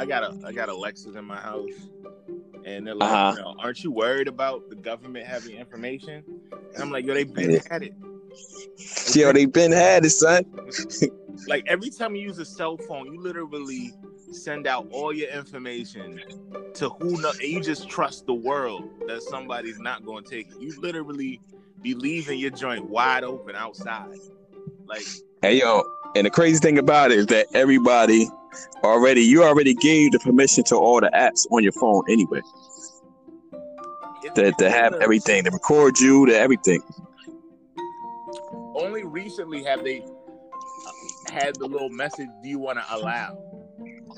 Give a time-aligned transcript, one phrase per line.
[0.00, 1.68] I got a I got Alexas in my house,
[2.64, 3.34] and they're like, Uh-huh.
[3.36, 6.24] you know, "Aren't you worried about the government having information?"
[6.74, 7.60] And I'm like, "Yo, they've been Yeah.
[7.70, 7.92] had it.
[9.14, 10.44] Yo, they've been had it, son.
[11.46, 13.92] Like every time you use a cell phone, you literally
[14.32, 16.20] send out all your information
[16.74, 20.48] to who know, and you just trust the world that somebody's not going to take
[20.50, 20.60] it.
[20.60, 21.40] You literally
[21.82, 24.08] be leaving your joint wide open outside.
[24.90, 25.06] Like
[25.40, 25.84] Hey yo,
[26.16, 28.28] and the crazy thing about it is that everybody
[28.82, 32.40] already you already gave the permission to all the apps on your phone anyway.
[34.34, 36.82] To, to have everything, to record you, to everything.
[38.74, 43.38] Only recently have they uh, had the little message, "Do you want to allow?"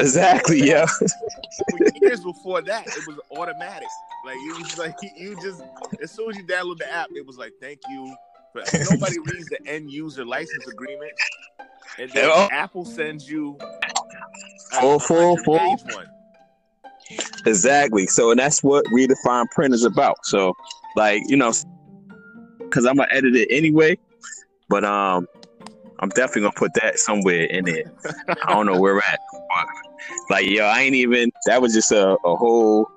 [0.01, 0.87] Exactly, yeah.
[2.01, 3.89] Years before that, it was automatic.
[4.25, 5.63] Like it was like you just
[6.03, 8.17] as soon as you download the app, it was like, "Thank you."
[8.55, 11.13] But nobody reads the end user license agreement,
[11.99, 12.49] and then Yeah.
[12.53, 13.57] Apple sends you
[14.81, 15.55] Full, full, full.
[15.59, 16.07] one.
[17.47, 18.07] Exactly.
[18.07, 20.25] So, and that's what Read the Fine Print is about.
[20.25, 20.55] So,
[20.97, 21.53] like, you know,
[22.59, 23.99] because I'm gonna edit it anyway,
[24.69, 25.27] but um,
[25.99, 27.87] I'm definitely gonna put that somewhere in it.
[28.47, 29.19] I don't know where we're at.
[30.31, 31.31] Like, yo, I ain't even.
[31.47, 32.91] That was just a, a whole.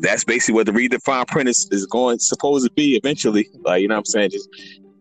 [0.00, 3.48] That's basically what the Read the Fine Print is, is going supposed to be eventually.
[3.62, 4.30] Like, you know what I'm saying?
[4.30, 4.48] Just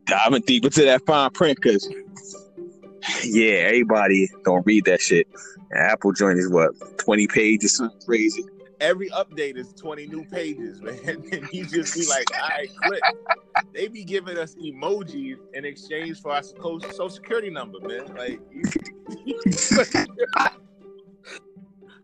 [0.06, 1.88] diving deep into that fine print because,
[3.24, 5.28] yeah, everybody don't read that shit.
[5.72, 8.44] And Apple joint is what 20 pages, something crazy.
[8.82, 11.24] Every update is 20 new pages, man.
[11.32, 13.02] And you just be like, all right, click.
[13.74, 18.14] They be giving us emojis in exchange for our so- social security number, man.
[18.16, 18.42] Like,
[19.24, 19.40] you,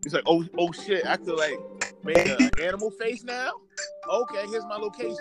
[0.04, 1.06] He's like, oh, oh shit!
[1.06, 1.60] I could like
[2.08, 3.52] an uh, animal face now.
[4.10, 5.18] Okay, here's my location.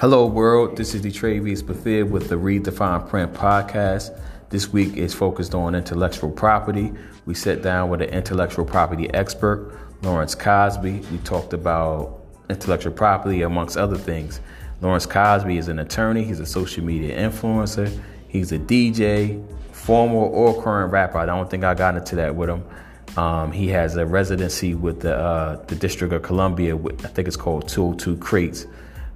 [0.00, 0.76] Hello, world.
[0.76, 4.16] This is DeTravius Bethea with the Read the Fine Print podcast.
[4.48, 6.92] This week is focused on intellectual property.
[7.26, 11.00] We sat down with an intellectual property expert, Lawrence Cosby.
[11.10, 14.40] We talked about intellectual property, amongst other things.
[14.80, 20.62] Lawrence Cosby is an attorney, he's a social media influencer, he's a DJ, former or
[20.62, 21.18] current rapper.
[21.18, 22.64] I don't think I got into that with him.
[23.16, 27.26] Um, he has a residency with the, uh, the District of Columbia, with, I think
[27.26, 28.66] it's called 202 Creates.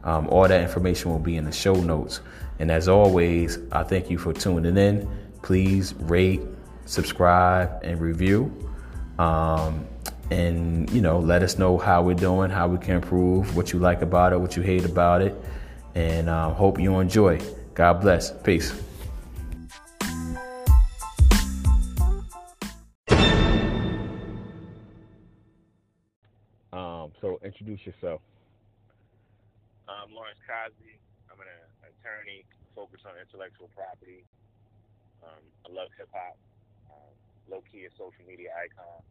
[0.03, 2.21] Um, all that information will be in the show notes.
[2.59, 5.09] And as always, I thank you for tuning in.
[5.42, 6.41] Please rate,
[6.87, 8.72] subscribe, and review.
[9.19, 9.87] Um,
[10.32, 13.78] and, you know, let us know how we're doing, how we can improve, what you
[13.78, 15.37] like about it, what you hate about it.
[15.94, 17.38] And um, hope you enjoy.
[17.75, 18.32] God bless.
[18.42, 18.72] Peace.
[26.72, 28.22] Um, so introduce yourself.
[29.87, 30.97] I'm Lawrence Cosby.
[31.31, 31.47] I'm an
[31.84, 34.25] attorney focused on intellectual property.
[35.22, 36.38] Um, I love hip hop.
[36.88, 37.12] Um,
[37.50, 39.03] low key a social media icon.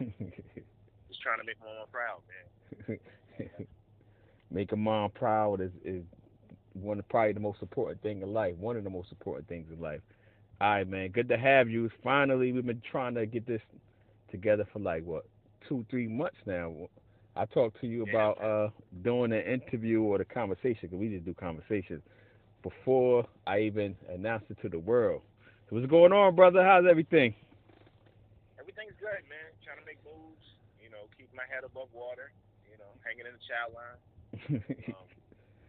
[1.08, 2.46] Just trying to make my mom proud, man.
[4.50, 6.02] Make a mom proud is, is
[6.74, 8.56] one of probably the most important thing in life.
[8.56, 10.00] One of the most important things in life.
[10.60, 11.10] All right, man.
[11.10, 11.90] Good to have you.
[12.02, 13.62] Finally, we've been trying to get this
[14.30, 15.24] together for like what
[15.68, 16.74] two, three months now.
[17.36, 18.12] I talked to you Yeah.
[18.12, 18.70] about uh
[19.02, 22.02] doing an interview or the conversation because we just do conversations
[22.62, 25.22] before I even announced it to the world.
[25.68, 26.64] So what's going on, brother?
[26.64, 27.34] How's everything?
[28.58, 29.49] Everything's good, man.
[29.70, 30.42] Trying to make moves.
[30.82, 32.34] You know, keep my head above water.
[32.66, 34.02] You know, hanging in the child line.
[34.90, 35.06] Um,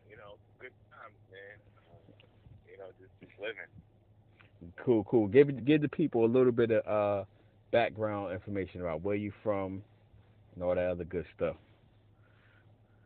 [0.09, 1.57] you know, good times, man.
[1.85, 2.01] Um,
[2.65, 3.69] you know, just, just living.
[4.81, 5.27] Cool, cool.
[5.29, 7.25] Give give the people a little bit of uh
[7.69, 9.85] background information about where you from
[10.55, 11.55] and all that other good stuff.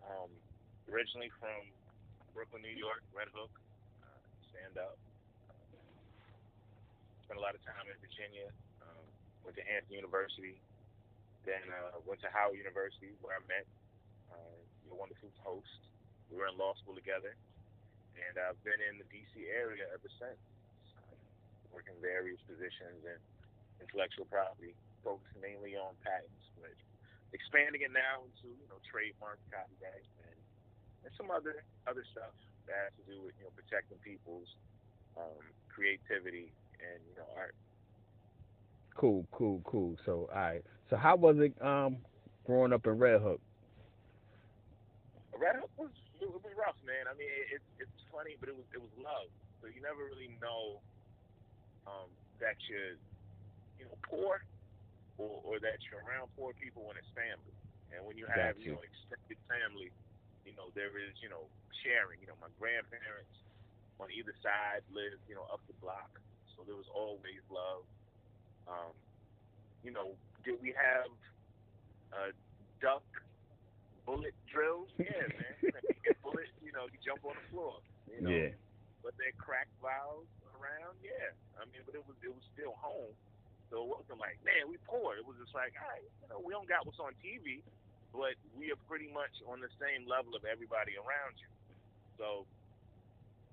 [0.07, 0.31] Um,
[0.87, 1.67] originally from
[2.33, 3.51] Brooklyn, New York, Red Hook,
[3.99, 4.19] uh,
[4.49, 4.95] stand up.
[7.27, 8.47] spent a lot of time in Virginia.
[8.79, 9.03] Um,
[9.43, 10.55] went to Hampton University.
[11.45, 13.65] Then uh, went to Howard University where I met
[14.33, 15.81] uh, your wonderful host.
[16.33, 17.37] We were in law school together,
[18.17, 19.45] and I've been in the D.C.
[19.45, 20.41] area ever since,
[20.97, 21.13] uh,
[21.69, 23.19] working various positions in
[23.77, 24.73] intellectual property,
[25.05, 26.73] focused mainly on patents, but
[27.29, 30.39] expanding it now into you know trademark, copyright, and,
[31.05, 32.33] and some other other stuff
[32.65, 34.49] that has to do with you know protecting people's
[35.13, 36.49] um, creativity
[36.81, 37.53] and you know art.
[38.97, 39.93] Cool, cool, cool.
[40.05, 40.65] So all right.
[40.89, 41.97] So how was it um
[42.45, 43.41] growing up in Red Hook?
[45.35, 45.91] Red Hook was
[46.21, 47.09] it was rough, man.
[47.09, 49.29] I mean, it, it's it's funny, but it was it was love.
[49.61, 50.79] So you never really know
[51.89, 52.09] um,
[52.39, 52.97] that you're
[53.81, 54.41] you know poor
[55.17, 57.55] or, or that you're around poor people when it's family.
[57.93, 58.67] And when you have, you.
[58.67, 59.93] you know, extended family,
[60.43, 61.47] you know, there is, you know,
[61.85, 62.19] sharing.
[62.19, 63.31] You know, my grandparents
[64.01, 66.11] on either side lived, you know, up the block.
[66.57, 67.87] So there was always love.
[68.67, 68.93] Um,
[69.85, 71.09] you know, did we have
[72.13, 72.31] uh,
[72.79, 73.03] duck
[74.05, 74.87] bullet drills?
[75.01, 75.73] Yeah, man.
[76.05, 77.81] get bullet, you know, you jump on the floor.
[78.05, 78.29] You know?
[78.29, 78.53] Yeah.
[79.01, 81.33] But they cracked valves around, yeah.
[81.57, 83.13] I mean, but it was it was still home.
[83.73, 85.17] So it wasn't like, man, we poor.
[85.17, 87.65] It was just like, all right, you know, we don't got what's on TV,
[88.13, 91.49] but we are pretty much on the same level of everybody around you.
[92.21, 92.45] So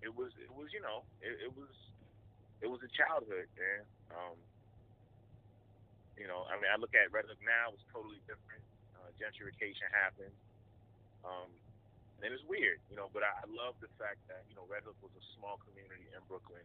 [0.04, 1.72] it was, it was, you know, it, it was,
[2.60, 3.82] it was a childhood, man.
[4.12, 4.36] Um,
[6.22, 8.62] you know, I mean, I look at Red Hook now; it's totally different.
[8.94, 10.34] Uh, gentrification happened,
[11.26, 11.50] um,
[12.22, 13.10] and it's weird, you know.
[13.10, 16.06] But I, I love the fact that you know Red Hook was a small community
[16.14, 16.62] in Brooklyn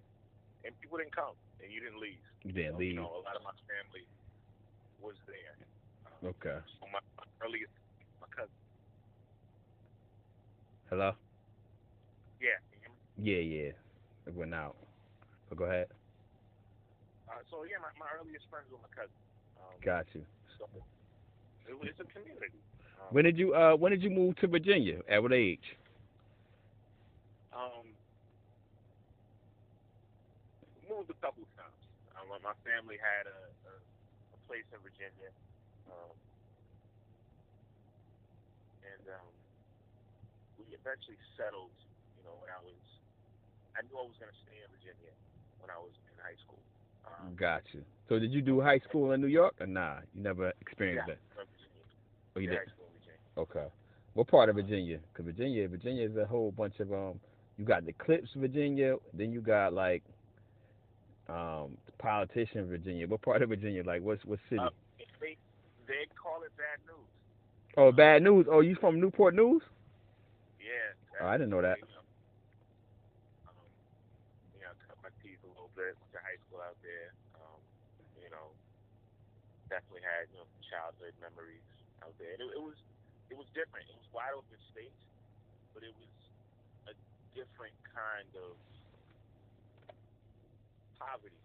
[0.68, 2.20] and people didn't come, and you didn't leave.
[2.44, 3.00] You didn't so, leave.
[3.00, 4.04] You know, a lot of my family
[5.00, 5.56] was there.
[6.04, 6.60] Um, okay.
[6.80, 7.74] So my, my earliest,
[8.20, 8.60] my cousin.
[10.90, 11.16] Hello.
[12.42, 12.60] Yeah.
[13.18, 13.72] Yeah, yeah.
[14.28, 14.76] It went out.
[15.50, 15.88] But go ahead.
[17.28, 19.16] Uh, so yeah, my, my earliest friends were my cousin.
[19.84, 20.24] Got you.
[20.58, 20.66] So
[21.68, 22.60] it, it's a community.
[23.00, 25.00] Um, when did you uh When did you move to Virginia?
[25.10, 25.78] At what age?
[27.54, 27.88] Um,
[30.88, 31.82] moved a couple of times.
[32.16, 33.40] Um, my family had a,
[33.70, 33.74] a,
[34.34, 35.30] a place in Virginia,
[35.90, 36.16] um,
[38.86, 39.30] and um,
[40.58, 41.74] we eventually settled.
[42.18, 42.82] You know, when I was,
[43.78, 45.14] I knew I was going to stay in Virginia
[45.62, 46.60] when I was in high school.
[47.36, 47.84] Got you.
[48.10, 49.98] So did you do high school in New York or nah?
[50.16, 51.20] You never experienced yeah, that.
[51.36, 51.84] Virginia.
[52.36, 52.58] Oh, you yeah, did.
[52.60, 53.20] High school Virginia.
[53.38, 53.74] Okay.
[54.14, 55.00] What part of Virginia?
[55.14, 57.20] Cause Virginia, Virginia is a whole bunch of um.
[57.58, 58.96] You got the Clipse, Virginia.
[59.14, 60.04] Then you got like
[61.30, 63.08] um politician Virginia.
[63.08, 63.84] What part of Virginia?
[63.86, 64.62] Like what what city?
[64.62, 64.70] Uh,
[65.20, 65.38] they
[65.88, 67.08] they call it bad news.
[67.78, 68.48] Oh, bad news.
[68.50, 69.62] Oh, you from Newport News?
[70.60, 71.22] Yeah.
[71.22, 71.78] Oh, I didn't know that.
[71.78, 72.02] You know,
[73.48, 73.70] um,
[74.58, 75.94] you know, cut my teeth a little bit.
[75.94, 77.14] Went to high school out there.
[77.38, 77.62] Um,
[78.18, 78.50] you know,
[79.68, 81.64] definitely had you know childhood memories
[82.04, 82.36] out there.
[82.36, 82.78] And it, it was
[83.30, 83.88] it was different.
[83.88, 85.02] It was wide open states,
[85.76, 86.12] but it was
[86.92, 86.94] a
[87.36, 88.56] different kind of
[90.98, 91.44] poverty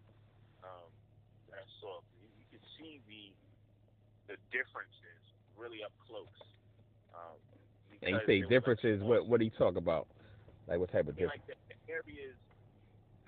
[0.64, 0.90] um,
[1.50, 2.00] that I saw.
[2.22, 3.34] You, you could see the
[4.30, 5.22] the differences
[5.58, 6.38] really up close.
[7.12, 7.36] Um,
[8.00, 9.02] And you say was, like, differences.
[9.02, 10.08] What what do you talk about?
[10.66, 11.42] Like what type of difference?
[11.46, 12.38] like the, areas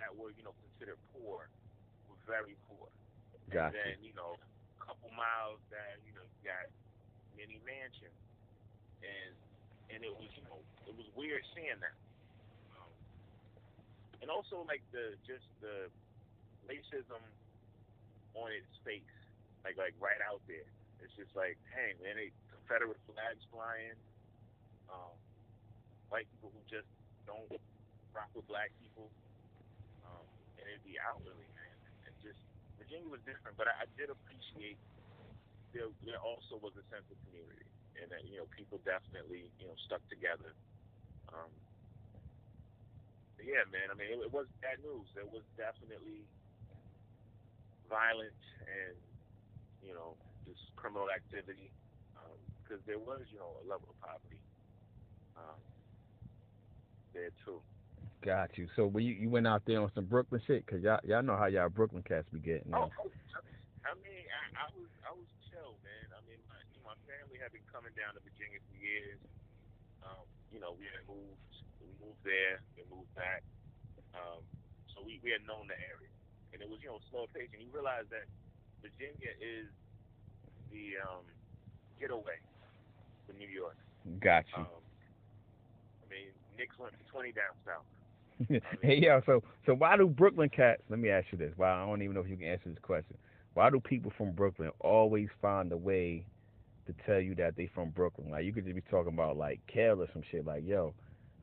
[0.00, 1.50] that were you know considered poor
[2.08, 2.88] were very poor.
[3.52, 3.76] Gotcha.
[3.76, 4.41] And then you know,
[5.15, 6.67] miles that you know you got
[7.39, 8.21] many mansions,
[9.03, 9.33] and
[9.91, 11.97] and it was you know it was weird seeing that.
[12.79, 12.93] Um,
[14.23, 15.89] and also like the just the
[16.67, 17.23] racism
[18.35, 19.17] on its face,
[19.63, 20.67] like like right out there.
[21.03, 23.99] It's just like, hey man, they Confederate flags flying.
[24.89, 25.17] Um,
[26.09, 26.89] white people who just
[27.27, 27.49] don't
[28.15, 29.09] rock with black people,
[30.07, 30.25] um,
[30.61, 31.77] and it'd be out really, man.
[32.07, 32.39] And just
[32.79, 34.79] Virginia was different, but I, I did appreciate
[35.75, 35.91] there.
[36.06, 37.67] There also was a sense of community,
[37.99, 40.55] and that you know people definitely you know stuck together.
[41.35, 41.50] Um,
[43.43, 43.93] yeah, man.
[43.93, 45.05] I mean, it, it was bad news.
[45.12, 46.25] There was definitely
[47.91, 48.96] violence and
[49.84, 50.17] you know
[50.49, 51.69] just criminal activity
[52.65, 54.41] because there was you know a level of poverty
[55.37, 55.60] um,
[57.13, 57.60] there too.
[58.25, 58.69] Got you.
[58.75, 61.37] So when you, you went out there on some Brooklyn shit, cause y'all y'all know
[61.37, 62.72] how y'all Brooklyn cats be getting.
[62.72, 62.89] Oh,
[63.84, 66.06] I mean, I, I was I was chill, man.
[66.11, 69.23] I mean, my you know, my family had been coming down to Virginia for years.
[70.03, 73.46] Um, you know, we had moved, we moved there, we moved back.
[74.19, 74.43] Um,
[74.91, 76.11] so we, we had known the area,
[76.51, 77.46] and it was you know slow pace.
[77.55, 78.27] And you realize that
[78.82, 79.70] Virginia is
[80.75, 81.23] the um,
[82.03, 82.43] getaway
[83.31, 83.79] for New York.
[84.19, 84.67] Got you.
[84.67, 84.82] Um,
[86.03, 87.87] I mean, Knicks went for twenty down south.
[88.82, 90.82] hey yo, so so why do Brooklyn cats?
[90.91, 91.55] Let me ask you this.
[91.56, 93.15] Why I don't even know if you can answer this question.
[93.55, 96.27] Why do people from Brooklyn always find a way
[96.87, 98.31] to tell you that they from Brooklyn?
[98.31, 100.44] Like you could just be talking about like Kel or some shit.
[100.44, 100.93] Like yo,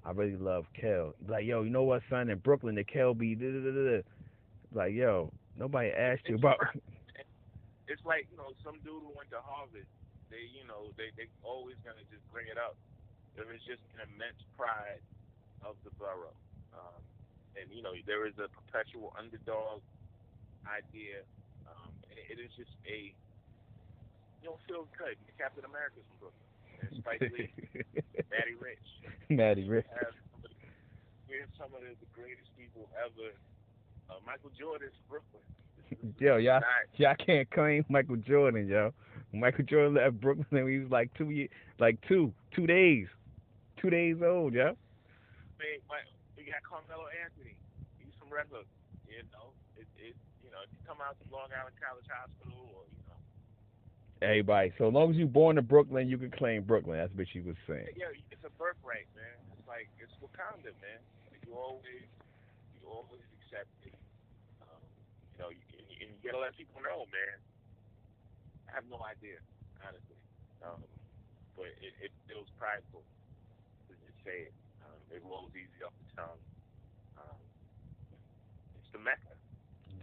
[0.06, 1.15] I really love Kel.
[1.27, 2.30] Like yo, you know what, son?
[2.30, 4.01] In Brooklyn, the Kel be da da da da.
[4.75, 6.60] Like yo, nobody asked you about.
[7.88, 9.88] It's like you know some dude who went to Harvard.
[10.32, 12.75] They you know they they always gonna just bring it up.
[13.36, 15.03] There is just an immense pride
[15.63, 16.36] of the borough,
[16.75, 17.00] um,
[17.56, 19.84] and you know there is a perpetual underdog
[20.68, 21.24] idea.
[22.15, 23.13] It is just a
[24.41, 25.15] you know feel good.
[25.38, 26.50] Captain America's from Brooklyn.
[26.82, 27.53] And Spike Lee,
[28.34, 28.88] Matty Rich.
[29.30, 29.86] Matty Rich.
[29.86, 30.50] We have some of the,
[31.30, 33.34] we have some of the, the greatest people ever.
[34.10, 35.46] Uh, Michael Jordan's from Brooklyn.
[36.20, 36.62] Yo, y'all,
[36.96, 38.94] y'all can't claim Michael Jordan, yo.
[39.34, 41.50] Michael Jordan left Brooklyn when he was like two years,
[41.80, 43.08] like two, two days,
[43.80, 44.75] two days old, yo.
[45.60, 45.77] Man,
[46.36, 47.56] we got Carmelo Anthony.
[48.00, 48.65] He's from Red Hook.
[49.08, 49.53] You know,
[50.51, 53.20] you know, if you come out to Long Island College Hospital, or you know.
[54.20, 57.00] Everybody, so long as you're born in Brooklyn, you can claim Brooklyn.
[57.00, 57.96] That's what she was saying.
[57.96, 59.31] Yeah, it's a birthright, man.
[59.55, 61.00] It's like it's Wakanda, man.
[61.48, 62.03] You always,
[62.75, 63.96] you always accepted.
[64.67, 64.84] Um,
[65.31, 65.63] you know, you,
[66.03, 67.39] and you gotta let people know, man.
[68.67, 69.39] I have no idea,
[69.79, 70.20] honestly.
[70.67, 70.84] Um,
[71.55, 73.08] but it, it feels prideful
[73.88, 74.55] to just say it.
[74.84, 76.43] Um, it rolls easy off the tongue.
[77.15, 77.39] Um,
[78.75, 79.31] it's the mecca.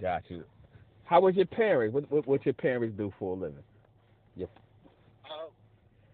[0.00, 0.44] Got you.
[1.04, 1.94] How was your parents?
[1.94, 3.62] What what, what your parents do for a living?
[4.36, 4.50] Yep.
[5.24, 5.48] Uh,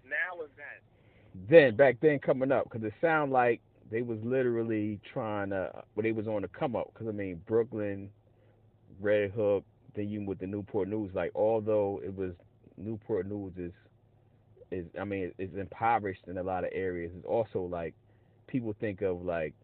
[0.05, 1.49] now or then?
[1.51, 3.61] Then back then coming up, because it sounded like
[3.91, 6.91] they was literally trying to, but they was on the come up.
[6.93, 8.09] Because I mean Brooklyn,
[9.01, 9.65] Red Hook,
[9.95, 11.11] then you with the Newport News.
[11.15, 12.33] Like although it was
[12.77, 13.73] Newport News is
[14.71, 17.13] is I mean is impoverished in a lot of areas.
[17.17, 17.95] It's also like
[18.47, 19.55] people think of like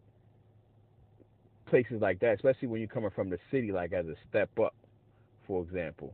[1.71, 4.75] places like that, especially when you're coming from the city, like as a step up,
[5.47, 6.13] for example.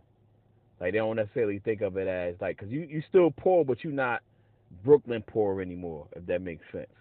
[0.79, 3.83] Like they don't necessarily think of it as like because you you still poor, but
[3.83, 4.21] you're not
[4.85, 6.07] Brooklyn poor anymore.
[6.15, 6.93] If that makes sense.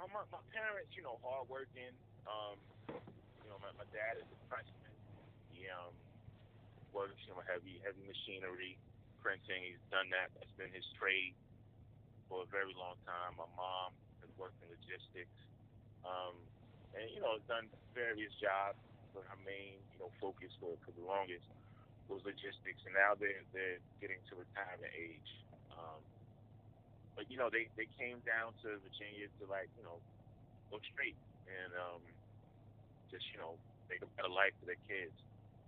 [0.00, 1.92] Um, my, my parents, you know, hardworking.
[2.24, 2.56] Um,
[2.88, 4.90] you know, my, my dad is a pressman
[5.70, 5.94] um,
[6.90, 8.74] works, you know, heavy heavy machinery,
[9.22, 9.62] printing.
[9.62, 10.34] He's done that.
[10.34, 11.34] That's been his trade
[12.26, 13.38] for a very long time.
[13.38, 15.38] My mom has worked in logistics,
[16.02, 16.34] um,
[16.96, 18.78] and you know, done various jobs.
[19.10, 21.46] But her main, you know, focus for for the longest
[22.06, 25.30] was logistics, and now they're they're getting to retirement age.
[25.74, 26.02] Um,
[27.18, 29.98] but you know, they they came down to Virginia to like you know
[30.70, 31.18] go straight
[31.50, 32.02] and um,
[33.10, 33.58] just you know
[33.90, 35.14] make a better life for their kids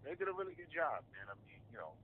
[0.02, 1.26] they did a really good job, man.
[1.30, 1.94] I mean, you know,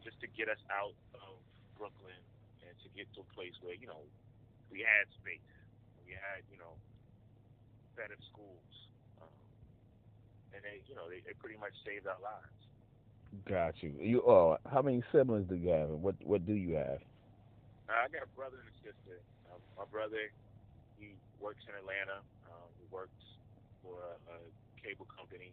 [0.00, 1.36] just to get us out of
[1.76, 2.18] Brooklyn
[2.64, 4.00] and to get to a place where you know
[4.72, 5.44] we had space,
[6.08, 6.72] we had you know
[7.96, 8.72] better schools,
[9.20, 9.32] um,
[10.56, 12.58] and they you know they, they pretty much saved our lives.
[13.48, 13.96] Got you.
[13.96, 17.00] You oh, how many siblings do you have, and what what do you have?
[17.88, 19.16] Uh, I got a brother and a sister.
[19.48, 20.32] Uh, my brother,
[21.00, 22.20] he works in Atlanta.
[22.48, 23.16] Um, he works
[23.80, 24.38] for a, a
[24.84, 25.50] cable company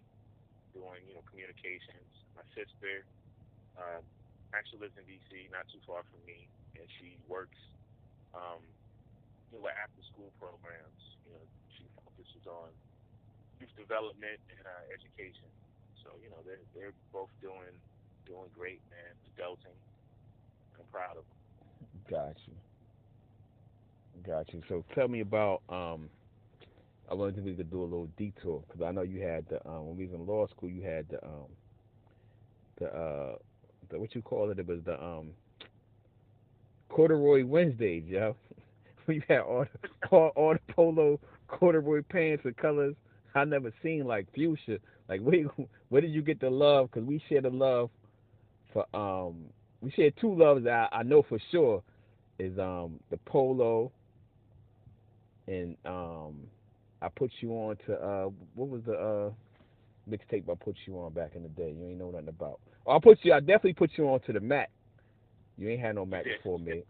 [0.75, 2.09] doing, you know, communications.
[2.37, 3.03] My sister
[3.75, 4.01] uh,
[4.53, 7.57] actually lives in D.C., not too far from me, and she works,
[8.35, 8.61] um,
[9.51, 11.01] you know, after school programs.
[11.25, 11.45] You know,
[12.47, 12.69] on
[13.59, 15.47] youth development and uh, education.
[16.03, 17.73] So, you know, they're they're both doing
[18.25, 19.13] doing great, man.
[19.35, 19.75] Adulting.
[20.77, 21.39] I'm proud of them.
[22.09, 22.53] Got you.
[24.25, 24.61] Got you.
[24.67, 26.09] So tell me about um,
[27.09, 29.65] I wanted to, we could do a little detour because I know you had the
[29.67, 31.49] um, when we was in law school, you had the um,
[32.79, 33.35] the uh,
[33.89, 34.59] the what you call it?
[34.59, 35.29] It was the um,
[36.89, 38.35] corduroy Wednesdays, yo.
[39.07, 41.19] you had all the, all, all the polo
[41.49, 42.95] corduroy pants and colors
[43.35, 44.79] I never seen like fuchsia.
[45.07, 45.45] Like where
[45.89, 46.89] where did you get the love?
[46.91, 47.89] Because we share the love
[48.73, 49.45] for um
[49.81, 51.83] we share two loves that I, I know for sure
[52.37, 53.91] is um the polo
[55.47, 56.35] and um
[57.01, 59.31] I put you on to uh what was the uh
[60.09, 61.73] mixtape I put you on back in the day?
[61.77, 62.59] You ain't know nothing about.
[62.85, 63.33] Oh, I put you.
[63.33, 64.71] I definitely put you on to the Mac.
[65.57, 66.83] You ain't had no Mac before me.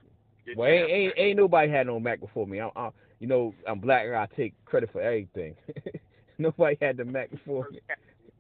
[0.56, 2.60] Well, ain't, ain't ain't nobody had no Mac before me.
[2.60, 4.06] I, I you know I'm black.
[4.06, 5.56] and I take credit for everything.
[6.40, 7.84] nobody had the Mac before me.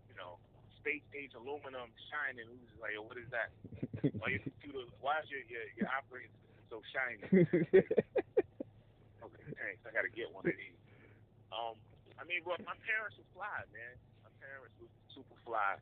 [0.07, 0.39] You know,
[0.79, 2.47] space age aluminum shining.
[2.47, 3.51] Who's like, what is that?
[4.17, 4.87] why your computer?
[5.03, 6.31] Why is your your, your operating
[6.71, 7.19] so shiny?
[7.27, 7.91] okay,
[9.59, 9.81] thanks.
[9.83, 10.79] I gotta get one of these.
[11.51, 11.75] Um,
[12.15, 13.95] I mean, well, my parents were fly, man.
[14.23, 15.75] My parents were super fly,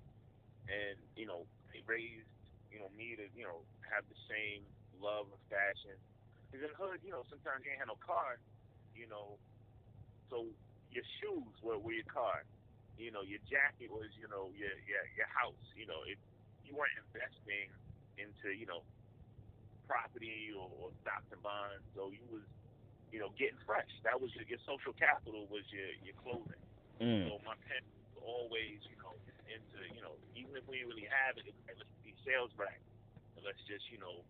[0.65, 2.25] and you know, they raised
[2.73, 3.61] you know me to you know
[3.93, 4.65] have the same
[4.97, 5.93] love of fashion.
[6.49, 8.39] Because in the hood, you know, sometimes you ain't have no car,
[8.97, 9.37] you know,
[10.33, 10.49] so
[10.89, 12.43] your shoes were, were your car.
[12.97, 15.61] You know, your jacket was, you know, your your your house.
[15.77, 16.17] You know, if
[16.65, 17.69] you weren't investing
[18.17, 18.81] into, you know,
[19.85, 22.41] property or, or stocks and bonds, so you was
[23.11, 23.87] you know, getting fresh.
[24.03, 26.59] That was your, your social capital was your your clothing.
[26.99, 27.29] Mm.
[27.29, 29.15] So my parents always, you know,
[29.47, 32.81] into, you know, even if we didn't really have it, let's be sales rack.
[33.39, 34.25] Let's just, you know,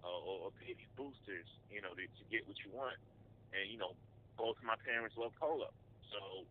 [0.00, 2.96] uh, or, or pay these boosters, you know, to, to get what you want.
[3.52, 3.92] And you know,
[4.36, 5.70] both of my parents love polo.
[6.12, 6.44] So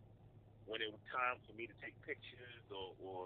[0.65, 3.21] when it was time for me to take pictures or, or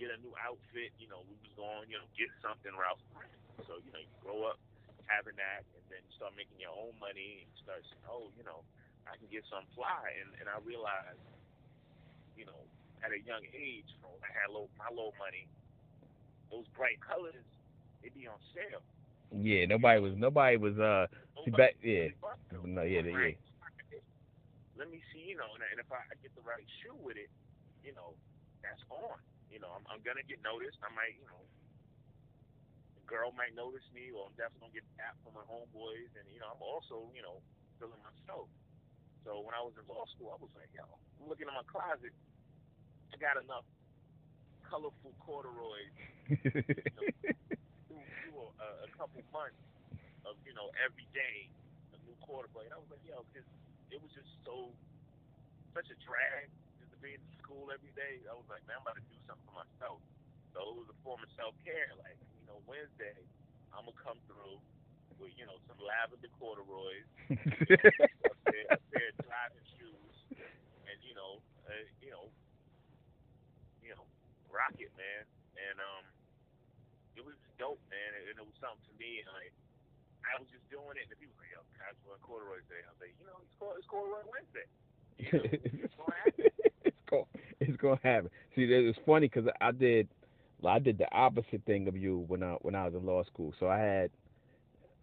[0.00, 3.30] get a new outfit, you know, we was going, you know, get something Ralph Lauren.
[3.68, 4.56] So you know, you grow up
[5.04, 8.32] having that, and then you start making your own money, and you start saying, oh,
[8.38, 8.64] you know,
[9.04, 11.20] I can get some fly, and and I realized,
[12.38, 12.64] you know,
[13.04, 15.44] at a young age, when I had low, my low money,
[16.48, 17.44] those bright colors,
[18.00, 18.80] they be on sale.
[19.30, 21.06] Yeah, nobody was nobody was uh
[21.44, 22.08] see back yeah.
[22.64, 23.36] No, yeah, yeah.
[24.80, 27.20] Let me see, you know, and, and if I, I get the right shoe with
[27.20, 27.28] it,
[27.84, 28.16] you know,
[28.64, 29.20] that's on.
[29.52, 30.80] You know, I'm, I'm gonna get noticed.
[30.80, 31.44] I might, you know,
[32.96, 36.24] a girl might notice me, or I'm definitely gonna get tapped from my homeboys, and
[36.32, 37.44] you know, I'm also, you know,
[37.76, 38.48] feeling myself.
[39.28, 40.88] So when I was in law school, I was like, yo,
[41.20, 42.16] I'm looking in my closet.
[43.12, 43.68] I got enough
[44.64, 45.92] colorful corduroys
[46.30, 46.38] you
[46.96, 47.04] know,
[47.90, 49.60] through, through a, a couple months
[50.24, 51.50] of you know every day
[51.92, 52.70] a new corduroy.
[52.70, 53.44] And I was like, yo, because
[53.90, 54.70] it was just so
[55.74, 58.22] such a drag just to be in school every day.
[58.26, 60.02] I was like, man, I'm about to do something for myself.
[60.54, 61.90] So it was a form of self care.
[61.98, 63.18] Like you know, Wednesday,
[63.74, 64.58] I'm gonna come through
[65.18, 71.14] with you know some lavender corduroys, a, pair, a pair of driving shoes, and you
[71.14, 72.26] know, uh, you know,
[73.82, 74.06] you know,
[74.50, 75.22] rock it, man.
[75.60, 76.04] And um,
[77.14, 79.20] it was dope, man, and it was something to me.
[79.22, 79.54] And like,
[80.30, 82.82] I was just doing it, and the people were like, "Yo, casual and corduroy day."
[82.86, 84.66] I was like, you know, it's called it's corduroy Wednesday.
[85.18, 87.26] You know, it's gonna happen.
[87.60, 88.30] it's gonna happen.
[88.54, 90.08] See, it's funny because I did
[90.66, 93.52] I did the opposite thing of you when I when I was in law school.
[93.58, 94.10] So I had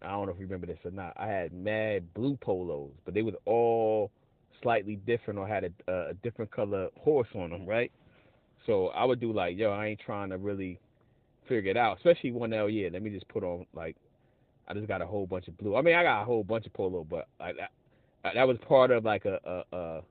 [0.02, 1.12] I don't know if you remember this or not.
[1.16, 4.10] I had mad blue polos, but they was all
[4.62, 7.90] slightly different or had a, a different color horse on them, right?
[8.66, 10.78] So I would do like, yo, I ain't trying to really
[11.48, 12.68] figure it out, especially one L.
[12.68, 13.96] Yeah, let me just put on like,
[14.68, 15.76] I just got a whole bunch of blue.
[15.76, 17.70] I mean, I got a whole bunch of polo, but like that,
[18.34, 20.02] that was part of like a a, a,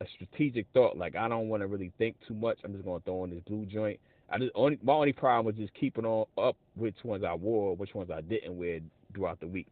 [0.00, 0.96] a strategic thought.
[0.96, 2.58] Like I don't want to really think too much.
[2.64, 3.98] I'm just gonna throw in this blue joint.
[4.30, 7.74] I just only my only problem was just keeping on up which ones I wore,
[7.74, 8.78] which ones I didn't wear
[9.14, 9.66] throughout the week.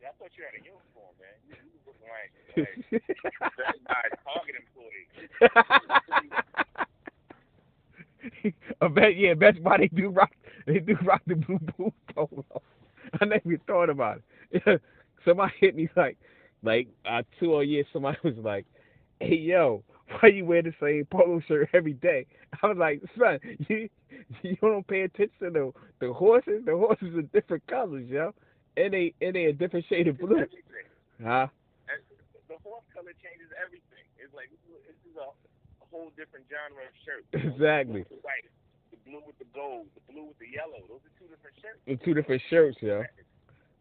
[0.00, 1.34] Yeah, I thought you had a uniform, man.
[1.48, 2.30] You, look like,
[2.92, 3.02] like
[3.88, 5.08] that Target employee.
[8.80, 10.30] I bet yeah, that's why they do rock
[10.72, 12.44] they do rock the blue blue polo.
[13.20, 14.82] I never even thought about it.
[15.24, 16.18] somebody hit me like
[16.62, 18.66] like uh two or years somebody was like,
[19.20, 22.26] Hey yo, why you wear the same polo shirt every day?
[22.62, 23.88] I was like, son, you
[24.42, 26.62] you don't pay attention to the the horses.
[26.64, 28.32] The horses are different colors, yo,
[28.76, 30.44] and they and they a different shade of blue.
[31.22, 31.48] Huh?
[32.48, 34.04] the horse color changes everything.
[34.18, 35.30] It's like this is a
[35.90, 37.24] whole different genre of shirt.
[37.32, 38.04] Exactly.
[38.08, 38.65] The white, the
[39.06, 40.84] blue with the gold, the blue with the yellow.
[40.88, 41.78] Those are two different shirts.
[41.86, 43.04] The two different shirts, yo.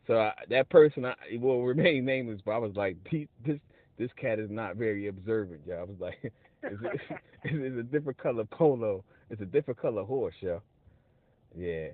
[0.08, 3.60] So I, that person, I, will remain nameless, but I was like, this
[3.98, 5.76] this cat is not very observant, yo.
[5.78, 6.16] I was like,
[6.64, 9.04] it's, a, it's a different color polo.
[9.30, 10.62] It's a different color horse, yo.
[11.58, 11.88] Yeah.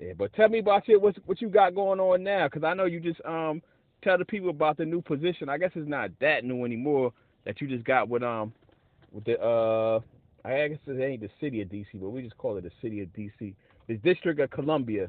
[0.00, 0.98] Yeah, but tell me about you.
[0.98, 2.48] What what you got going on now?
[2.48, 3.62] Because I know you just um
[4.02, 5.48] tell the people about the new position.
[5.48, 7.12] I guess it's not that new anymore
[7.44, 8.52] that you just got with um
[9.12, 10.00] with the uh
[10.44, 13.00] I guess it ain't the city of DC, but we just call it the city
[13.00, 13.54] of DC.
[13.86, 15.08] The District of Columbia.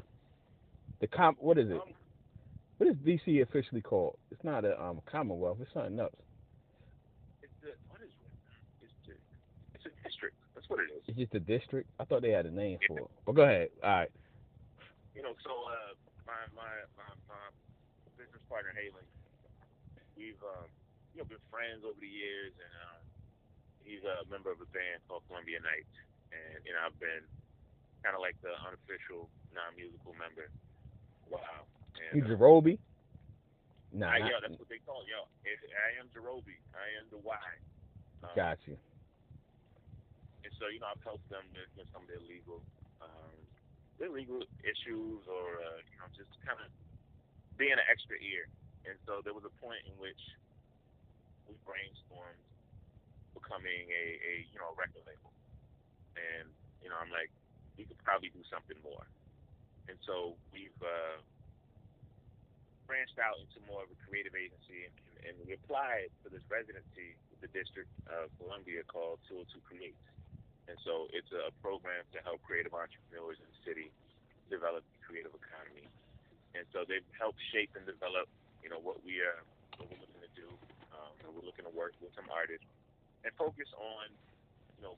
[1.00, 1.80] The com what is it?
[2.78, 4.16] What is DC officially called?
[4.30, 5.58] It's not a um Commonwealth.
[5.60, 6.14] It's something else.
[7.42, 8.86] It's the what is it?
[8.86, 9.14] It's, the,
[9.74, 10.36] it's a district.
[10.54, 11.02] That's what it is.
[11.06, 11.90] It's just a district.
[11.98, 13.10] I thought they had a name for it.
[13.26, 13.70] Well, go ahead.
[13.82, 14.12] All right.
[15.14, 15.94] You know, so uh,
[16.26, 17.44] my my my, my
[18.18, 19.06] business partner Haley,
[20.16, 20.66] we've um,
[21.14, 23.03] you know been friends over the years, and um,
[23.84, 25.94] he's a member of a band called Columbia Nights,
[26.32, 27.22] and you know I've been
[28.00, 30.48] kind of like the unofficial non-musical member.
[31.28, 31.68] Wow.
[31.96, 32.80] And, he's uh, Jarobi.
[33.94, 35.12] Nah, I, yo, that's what they call it.
[35.12, 36.58] Yo, I am Jarobi.
[36.74, 37.48] I am the Y.
[38.26, 38.74] Um, Got you.
[40.42, 42.60] And so you know I've helped them with, with some of their legal,
[43.00, 43.36] um,
[44.00, 46.68] their legal issues, or uh, you know just kind of
[47.56, 48.50] being an extra ear.
[48.84, 50.20] And so there was a point in which
[51.48, 52.44] we brainstormed
[53.44, 55.28] becoming a, a you know a record label,
[56.16, 56.48] and
[56.80, 57.28] you know I'm like
[57.76, 59.04] we could probably do something more,
[59.92, 61.20] and so we've uh,
[62.88, 64.96] branched out into more of a creative agency, and,
[65.28, 70.00] and we applied for this residency with the District of Columbia called 202 Creates,
[70.72, 73.88] and so it's a program to help creative entrepreneurs in the city
[74.48, 75.84] develop the creative economy,
[76.56, 78.24] and so they've helped shape and develop
[78.64, 79.44] you know what we are
[79.76, 80.48] what we're looking to do.
[80.94, 82.64] Um, we're looking to work with some artists
[83.24, 84.12] and focus on,
[84.76, 84.96] you know,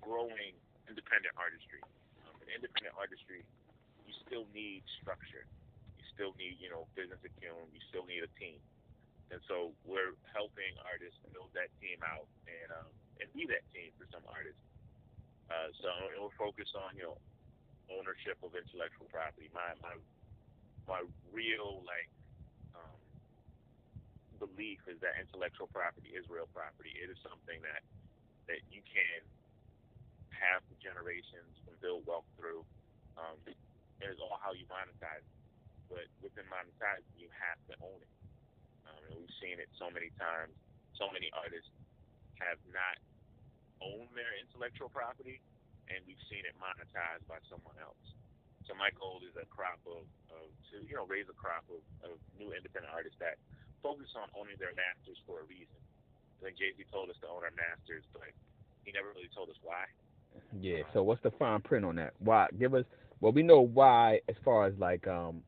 [0.00, 0.56] growing
[0.88, 1.84] independent artistry.
[2.24, 3.44] Um, in independent artistry,
[4.08, 5.44] you still need structure.
[6.00, 7.68] You still need, you know, business acumen.
[7.70, 8.58] You still need a team.
[9.30, 12.90] And so we're helping artists build that team out and um,
[13.22, 14.58] and be that team for some artists.
[15.46, 17.18] Uh, so we're focused on, you know,
[17.94, 19.46] ownership of intellectual property.
[19.54, 19.94] My my
[20.90, 22.10] my real like
[24.40, 26.96] belief is that intellectual property is real property.
[26.96, 27.84] It is something that
[28.50, 29.22] that you can
[30.34, 32.64] have for generations and build wealth through.
[33.20, 33.56] Um, it
[34.08, 35.22] is all how you monetize.
[35.92, 38.14] But within monetizing, you have to own it.
[38.88, 40.56] Um, and we've seen it so many times.
[40.98, 41.70] So many artists
[42.40, 42.96] have not
[43.82, 45.40] owned their intellectual property,
[45.88, 48.00] and we've seen it monetized by someone else.
[48.68, 51.82] So my goal is a crop of, of to you know raise a crop of,
[52.06, 53.40] of new independent artists that
[53.82, 55.78] focus on owning their masters for a reason.
[56.40, 58.28] I think Jay Z told us to own our masters, but
[58.84, 59.84] he never really told us why.
[60.60, 60.82] Yeah.
[60.92, 62.14] So what's the fine print on that?
[62.18, 62.48] Why?
[62.58, 62.84] Give us.
[63.20, 65.42] Well, we know why as far as like um,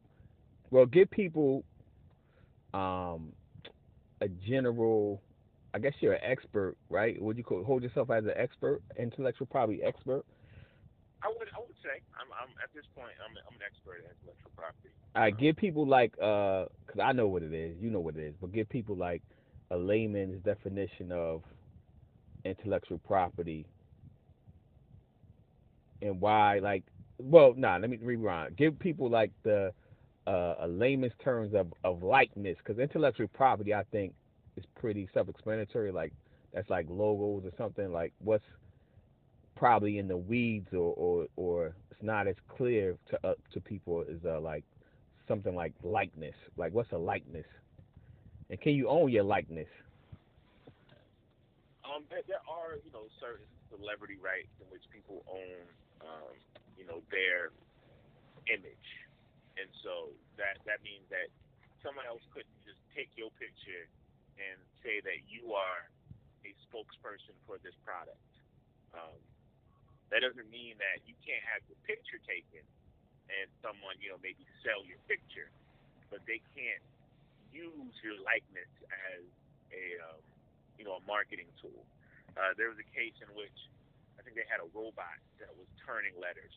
[0.71, 1.65] well, give people
[2.75, 3.33] um
[4.21, 5.23] a general.
[5.75, 7.21] I guess you're an expert, right?
[7.21, 10.23] Would you call, hold yourself as an expert, intellectual probably expert?
[11.23, 14.07] I would, I would say I'm, I'm at this point I'm, I'm an expert in
[14.11, 14.93] intellectual property.
[15.17, 18.17] I right, give people like uh, cause I know what it is, you know what
[18.17, 19.23] it is, but give people like
[19.71, 21.43] a layman's definition of
[22.45, 23.67] intellectual property
[26.03, 26.85] and why like
[27.19, 29.73] well nah let me rewind give people like the
[30.27, 34.15] uh, a layman's terms of, of likeness because intellectual property i think
[34.57, 36.13] is pretty self-explanatory like
[36.55, 38.45] that's like logos or something like what's
[39.63, 44.03] probably in the weeds or or, or it's not as clear to uh, to people
[44.03, 44.67] is uh, like
[45.31, 46.35] something like likeness.
[46.59, 47.47] Like what's a likeness?
[48.51, 49.71] And can you own your likeness?
[51.87, 55.63] Um, there, there are you know certain celebrity rights in which people own
[56.03, 56.35] um,
[56.75, 57.55] you know their
[58.51, 58.89] image,
[59.63, 60.11] and so
[60.43, 61.31] that that means that
[61.87, 63.87] someone else couldn't just take your picture
[64.43, 65.87] and say that you are
[66.43, 68.19] a spokesperson for this product.
[68.91, 69.23] Um,
[70.13, 72.63] that doesn't mean that you can't have your picture taken
[73.33, 75.49] and someone you know maybe sell your picture,
[76.13, 76.85] but they can't
[77.53, 78.69] use your likeness
[79.13, 79.25] as
[79.73, 80.21] a um,
[80.79, 81.85] you know, a marketing tool.
[82.37, 83.59] Uh, there was a case in which
[84.17, 86.53] I think they had a robot that was turning letters,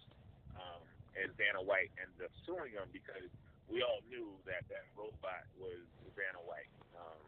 [0.56, 0.82] um,
[1.14, 3.28] and Vanna White ended up suing them because
[3.68, 5.84] we all knew that that robot was
[6.16, 7.22] Vanna White, um,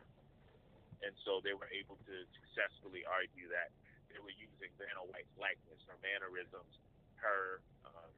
[1.04, 3.70] and so they were able to successfully argue that
[4.18, 6.74] they were using Vanna White's likeness, her mannerisms,
[7.22, 8.10] her, um,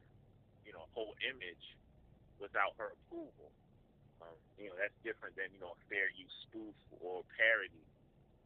[0.64, 1.76] you know, whole image
[2.40, 3.52] without her approval.
[4.24, 7.84] Um, you know, that's different than you know a fair use spoof or parody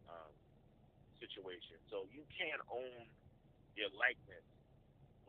[0.10, 0.34] um,
[1.22, 1.78] situation.
[1.94, 3.06] So you can own
[3.78, 4.46] your likeness,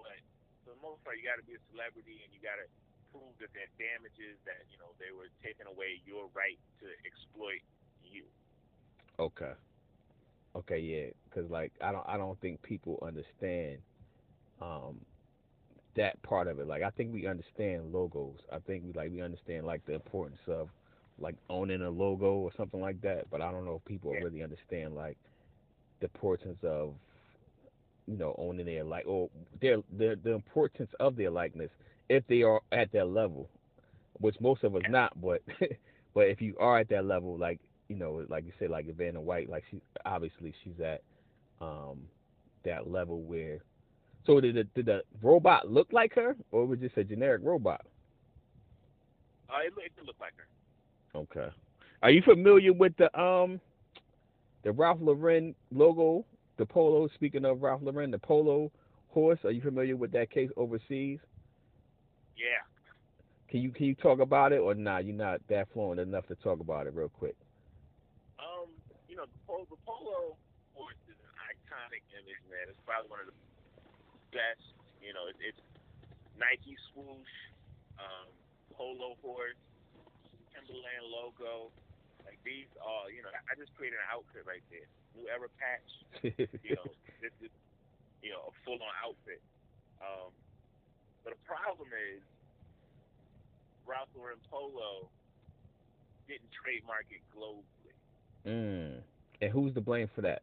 [0.01, 0.17] but
[0.65, 2.69] for the most part, you got to be a celebrity and you got to
[3.13, 7.61] prove that are damages that you know they were taking away your right to exploit
[8.01, 8.25] you.
[9.21, 9.53] Okay.
[10.57, 13.79] Okay, yeah, because like I don't, I don't think people understand
[14.63, 15.01] um,
[15.97, 16.67] that part of it.
[16.67, 18.39] Like I think we understand logos.
[18.53, 20.69] I think we like we understand like the importance of
[21.19, 23.31] like owning a logo or something like that.
[23.31, 24.21] But I don't know if people yeah.
[24.21, 25.17] really understand like
[26.01, 26.95] the importance of
[28.07, 31.71] you know owning their like or their, their the importance of their likeness
[32.09, 33.49] if they are at that level,
[34.21, 34.91] which most of us yeah.
[34.91, 35.21] not.
[35.21, 35.43] But
[36.15, 39.21] but if you are at that level, like you know, like you said, like Vanna
[39.21, 41.03] White, like she obviously she's at
[41.61, 42.03] um
[42.65, 43.59] that level where.
[44.27, 47.43] So did the, did the robot look like her, or was it just a generic
[47.45, 47.83] robot?
[49.51, 51.19] Uh, it, it looked like her.
[51.19, 51.55] Okay.
[52.03, 53.61] Are you familiar with the um
[54.63, 56.25] the Ralph Lauren logo,
[56.57, 57.09] the polo?
[57.15, 58.73] Speaking of Ralph Lauren, the polo
[59.09, 59.39] horse.
[59.45, 61.21] Are you familiar with that case overseas?
[62.37, 62.65] Yeah.
[63.49, 64.93] Can you can you talk about it or not?
[64.93, 67.37] Nah, you're not that fluent enough to talk about it real quick.
[69.25, 70.37] Know, the polo, the polo
[70.77, 72.69] horse is an iconic image, man.
[72.69, 73.39] It's probably one of the
[74.37, 74.61] best.
[75.01, 75.65] You know, it, it's
[76.37, 77.35] Nike swoosh,
[77.97, 78.29] um,
[78.77, 79.57] polo horse
[80.53, 81.73] Timberland logo.
[82.29, 84.85] Like these are, you know, I just created an outfit right there.
[85.17, 85.89] New Era patch.
[86.61, 86.85] you know,
[87.25, 87.53] this is,
[88.21, 89.41] you know, a full on outfit.
[90.05, 90.37] Um,
[91.25, 92.21] but the problem is,
[93.89, 95.09] Ralph Lauren Polo
[96.29, 97.97] didn't trademark it globally.
[98.45, 99.01] Mm.
[99.43, 100.43] And who's to blame for that?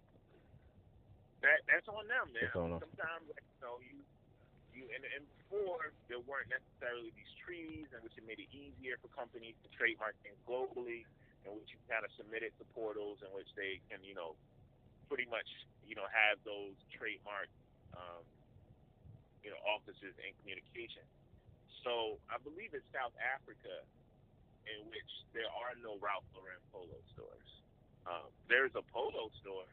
[1.41, 2.51] That that's on them, man.
[2.54, 2.82] On them.
[2.86, 3.97] Sometimes, like, you know, you
[4.77, 8.99] you and, and before there weren't necessarily these treaties, and which it made it easier
[9.01, 11.08] for companies to trademark things globally,
[11.47, 14.38] in which you kind of submit it to portals in which they can, you know,
[15.10, 15.47] pretty much,
[15.88, 17.49] you know, have those trademark,
[17.97, 18.23] um,
[19.41, 21.04] you know, offices and communication.
[21.82, 23.82] So I believe it's South Africa
[24.69, 27.49] in which there are no Ralph Lauren polo stores.
[28.07, 29.69] Um, there's a polo store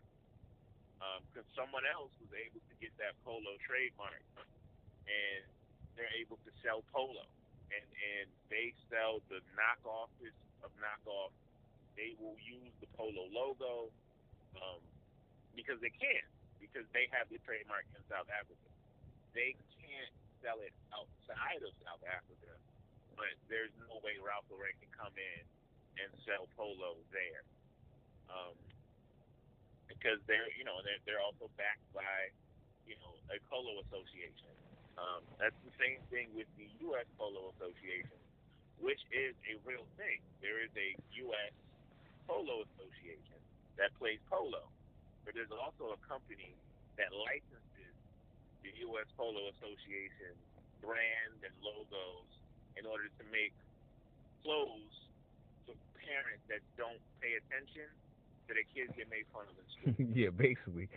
[1.33, 4.21] because um, someone else was able to get that polo trademark
[5.09, 5.43] and
[5.97, 7.27] they're able to sell polo,
[7.73, 10.13] and and they sell the knockoff
[10.63, 11.33] of knockoff
[11.99, 13.91] they will use the polo logo
[14.63, 14.79] um,
[15.59, 16.23] because they can,
[16.63, 18.71] because they have the trademark in South Africa.
[19.35, 22.55] They can't sell it outside of South Africa,
[23.19, 25.43] but there's no way Ralph Lauren can come in
[25.99, 27.43] and sell polo there.
[28.29, 28.55] Um,
[29.99, 32.31] because they're, you know, they're, they're also backed by,
[32.87, 34.55] you know, a polo association.
[34.95, 37.07] Um, that's the same thing with the U.S.
[37.19, 38.19] Polo Association,
[38.79, 40.23] which is a real thing.
[40.43, 40.95] There is a
[41.27, 41.55] U.S.
[42.27, 43.39] Polo Association
[43.79, 44.67] that plays polo,
[45.23, 46.55] but there's also a company
[46.99, 47.95] that licenses
[48.63, 49.07] the U.S.
[49.15, 50.35] Polo Association
[50.83, 52.31] brand and logos
[52.75, 53.55] in order to make
[54.43, 54.97] clothes
[55.67, 57.87] for parents that don't pay attention
[58.49, 59.55] so their kids get made fun of
[60.17, 60.89] yeah, basically.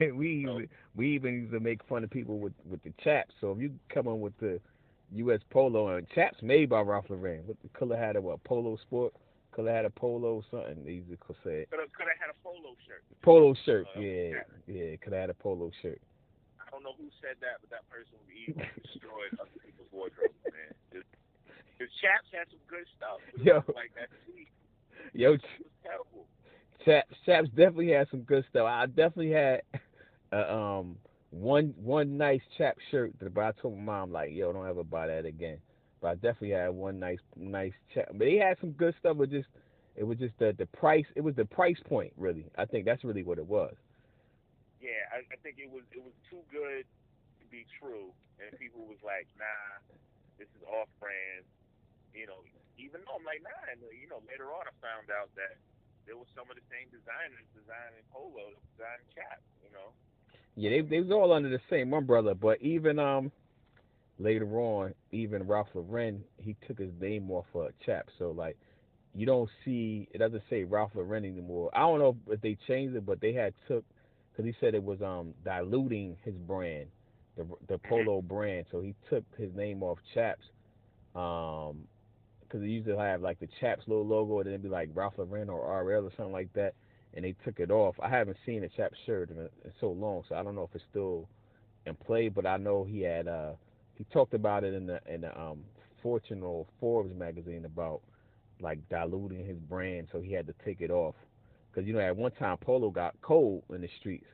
[0.14, 3.34] we So- even, we even used to make fun of people with with the chaps.
[3.40, 4.60] So if you come on with the
[5.26, 5.40] U.S.
[5.50, 9.12] Polo and chaps made by Ralph Lauren, what the color had a what Polo Sport,
[9.50, 10.84] color had a Polo something.
[10.84, 11.66] They used to say.
[11.70, 13.02] Could have, could have had a polo shirt.
[13.22, 13.86] Polo shirt.
[13.96, 16.00] Uh, Yeah, yeah, could have had a polo shirt.
[16.62, 18.54] I don't know who said that, but that person would be
[18.86, 20.70] destroyed other people's wardrobes, man.
[20.94, 23.18] The Chaps had some good stuff.
[23.42, 23.64] Yo.
[23.74, 24.12] like that
[25.12, 26.28] Yo, it was terrible.
[26.84, 28.66] Chaps definitely had some good stuff.
[28.66, 29.62] I definitely had
[30.32, 30.96] uh, um
[31.30, 35.06] one one nice chap shirt, but I told my mom like, yo, don't ever buy
[35.06, 35.58] that again.
[36.00, 38.08] But I definitely had one nice nice chap.
[38.14, 39.48] But he had some good stuff, but just
[39.96, 41.06] it was just the the price.
[41.14, 42.46] It was the price point, really.
[42.56, 43.74] I think that's really what it was.
[44.80, 46.84] Yeah, I, I think it was it was too good
[47.40, 49.84] to be true, and people was like, nah,
[50.38, 51.44] this is off brand.
[52.16, 52.42] You know,
[52.80, 55.60] even though I'm like, nah, and you know, later on I found out that
[56.10, 59.46] there was some of the same designers designing polo, designing Chaps.
[59.62, 59.94] You know.
[60.58, 63.30] Yeah, they they was all under the same umbrella, but even um
[64.18, 68.08] later on, even Ralph Lauren, he took his name off of Chap.
[68.18, 68.58] So like
[69.14, 71.70] you don't see it doesn't say Ralph Lauren anymore.
[71.72, 73.84] I don't know if they changed it, but they had took
[74.32, 76.88] because he said it was um diluting his brand,
[77.36, 78.66] the the polo brand.
[78.72, 80.42] So he took his name off Chaps,
[81.14, 81.86] um,
[82.50, 84.90] because he used to have like the Chaps little logo, and then it'd be like
[84.94, 86.74] Ralph Lauren or RL or something like that
[87.14, 87.96] and they took it off.
[88.00, 90.74] I haven't seen a Chaps shirt in, in so long, so I don't know if
[90.74, 91.28] it's still
[91.86, 92.28] in play.
[92.28, 93.52] But I know he had uh
[93.94, 95.64] he talked about it in the in the um
[96.02, 98.00] Fortune or Forbes magazine about
[98.60, 101.14] like diluting his brand, so he had to take it off.
[101.70, 104.26] Because you know at one time Polo got cold in the streets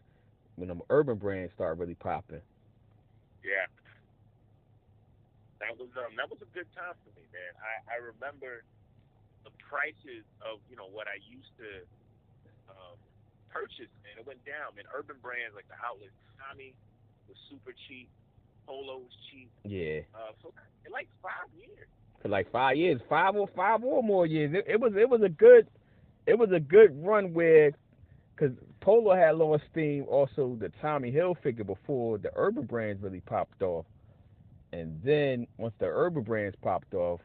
[0.57, 2.41] when the urban brands started really popping.
[3.45, 3.67] Yeah.
[5.67, 7.53] That was um that was a good time for me, man.
[7.59, 8.63] I, I remember
[9.43, 11.71] the prices of, you know, what I used to
[12.71, 12.97] um
[13.51, 14.23] purchase, man.
[14.23, 14.87] It went down, man.
[14.95, 16.75] Urban brands like the outlet Tommy
[17.27, 18.07] was super cheap,
[18.67, 19.51] Polo was cheap.
[19.67, 20.55] Yeah, Uh for
[20.87, 21.91] in like five years.
[22.23, 24.55] for like five years, five or five or more years.
[24.55, 25.67] It, it was it was a good
[26.27, 27.73] it was a good run where
[28.35, 33.63] because Polo had low esteem, also the Tommy Hilfiger before the urban brands really popped
[33.63, 33.87] off,
[34.73, 37.21] and then once the urban brands popped off,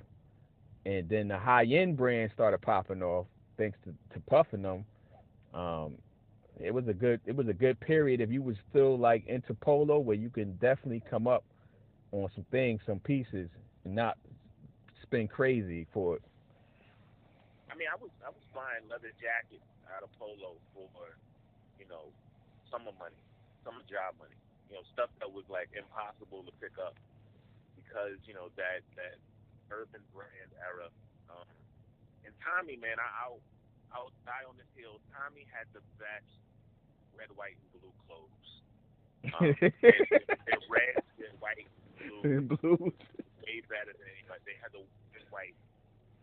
[0.86, 3.27] and then the high end brands started popping off
[3.58, 4.86] thanks to, to puffing them.
[5.54, 5.95] Um,
[6.60, 9.54] it was a good it was a good period if you was still like into
[9.54, 11.43] polo where you can definitely come up
[12.12, 13.49] on some things, some pieces,
[13.86, 14.17] and not
[15.01, 16.23] spend crazy for it.
[17.71, 20.88] I mean I was I was buying leather jackets out of Polo for,
[21.80, 22.13] you know,
[22.71, 23.19] summer money,
[23.63, 24.36] summer job money.
[24.69, 26.95] You know, stuff that was like impossible to pick up
[27.91, 29.19] because, you know, that that
[29.67, 30.88] urban brand era.
[31.27, 31.43] Um,
[32.23, 33.43] and Tommy, man, I, I'll
[33.91, 35.04] I'll die on this hill.
[35.12, 36.32] Tommy had the best
[37.12, 38.47] red, white, and blue clothes.
[39.36, 39.51] Um,
[40.71, 41.67] red, their white,
[41.99, 42.95] and blue Blues.
[43.43, 44.39] way better than anybody.
[44.47, 45.54] They had the red white.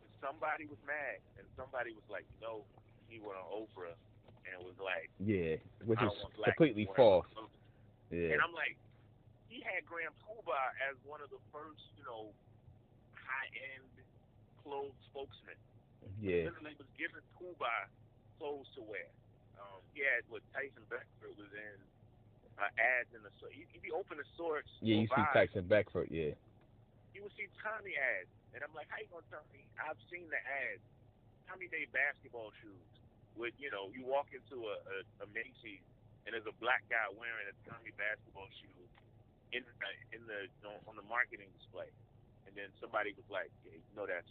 [0.00, 2.64] And somebody was mad, and somebody was like, you know,
[3.12, 3.92] he went on Oprah
[4.48, 7.28] and was like, Yeah, which is don't want black completely false.
[8.08, 8.32] Yeah.
[8.32, 8.80] And I'm like,
[9.58, 12.30] he had Grand Poobah as one of the first, you know,
[13.18, 13.90] high end
[14.62, 15.58] clothes spokesmen.
[16.22, 16.46] Yeah.
[16.46, 17.90] Literally was giving Poobah
[18.38, 19.10] clothes to wear.
[19.58, 21.76] Um, he had what Tyson Beckford was in
[22.62, 23.50] uh, ads in the store.
[23.50, 26.38] If you open the source, Yeah, you see Tyson Beckford, yeah.
[27.10, 28.30] you will see Tommy ads.
[28.54, 29.66] And I'm like, how you gonna tell me?
[29.74, 30.86] I've seen the ads.
[31.50, 32.86] Tommy Day basketball shoes.
[33.34, 35.82] With you know, you walk into a, a, a Macy's
[36.26, 38.78] and there's a black guy wearing a Tommy basketball shoe
[39.52, 40.48] in uh, in the
[40.84, 41.88] on, the marketing display.
[42.48, 44.28] And then somebody was like, yeah, you know that's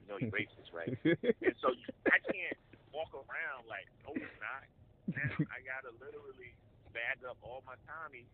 [0.00, 0.92] you know you're racist, right?
[1.46, 2.58] and so you, I can't
[2.92, 4.64] walk around like, no, it's not.
[5.10, 6.52] Now I gotta literally
[6.92, 8.28] bag up all my Tommy.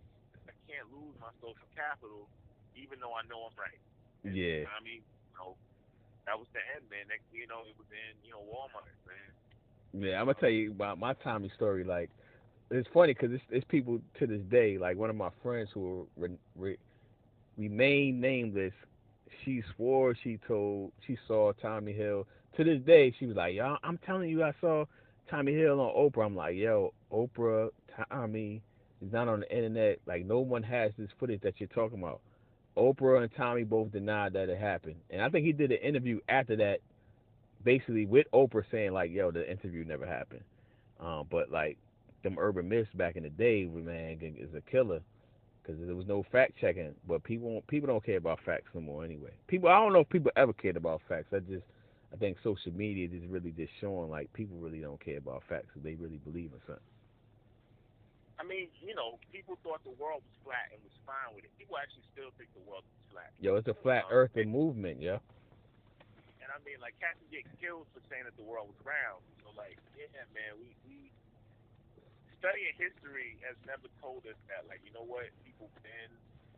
[0.47, 2.27] I can't lose my social capital,
[2.75, 3.83] even though I know I'm right.
[4.27, 4.67] Yeah.
[4.67, 5.55] I mean, you know,
[6.27, 7.07] that was the end, man.
[7.07, 9.31] Next you know, it was in you know Walmart, man.
[9.95, 11.85] Yeah, I'm gonna tell you about my Tommy story.
[11.85, 12.11] Like,
[12.71, 14.79] it's funny because it's, it's people to this day.
[14.79, 16.77] Like one of my friends who re, re,
[17.57, 18.73] remain nameless.
[19.45, 22.27] She swore she told she saw Tommy Hill.
[22.57, 24.87] To this day, she was like, "Yo, I'm telling you, I saw
[25.31, 27.69] Tommy Hill on Oprah." I'm like, "Yo, Oprah,
[28.11, 28.63] Tommy
[29.03, 29.99] is not on the internet.
[30.07, 32.21] Like, no one has this footage that you're talking about."
[32.77, 36.21] Oprah and Tommy both denied that it happened, and I think he did an interview
[36.29, 36.81] after that,
[37.63, 40.43] basically with Oprah saying like, "Yo, the interview never happened."
[40.99, 41.77] Um, but like
[42.27, 45.01] them urban myths back in the day, man, is a killer
[45.63, 46.95] because there was no fact checking.
[47.09, 49.31] But people people don't care about facts no more anyway.
[49.49, 51.29] People I don't know if people ever cared about facts.
[51.33, 51.65] I just
[52.13, 55.69] I think social media is really just showing like people really don't care about facts.
[55.77, 56.83] They really believe in something.
[58.39, 61.53] I mean, you know, people thought the world was flat and was fine with it.
[61.57, 63.33] People actually still think the world is flat.
[63.41, 65.17] Yo, it's a flat um, earth movement, yeah.
[66.45, 69.25] And I mean, like, cats get killed for saying that the world was round.
[69.41, 71.09] So, like, yeah, man, we, we
[72.39, 76.13] studying history has never told us that, like, you know what, people been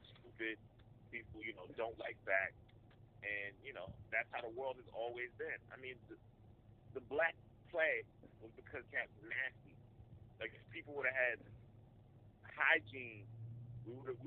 [0.04, 0.58] stupid,
[1.10, 2.58] people, you know, don't like facts,
[3.22, 5.58] and you know that's how the world has always been.
[5.74, 6.16] I mean, the,
[6.94, 7.34] the Black
[7.70, 8.06] Plague
[8.42, 9.74] was because cats nasty.
[10.38, 11.38] Like, if people would have had
[12.54, 13.26] hygiene,
[13.86, 14.22] we would have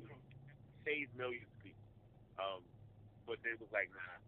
[0.83, 1.87] saved millions of people.
[2.35, 2.61] Um,
[3.23, 4.19] but they was like, nah,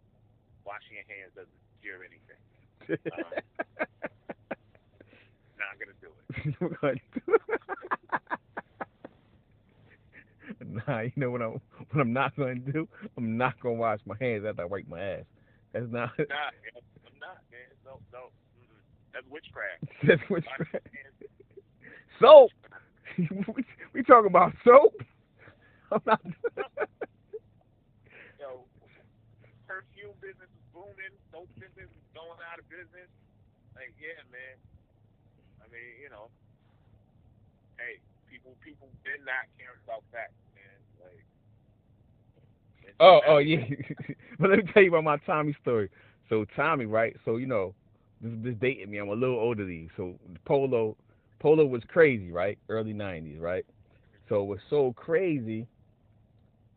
[0.64, 2.40] washing your hands doesn't cure anything.
[3.16, 3.86] Um,
[5.84, 7.00] gonna do it.
[10.88, 12.88] nah, you know what I'm what I'm not gonna do?
[13.16, 15.24] I'm not gonna wash my hands after I wipe my ass.
[15.72, 16.10] That's not.
[16.18, 17.70] Nah, man, I'm not, man.
[17.84, 18.30] No, no.
[19.12, 19.84] That's witchcraft.
[20.06, 20.88] That's witchcraft.
[22.20, 22.50] Soap.
[23.18, 24.94] we, we talking about soap.
[25.92, 26.20] I'm not.
[28.38, 28.66] Yo,
[29.66, 31.14] perfume business is booming.
[31.30, 33.10] Soap business is going out of business.
[33.74, 34.58] Like, yeah, man
[35.74, 36.30] mean, you know,
[37.78, 37.98] hey,
[38.30, 40.78] people people did not care about facts, man.
[41.02, 41.26] Like.
[43.00, 43.66] Oh, oh yeah.
[44.38, 45.90] but let me tell you about my Tommy story.
[46.28, 47.16] So Tommy, right?
[47.24, 47.74] So you know,
[48.20, 48.98] this this dating me.
[48.98, 49.90] I'm a little older than you.
[49.96, 50.96] So Polo,
[51.40, 52.58] Polo was crazy, right?
[52.68, 53.66] Early '90s, right?
[54.28, 55.66] So it was so crazy,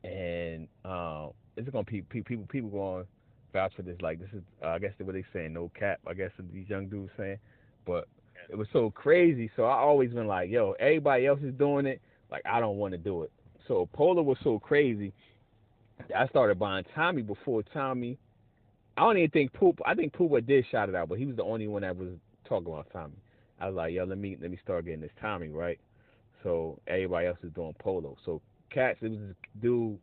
[0.03, 3.05] and um, it's gonna be people people going
[3.53, 3.97] vouch for this.
[4.01, 5.99] Like this is, uh, I guess what they saying, no cap.
[6.07, 7.37] I guess these young dudes saying,
[7.85, 8.07] but
[8.49, 9.49] it was so crazy.
[9.55, 12.01] So I always been like, yo, everybody else is doing it.
[12.31, 13.31] Like I don't want to do it.
[13.67, 15.13] So Polo was so crazy.
[16.15, 18.17] I started buying Tommy before Tommy.
[18.95, 19.79] I don't even think Poop.
[19.85, 22.09] I think Puba did shout it out, but he was the only one that was
[22.47, 23.17] talking about Tommy.
[23.59, 25.79] I was like, yo, let me let me start getting this Tommy right.
[26.43, 28.15] So everybody else is doing Polo.
[28.25, 29.97] So Cats, it was this dude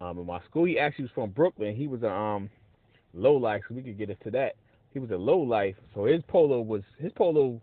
[0.00, 0.64] um, in my school.
[0.64, 1.74] He actually was from Brooklyn.
[1.74, 2.50] He was a um,
[3.14, 4.54] low life, so we could get into that.
[4.92, 7.60] He was a low life, so his polo was his polo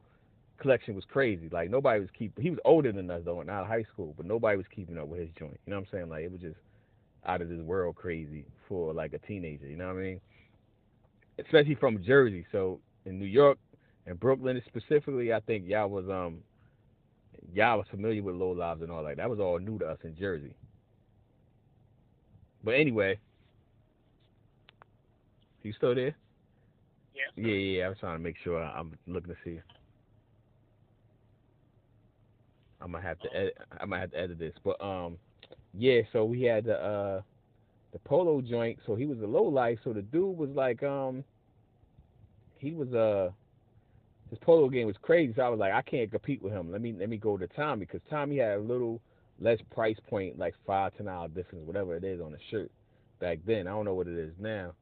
[0.59, 1.49] collection was crazy.
[1.51, 2.43] Like nobody was keeping.
[2.43, 5.19] He was older than us though, not high school, but nobody was keeping up with
[5.19, 5.59] his joint.
[5.65, 6.09] You know what I'm saying?
[6.09, 6.57] Like it was just
[7.25, 9.67] out of this world crazy for like a teenager.
[9.67, 10.21] You know what I mean?
[11.39, 12.45] Especially from Jersey.
[12.51, 13.57] So in New York
[14.05, 16.39] and Brooklyn specifically, I think y'all was um
[17.53, 19.17] y'all was familiar with low lives and all that.
[19.17, 20.53] That was all new to us in Jersey.
[22.63, 23.17] But anyway,
[25.63, 26.15] you still there?
[27.15, 27.47] Yeah.
[27.47, 27.85] Yeah, yeah.
[27.85, 28.61] I was trying to make sure.
[28.61, 29.59] I'm looking to see.
[32.81, 35.17] I'm gonna have to edit, I might have to edit this, but um,
[35.77, 36.01] yeah.
[36.13, 37.21] So we had the uh
[37.91, 38.79] the polo joint.
[38.85, 39.79] So he was a low life.
[39.83, 41.23] So the dude was like um
[42.57, 43.29] he was uh
[44.29, 45.33] his polo game was crazy.
[45.35, 46.71] So I was like, I can't compete with him.
[46.71, 49.01] Let me let me go to Tommy because Tommy had a little
[49.39, 52.71] less price point, like five ten dollar difference, whatever it is on the shirt
[53.19, 53.67] back then.
[53.67, 54.73] I don't know what it is now.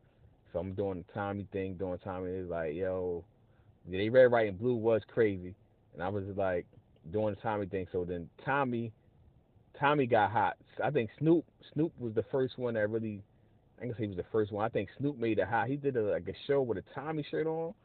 [0.54, 2.32] So I'm doing the Tommy thing, doing Tommy.
[2.32, 3.24] It's like, yo,
[3.88, 5.54] they red, white, and blue was crazy,
[5.94, 6.66] and I was like,
[7.12, 7.88] doing the Tommy thing.
[7.91, 8.91] So then Tommy,
[9.80, 10.58] Tommy got hot.
[10.84, 13.22] I think Snoop, Snoop was the first one that really.
[13.80, 14.65] I guess he was the first one.
[14.65, 15.67] I think Snoop made it hot.
[15.67, 17.76] He did a, like a show with a Tommy shirt on.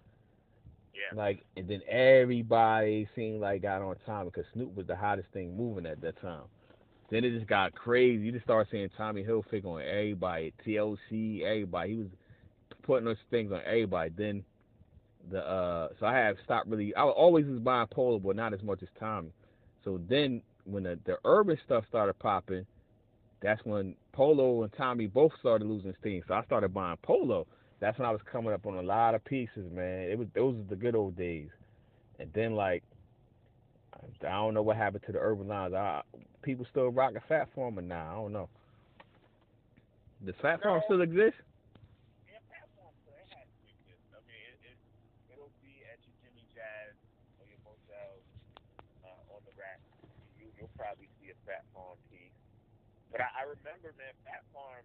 [0.94, 1.18] Yeah.
[1.18, 5.54] Like, and then everybody seemed like got on Tommy because Snoop was the hottest thing
[5.54, 6.44] moving at that time.
[7.10, 8.24] Then it just got crazy.
[8.24, 11.90] You just started seeing Tommy Hilfiger on everybody, TLC, everybody.
[11.90, 12.08] He was
[12.82, 14.10] putting those things on everybody.
[14.16, 14.44] Then
[15.30, 18.62] the uh so I have stopped really I always was buying polo but not as
[18.62, 19.32] much as Tommy.
[19.84, 22.66] So then when the, the urban stuff started popping,
[23.40, 26.22] that's when Polo and Tommy both started losing steam.
[26.28, 27.46] So I started buying Polo.
[27.80, 30.08] That's when I was coming up on a lot of pieces, man.
[30.08, 31.48] It was those were the good old days.
[32.20, 32.84] And then like
[34.22, 35.74] I don't know what happened to the urban lines.
[35.74, 36.02] I,
[36.42, 38.10] people still rocking Phat Farm now.
[38.10, 38.48] I don't know.
[40.24, 41.36] Does Phat Farm still exist?
[53.12, 54.84] But I, I remember, man, Phat Farm.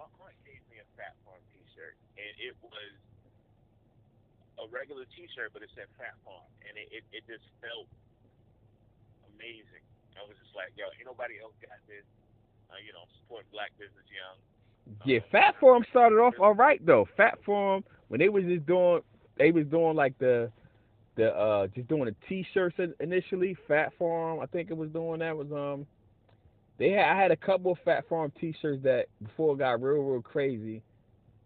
[0.00, 2.96] My aunt gave me a Phat Farm T-shirt, and it was
[4.60, 7.88] a regular T-shirt, but it said Phat Farm, and it, it, it just felt
[9.36, 9.84] amazing.
[10.16, 12.04] I was just like, yo, ain't nobody else got this.
[12.72, 14.38] Uh, you know, support black business young.
[15.04, 17.06] Yeah, Um, Phat Farm started off all right though.
[17.16, 19.02] Phat Farm when they was just doing,
[19.38, 20.50] they was doing like the,
[21.16, 23.56] the uh, just doing the T-shirts initially.
[23.68, 25.86] Phat Farm, I think it was doing that was um,
[26.80, 30.00] they had I had a couple of Phat Farm T-shirts that before it got real
[30.00, 30.80] real crazy,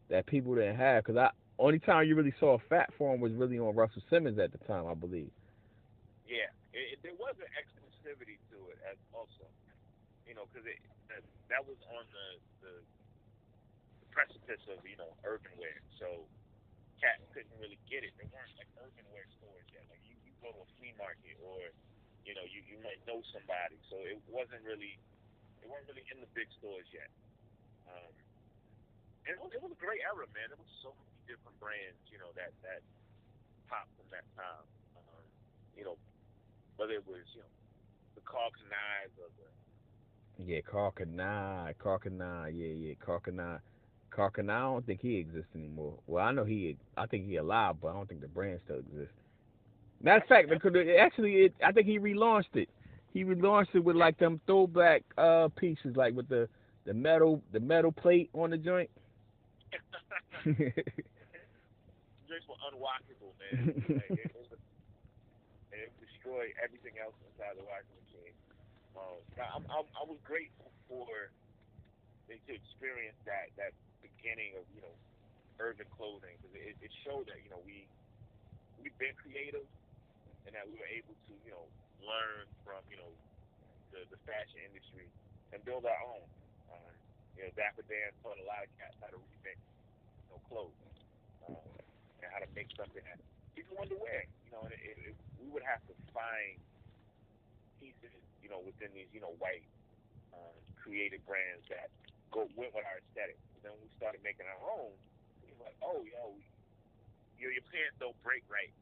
[0.08, 3.34] that people didn't have because I only time you really saw a Phat Farm was
[3.34, 5.34] really on Russell Simmons at the time I believe.
[6.30, 9.50] Yeah, it, it, there was an exclusivity to it as also,
[10.22, 10.78] you know, because it
[11.10, 12.28] that, that was on the,
[12.62, 12.74] the
[14.06, 16.22] the precipice of you know urban wear, so
[17.02, 18.14] cats couldn't really get it.
[18.22, 19.82] There weren't like urban wear stores yet.
[19.90, 21.74] Like you, you go to a flea market or
[22.22, 24.94] you know you you might know somebody, so it wasn't really
[25.64, 27.08] they weren't really in the big stores yet.
[27.88, 28.12] Um,
[29.24, 30.52] and it was, it was a great era, man.
[30.52, 32.84] There was so many different brands, you know, that that
[33.72, 34.68] popped from that time.
[35.00, 35.24] Um,
[35.72, 35.96] you know,
[36.76, 37.52] whether it was you know
[38.14, 39.48] the Carl or the
[40.44, 43.60] Yeah, Karl Kani, Carcanine, yeah, yeah, Karl Kani.
[44.12, 45.98] Carcanine, I don't think he exists anymore.
[46.06, 48.78] Well, I know he, I think he alive, but I don't think the brand still
[48.78, 49.14] exists.
[50.02, 52.68] Matter of fact, because it, actually, it, I think he relaunched it.
[53.14, 56.48] He relaunched it with like them throwback uh pieces, like with the
[56.84, 58.90] the metal the metal plate on the joint.
[62.34, 63.78] drinks were unwashable, man.
[63.94, 64.58] like, it, it, was,
[65.70, 68.34] it destroyed everything else inside the washing machine.
[68.98, 71.30] Um, I'm, I'm, I was grateful for
[72.26, 73.70] to experience that that
[74.02, 74.94] beginning of you know
[75.62, 77.86] urban clothing because it, it showed that you know we
[78.82, 79.62] we've been creative
[80.48, 81.62] and that we were able to you know
[82.04, 83.12] learn from you know
[83.92, 85.08] the the fashion industry
[85.52, 86.26] and build our own.
[86.72, 86.92] Um,
[87.36, 90.78] you know, Dapper Dan taught a lot of cats how to remix you know clothes
[91.48, 91.70] um,
[92.22, 93.18] and how to make something that
[93.56, 94.24] people wanted to wear.
[94.46, 96.60] You know, and it, it, it, we would have to find
[97.82, 99.66] pieces you know within these you know white
[100.34, 101.88] um, creative brands that
[102.34, 103.38] go went with our aesthetic.
[103.56, 104.92] And then we started making our own,
[105.46, 106.34] we were like, oh, yo,
[107.38, 108.74] your your pants don't break right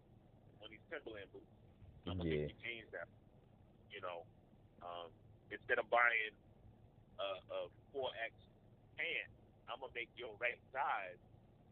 [0.64, 1.61] on these Timberland boots.
[2.06, 2.46] I'm gonna Yeah.
[2.46, 3.08] make your jeans that.
[3.90, 4.24] You know,
[4.82, 5.10] um,
[5.50, 6.34] instead of buying
[7.20, 8.32] a, a 4X
[8.96, 9.30] pant,
[9.68, 11.18] I'm gonna make your right size,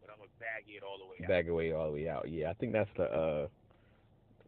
[0.00, 1.28] but I'm gonna bag it all the way out.
[1.28, 2.28] Back away all the way out.
[2.28, 3.48] Yeah, I think that's the uh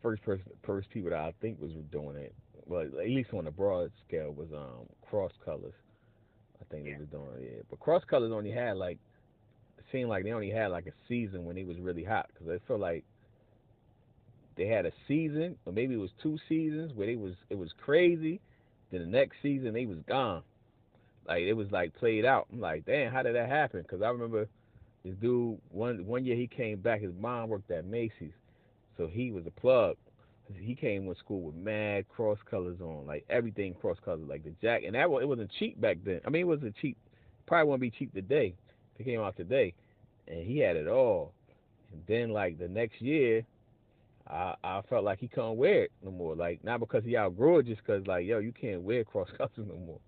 [0.03, 2.35] first person first people that I think was doing it.
[2.66, 5.74] Well, at least on a broad scale was um cross colors.
[6.61, 6.95] I think Yeah.
[6.95, 7.53] they was doing it.
[7.57, 7.62] Yeah.
[7.68, 8.99] But cross colors only had like
[9.78, 12.49] it seemed like they only had like a season when it was really hot because
[12.49, 13.05] I felt like
[14.57, 17.70] they had a season or maybe it was two seasons where they was it was
[17.84, 18.40] crazy.
[18.90, 20.42] Then the next season they was gone.
[21.26, 22.48] Like it was like played out.
[22.53, 23.82] I'm like, damn, how did that happen?
[23.82, 24.48] Because I remember
[25.05, 27.00] this dude one one year he came back.
[27.00, 28.32] His mom worked at Macy's,
[28.96, 29.96] so he was a plug.
[30.59, 34.50] He came to school with mad cross colors on, like everything cross colors, like the
[34.61, 34.86] jacket.
[34.86, 36.20] And that was, it wasn't cheap back then.
[36.26, 36.98] I mean, it wasn't cheap.
[37.46, 38.55] Probably won't be cheap today.
[38.94, 39.72] If it came out today,
[40.28, 41.32] and he had it all.
[41.92, 43.46] And then like the next year,
[44.33, 46.35] I I felt like he couldn't wear it no more.
[46.35, 49.53] Like not because he outgrew it, just because like yo, you can't wear cross colors
[49.61, 50.01] no more.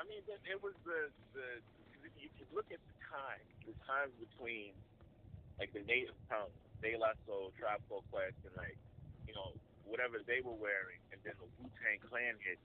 [0.00, 1.60] I mean, it, it was the the
[2.00, 4.72] if you, if look at the time, the times between
[5.60, 6.50] like the native tongue,
[6.80, 8.80] De La Soul, Tribe Called Quest, and like
[9.28, 9.52] you know
[9.84, 12.56] whatever they were wearing, and then the Wu Tang Clan hit,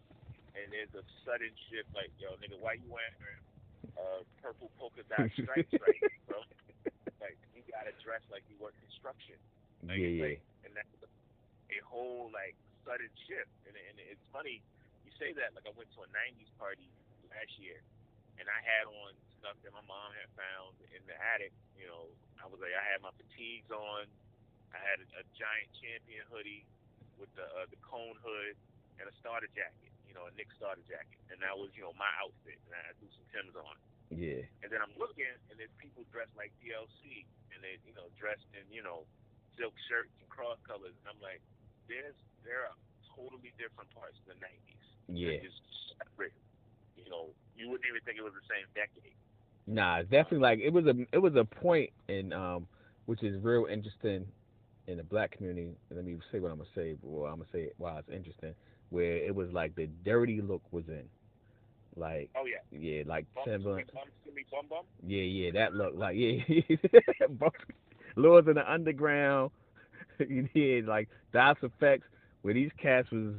[0.55, 1.91] and there's a sudden shift.
[1.91, 3.43] Like yo, nigga, why you wearing
[3.99, 6.39] uh, purple polka dot stripes right here, bro?
[7.17, 9.35] Like you gotta dress like you work construction.
[9.85, 10.65] Like, yeah, yeah.
[10.65, 12.55] and that's a whole like
[12.87, 13.51] sudden shift.
[13.67, 14.63] And, and it's funny
[15.07, 15.55] you say that.
[15.55, 16.87] Like I went to a '90s party
[17.31, 17.79] last year,
[18.39, 21.55] and I had on stuff that my mom had found in the attic.
[21.79, 22.11] You know,
[22.43, 24.09] I was like, I had my fatigues on.
[24.75, 26.67] I had a, a giant champion hoodie
[27.15, 28.59] with the uh, the cone hood
[28.99, 29.93] and a starter jacket.
[30.03, 32.59] You know, a Nick starter jacket, and that was you know my outfit.
[32.67, 33.77] And I threw some Timbs on.
[34.07, 34.47] Yeah.
[34.63, 38.47] And then I'm looking, and there's people dressed like DLC, and they, you know, dressed
[38.55, 39.03] in, you know,
[39.57, 40.93] silk shirts and cross colors.
[41.03, 41.41] And I'm like,
[41.89, 42.77] there's there are
[43.11, 44.85] totally different parts of the '90s.
[45.09, 45.41] Yeah.
[45.43, 45.59] Just
[45.97, 46.33] separate.
[46.95, 49.15] You know, you wouldn't even think it was the same decade.
[49.67, 52.67] Nah, it's definitely like it was a it was a point in um
[53.05, 54.25] which is real interesting
[54.87, 55.71] in the black community.
[55.91, 56.95] Let me say what I'm gonna say.
[57.01, 58.53] Well, I'm gonna say it while it's interesting.
[58.89, 61.03] Where it was like the dirty look was in,
[61.95, 63.91] like Oh yeah, yeah, like bum, Timberland.
[63.93, 64.85] bum, bum, bum, bum.
[65.05, 66.39] Yeah, yeah, that look like yeah.
[68.17, 69.51] Lords of the Underground.
[70.19, 72.01] you did like Das EFX
[72.41, 73.33] where these cats was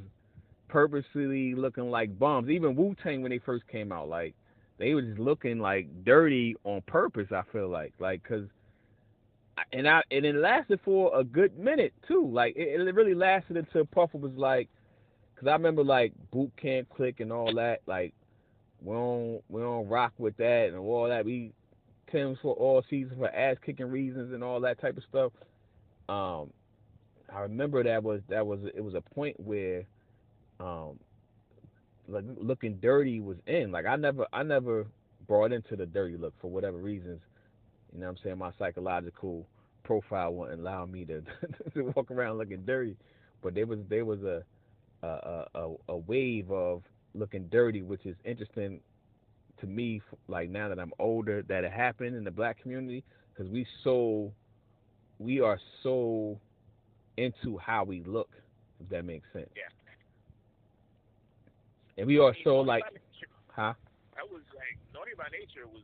[0.68, 2.48] purposely looking like bums.
[2.48, 4.34] Even Wu Tang when they first came out, like
[4.78, 7.28] they were just looking like dirty on purpose.
[7.32, 8.44] I feel like, like, cause,
[9.72, 12.28] and I and it lasted for a good minute too.
[12.32, 14.68] Like it, it really lasted until Puffer was like,
[15.36, 17.80] cause I remember like Boot Camp Click and all that.
[17.86, 18.14] Like
[18.80, 21.24] we don't we don't rock with that and all that.
[21.24, 21.52] We
[22.10, 25.32] Tim's for all season for ass kicking reasons and all that type of stuff.
[26.08, 26.50] Um,
[27.34, 29.84] I remember that was that was it was a point where,
[30.60, 30.98] um,
[32.08, 33.70] like looking dirty was in.
[33.70, 34.86] Like I never I never
[35.26, 37.20] brought into the dirty look for whatever reasons.
[37.92, 38.38] You know what I'm saying?
[38.38, 39.46] My psychological
[39.84, 41.22] profile wouldn't allow me to
[41.74, 42.96] to walk around looking dirty.
[43.42, 44.42] But there was there was a
[45.02, 46.82] a, a, a wave of
[47.14, 48.80] looking dirty, which is interesting
[49.60, 50.00] to me.
[50.28, 54.32] Like now that I'm older, that it happened in the black community because we so
[55.18, 56.38] we are so
[57.16, 58.30] into how we look.
[58.80, 59.50] If that makes sense.
[59.56, 59.62] Yeah.
[61.96, 62.84] And we are so like,
[63.48, 63.74] huh?
[64.16, 65.82] I was like Naughty by Nature was.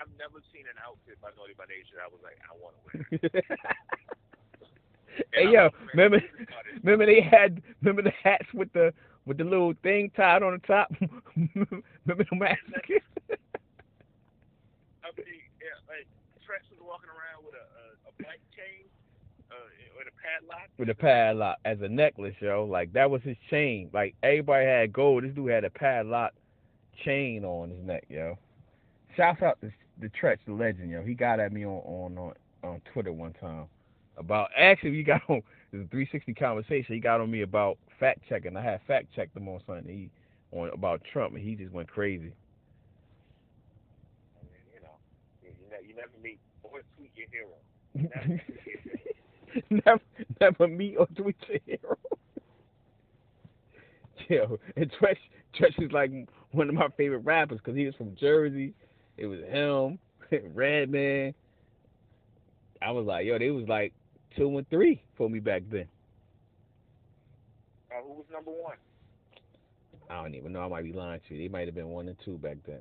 [0.00, 1.98] I've never seen an outfit by Naughty by Nature.
[2.00, 2.82] I was like, I want to
[3.20, 3.30] wear.
[3.34, 5.26] it.
[5.34, 6.22] hey yo, remember
[6.82, 8.92] remember they had remember the hats with the
[9.26, 10.90] with the little thing tied on the top.
[11.00, 12.60] remember the mask?
[15.04, 16.06] I mean, yeah, like
[16.44, 18.86] Treach was walking around with a a, a black chain,
[19.50, 19.54] uh,
[19.98, 20.68] with a padlock.
[20.78, 22.64] with a padlock as a necklace, yo.
[22.64, 23.90] Like that was his chain.
[23.92, 25.24] Like everybody had gold.
[25.24, 26.32] This dude had a padlock
[27.04, 28.38] chain on his neck, yo.
[29.16, 31.02] Shouts out to the Treach, the legend, yo.
[31.02, 33.66] He got at me on on on, on Twitter one time
[34.16, 35.42] about actually he got on
[35.72, 36.94] the 360 conversation.
[36.94, 38.56] He got on me about fact checking.
[38.56, 40.10] I had fact checked him on something he
[40.56, 42.32] on about Trump, and he just went crazy.
[44.36, 47.50] I mean, you know, you, never meet or tweet your hero.
[47.94, 48.78] You never your
[49.64, 49.82] hero.
[49.86, 50.00] never,
[50.40, 51.98] never meet or tweet your hero.
[54.28, 55.16] Yo, and Treach,
[55.58, 56.10] Treach is like
[56.52, 58.74] one of my favorite rappers because he was from Jersey.
[59.16, 59.98] It was him,
[60.54, 61.34] Redman.
[62.82, 63.92] I was like, yo, they was like
[64.36, 65.86] two and three for me back then.
[67.90, 68.76] Uh, who was number one?
[70.08, 70.62] I don't even know.
[70.62, 71.42] I might be lying to you.
[71.42, 72.80] They might have been one and two back then.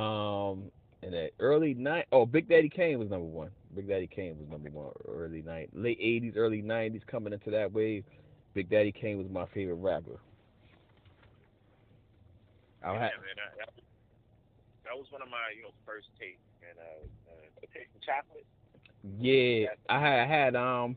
[0.00, 0.70] Um,
[1.02, 3.50] in the early night, oh, Big Daddy Kane was number one.
[3.74, 4.92] Big Daddy Kane was number one.
[5.06, 8.04] Early night, late '80s, early '90s, coming into that wave.
[8.54, 10.18] Big Daddy Kane was my favorite rapper.
[12.82, 13.70] I yeah, had, man, that,
[14.84, 18.46] that, was, one of my you know first tapes and uh, uh tasting chocolate.
[19.18, 20.96] Yeah, I had, I had um.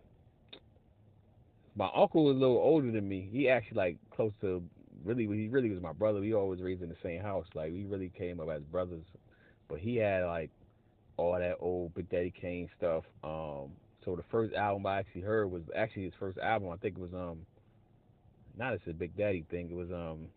[1.76, 3.28] My uncle was a little older than me.
[3.32, 4.64] He actually like close to
[5.04, 6.20] really he really was my brother.
[6.20, 7.48] We always raised in the same house.
[7.54, 9.06] Like we really came up as brothers.
[9.70, 10.50] But he had like
[11.18, 13.04] all that old Big Daddy Kane stuff.
[13.24, 13.72] Um
[14.06, 16.70] so the first album I actually heard was actually his first album.
[16.72, 17.46] I think it was um
[18.58, 19.70] not as a Big Daddy thing.
[19.72, 20.28] It was um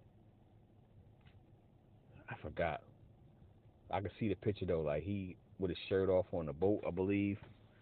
[2.29, 2.83] I forgot.
[3.91, 6.83] I could see the picture though, like he with his shirt off on the boat,
[6.87, 7.39] I believe.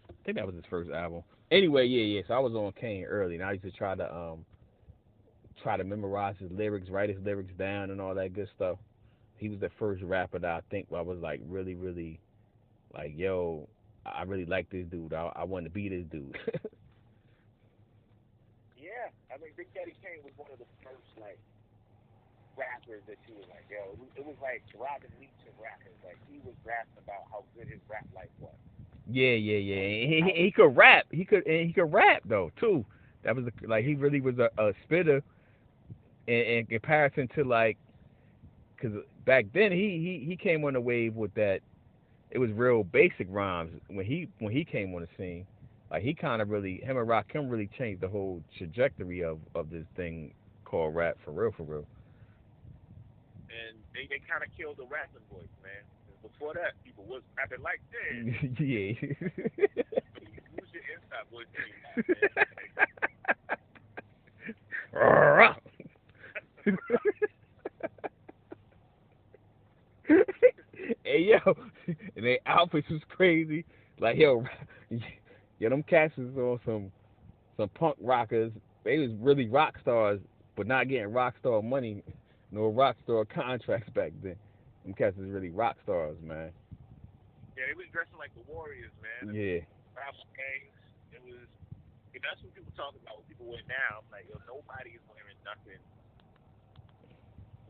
[0.09, 1.23] I think that was his first album.
[1.51, 2.21] Anyway, yeah, yeah.
[2.27, 4.45] So I was on Kane early, and I used to try to um
[5.61, 8.77] try to memorize his lyrics, write his lyrics down, and all that good stuff.
[9.37, 12.19] He was the first rapper that I think I was like really, really
[12.93, 13.67] like, yo,
[14.05, 15.13] I really like this dude.
[15.13, 16.37] I, I want to be this dude.
[18.83, 21.39] Yeah, I mean Big Daddy Kane was one of the first like
[22.59, 25.95] rappers that you was like, yo, it was, it was like Robin Leach of rappers.
[26.03, 28.59] Like he was rapping about how good his rap life was.
[29.09, 30.07] Yeah, yeah, yeah.
[30.07, 31.05] He, he, he could rap.
[31.11, 32.85] He could, and he could rap though too.
[33.23, 35.21] That was the, like he really was a, a spitter
[36.27, 37.77] in, in comparison to like,
[38.75, 41.61] because back then he, he he came on the wave with that.
[42.31, 45.45] It was real basic rhymes when he when he came on the scene.
[45.91, 49.69] Like he kind of really him and Rakim really changed the whole trajectory of of
[49.69, 50.33] this thing
[50.65, 51.85] called rap for real for real.
[53.49, 55.83] And they, they kind of killed the rapping voice, man.
[56.23, 58.35] Before that, people was rapping like this.
[58.59, 58.95] yeah.
[58.95, 59.01] Use
[60.71, 61.45] your inside voice.
[61.55, 62.13] to be
[64.93, 66.77] rap, man.
[71.03, 71.37] hey yo,
[71.87, 73.65] and their outfits was crazy.
[73.99, 74.43] Like yo,
[75.59, 76.91] yo, them cats was on some
[77.57, 78.51] some punk rockers.
[78.83, 80.19] They was really rock stars,
[80.55, 82.03] but not getting rock star money,
[82.51, 84.35] no rock star contracts back then.
[84.83, 86.51] Them cats was really rock stars, man.
[87.55, 89.31] Yeah, they was dressing like the Warriors, man.
[89.31, 89.63] Yeah,
[89.95, 90.75] Rival gangs.
[91.15, 91.47] It was.
[92.13, 93.23] And that's what people talk about.
[93.23, 94.03] What people wear now.
[94.03, 95.81] I'm like, yo, nobody is wearing nothing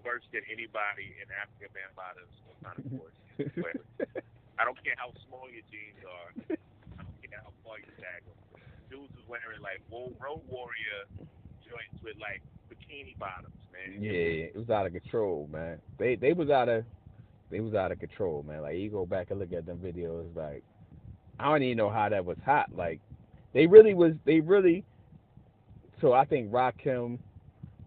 [0.04, 3.18] worse than anybody in Afrika Bambaataa's or kind of force.
[4.60, 6.30] I don't care how small your jeans are.
[7.00, 8.36] I don't care how far you tag them.
[8.92, 11.08] Dudes was wearing like road warrior
[11.64, 14.04] joints with like bikini bikini bottoms, man.
[14.04, 15.80] Yeah, it was out of control, man.
[15.98, 16.86] They they was out of
[17.54, 18.64] they was out of control, man.
[18.64, 20.64] Like you go back and look at them videos, like
[21.40, 22.76] I don't even know how that was hot.
[22.76, 23.00] Like
[23.54, 24.84] they really was they really
[26.02, 27.20] so I think Rakim,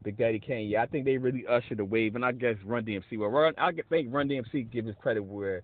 [0.05, 2.85] Big Daddy Kane, yeah, I think they really ushered the wave and I guess Run
[2.85, 3.19] DMC.
[3.19, 5.63] Well Run I think Run DMC gives credit where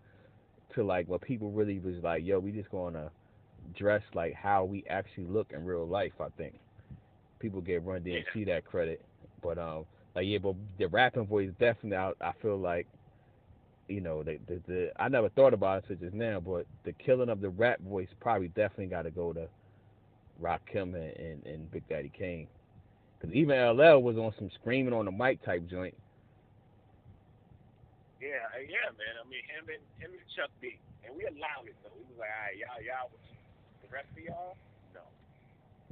[0.75, 3.09] to like what people really was like, yo, we just gonna
[3.79, 6.59] dress like how we actually look in real life, I think.
[7.39, 8.55] People give Run DMC yeah.
[8.55, 9.01] that credit.
[9.41, 9.85] But um
[10.17, 12.89] like yeah, but the rapping voice definitely I, I feel like
[13.93, 16.93] you know, the, the the I never thought about it until just now, but the
[16.93, 19.47] killing of the rap voice probably definitely got to go to
[20.41, 22.49] Rakim and, and, and Big Daddy Kane,
[23.21, 25.95] because even LL was on some screaming on the mic type joint.
[28.21, 29.15] Yeah, uh, yeah, man.
[29.21, 31.93] I mean, him and him and Chuck D, and we allowed it though.
[31.95, 33.11] We was like, all right, y'all, y'all,
[33.83, 34.57] the rest of y'all,
[34.95, 35.05] no.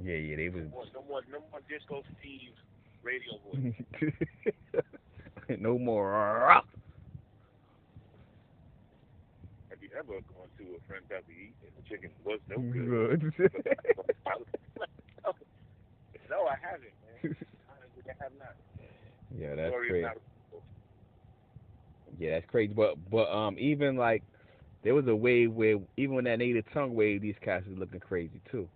[0.03, 0.63] Yeah, yeah, they was.
[0.65, 2.57] No more, no more, no more Disco Steve
[3.03, 4.81] radio voice.
[5.59, 6.09] no more
[9.97, 13.33] ever going to a friend's house to eat and the chicken was no good.
[13.35, 13.51] good.
[16.29, 17.35] no, I haven't, man.
[18.09, 18.55] I have not.
[19.37, 20.07] Yeah, that's crazy.
[22.19, 22.73] Yeah, that's crazy.
[22.73, 24.23] But but um even like
[24.83, 27.99] there was a wave where even when that native tongue wave, these cats was looking
[27.99, 28.67] crazy too.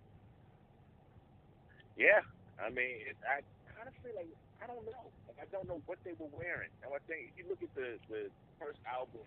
[1.96, 2.20] Yeah,
[2.60, 3.40] I mean, it, I
[3.74, 4.28] kind of feel like
[4.62, 5.10] I don't know.
[5.28, 6.70] Like, I don't know what they were wearing.
[6.84, 8.28] And I think if you look at the the
[8.60, 9.24] first album,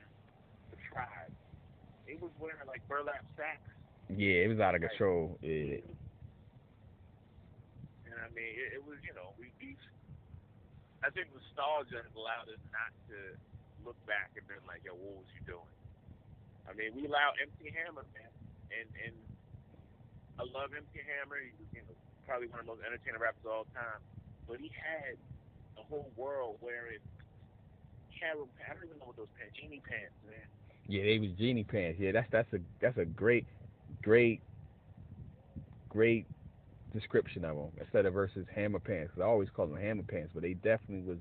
[0.72, 1.34] The Tribe,
[2.10, 3.70] he was wearing like burlap sacks.
[4.10, 5.38] Yeah, it was out of control.
[5.46, 5.86] Yeah.
[8.10, 9.78] And I mean, it, it was you know we, we
[11.06, 13.38] I think nostalgia has allowed us not to
[13.86, 15.74] look back and been like, yo, what was you doing?
[16.66, 18.34] I mean, we allowed MC Hammer, man,
[18.74, 19.16] and and
[20.42, 21.38] I love MC Hammer.
[21.46, 21.94] He was you know
[22.26, 24.02] probably one of the most entertaining rappers of all time,
[24.50, 25.18] but he had
[25.78, 27.02] the whole world wearing
[28.18, 28.50] carol.
[28.58, 30.50] I don't even know what those pants, genie pants, man.
[30.90, 32.00] Yeah, they was genie pants.
[32.02, 33.46] Yeah, that's that's a that's a great,
[34.02, 34.42] great,
[35.88, 36.26] great
[36.92, 39.12] description of them instead of versus hammer pants.
[39.14, 41.20] Cause I always call them hammer pants, but they definitely was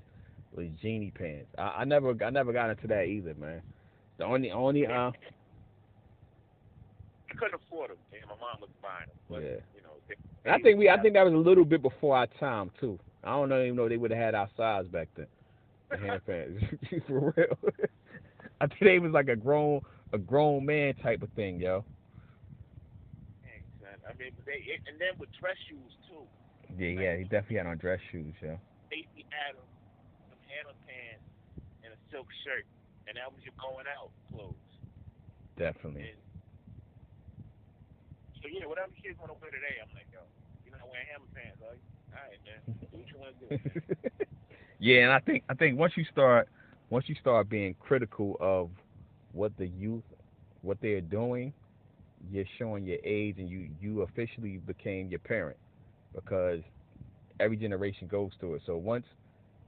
[0.55, 1.49] was genie pants.
[1.59, 3.61] I, I never I never got into that either, man.
[4.17, 5.11] The only only uh.
[7.31, 9.17] I couldn't afford them, and my mom was buying them.
[9.29, 9.61] But, yeah.
[9.77, 10.15] You know, they,
[10.45, 12.99] they I think we I think that was a little bit before our time too.
[13.23, 15.27] I don't even know they would have had our size back then.
[15.91, 16.65] The hand pants,
[17.07, 17.59] for real.
[18.61, 19.81] I think they was like a grown
[20.13, 21.85] a grown man type of thing, yo.
[24.09, 26.25] I mean, they and then with dress shoes too.
[26.81, 28.57] Yeah, like, yeah, he definitely had on dress shoes, yo.
[28.89, 29.69] Stacy Adams,
[30.33, 31.29] some Hannah pants,
[31.85, 32.65] and a silk shirt,
[33.05, 34.57] and that was your going out clothes.
[35.61, 36.09] Definitely.
[36.09, 36.21] And,
[38.41, 40.25] so yeah, whatever kids want to wear today, I'm like, yo,
[40.65, 41.85] you're not wearing hammer pants, are you?
[42.17, 42.61] All right, man.
[42.65, 43.49] Do what you want to do.
[44.89, 46.49] yeah, and I think I think once you start
[46.91, 48.71] once you start being critical of
[49.33, 50.05] what the youth
[50.63, 51.53] what they're doing
[52.31, 55.57] you're showing your age and you you officially became your parent
[56.15, 56.61] because
[57.41, 58.63] every generation goes through it.
[58.67, 59.07] So once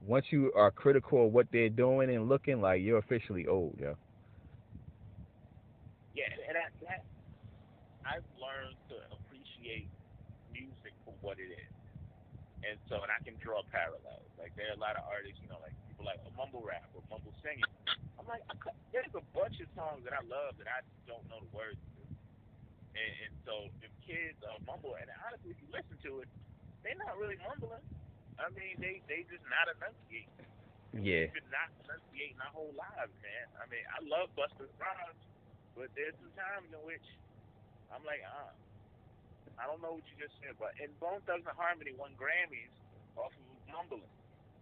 [0.01, 3.93] once you are critical of what they're doing and looking like you're officially old yeah
[6.15, 7.01] yeah and that, that
[8.05, 9.87] i've learned to appreciate
[10.51, 11.73] music for what it is.
[12.65, 14.29] And so and i can draw parallels.
[14.37, 15.75] Like there are a lot of artists you know like
[16.31, 17.67] people mumble rap or mumble singing.
[18.19, 18.43] I'm like,
[18.95, 22.01] there's a bunch of songs that I love that I don't know the words to.
[22.95, 23.53] And, and so
[23.83, 26.29] if kids are mumble, and honestly, if you listen to it,
[26.83, 27.83] they're not really mumbling.
[28.39, 30.47] I mean, they they just not enunciating.
[30.91, 31.31] Yeah.
[31.31, 33.47] We've been not enunciating our whole lives, man.
[33.59, 35.23] I mean, I love Busta Rhymes,
[35.77, 37.05] but there's some times in which
[37.93, 38.51] I'm like, uh,
[39.55, 42.73] I don't know what you just said, but and Bone Thugs-n-Harmony won Grammys
[43.15, 44.20] off of mumbling.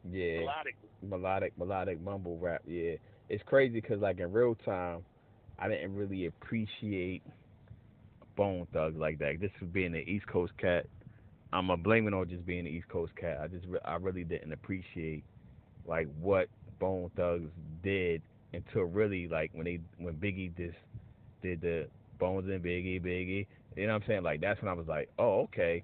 [0.10, 0.40] Yeah.
[0.40, 0.76] Melodic.
[1.02, 2.62] Melodic, melodic mumble rap.
[2.68, 2.94] Yeah,
[3.30, 5.04] it's crazy because like in real time,
[5.58, 7.22] I didn't really appreciate
[8.36, 9.40] Bone Thugs like that.
[9.40, 10.86] This was being the East Coast cat.
[11.52, 13.40] I'm a blaming on just being the East Coast cat.
[13.42, 15.24] I just I really didn't appreciate
[15.86, 16.48] like what
[16.80, 17.50] Bone Thugs
[17.84, 18.22] did
[18.54, 20.78] until really like when they when Biggie just
[21.42, 21.88] did the
[22.20, 23.48] Bones and Biggie Biggie.
[23.76, 24.24] You know what I'm saying?
[24.24, 25.84] Like that's when I was like, oh okay,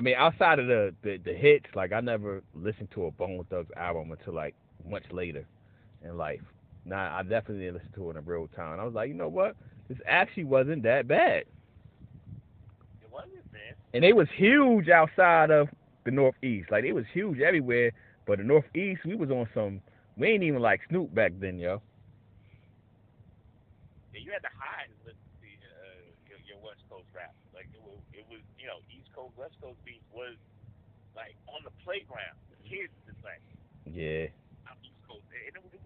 [0.00, 3.44] I mean, outside of the, the, the hits, like I never listened to a Bone
[3.50, 4.54] Thugs album until like
[4.88, 5.44] much later
[6.02, 6.40] in life.
[6.86, 8.80] Now I definitely didn't listen to it in real time.
[8.80, 9.56] I was like, you know what?
[9.90, 11.44] This actually wasn't that bad.
[13.02, 13.74] It wasn't, man.
[13.92, 15.68] And they was huge outside of
[16.06, 16.70] the Northeast.
[16.70, 17.92] Like they was huge everywhere,
[18.26, 19.82] but the Northeast, we was on some.
[20.16, 21.82] We ain't even like Snoop back then, yo.
[24.14, 27.34] Yeah, you had to hide and listen to uh, your, your West Coast rap.
[27.52, 28.80] Like it was, it was, you know,
[29.20, 30.32] Coast West Coast beat was
[31.12, 32.40] like on the playground.
[32.48, 33.44] The kids, the like
[33.84, 34.32] Yeah.
[34.64, 35.28] I'm East Coast.
[35.28, 35.84] It, it, it,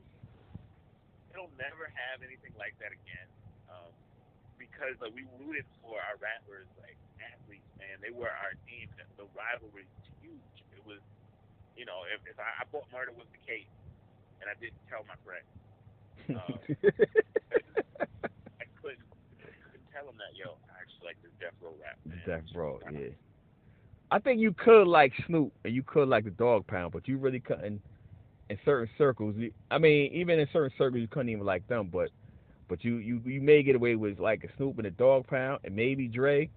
[1.34, 3.26] it'll never have anything like that again.
[3.66, 3.90] Um,
[4.54, 7.98] because like we rooted for our rappers like athletes, man.
[7.98, 8.86] They were our team.
[8.94, 10.54] The, the rivalry was huge.
[10.70, 11.02] It was,
[11.74, 13.66] you know, if, if I, I thought murder was the case,
[14.38, 15.46] and I didn't tell my friend,
[16.38, 16.54] um,
[18.62, 19.02] I couldn't,
[19.42, 21.98] couldn't tell him that, yo, I actually like this Death Row rap.
[22.06, 22.22] Man.
[22.26, 23.08] Death Row, yeah.
[24.10, 27.18] I think you could like Snoop and you could like the Dog Pound, but you
[27.18, 27.82] really couldn't
[28.48, 29.34] in certain circles.
[29.70, 31.88] I mean, even in certain circles, you couldn't even like them.
[31.92, 32.10] But
[32.68, 35.60] but you you you may get away with like a Snoop and a Dog Pound
[35.64, 36.48] and maybe Dre.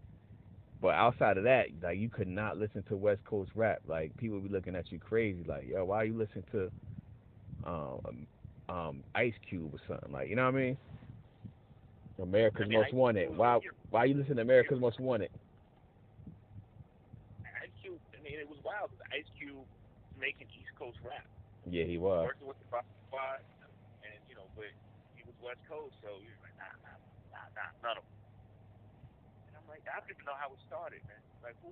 [0.81, 3.81] But outside of that, like you could not listen to West Coast rap.
[3.88, 5.43] Like people be looking at you crazy.
[5.45, 6.71] Like yo, why you listen to
[7.65, 8.27] um
[8.69, 10.11] um Ice Cube or something?
[10.11, 10.77] Like you know what I mean?
[12.22, 13.38] America's I mean, Most Ice Wanted.
[13.38, 13.59] Why
[13.89, 15.30] why you listen to America's Most Wanted?
[17.61, 18.89] Ice Cube, I mean, it was wild.
[19.13, 19.65] Ice Cube
[20.18, 21.26] making East Coast rap.
[21.70, 22.26] Yeah, he was.
[22.26, 23.43] working with the Rock Squad,
[24.01, 24.72] and you know, but
[25.13, 26.97] he was West Coast, so he was like, nah, nah,
[27.30, 28.18] nah, nah, none of them.
[29.51, 31.22] And I'm like, I don't even know how it started, man.
[31.45, 31.70] Like, who?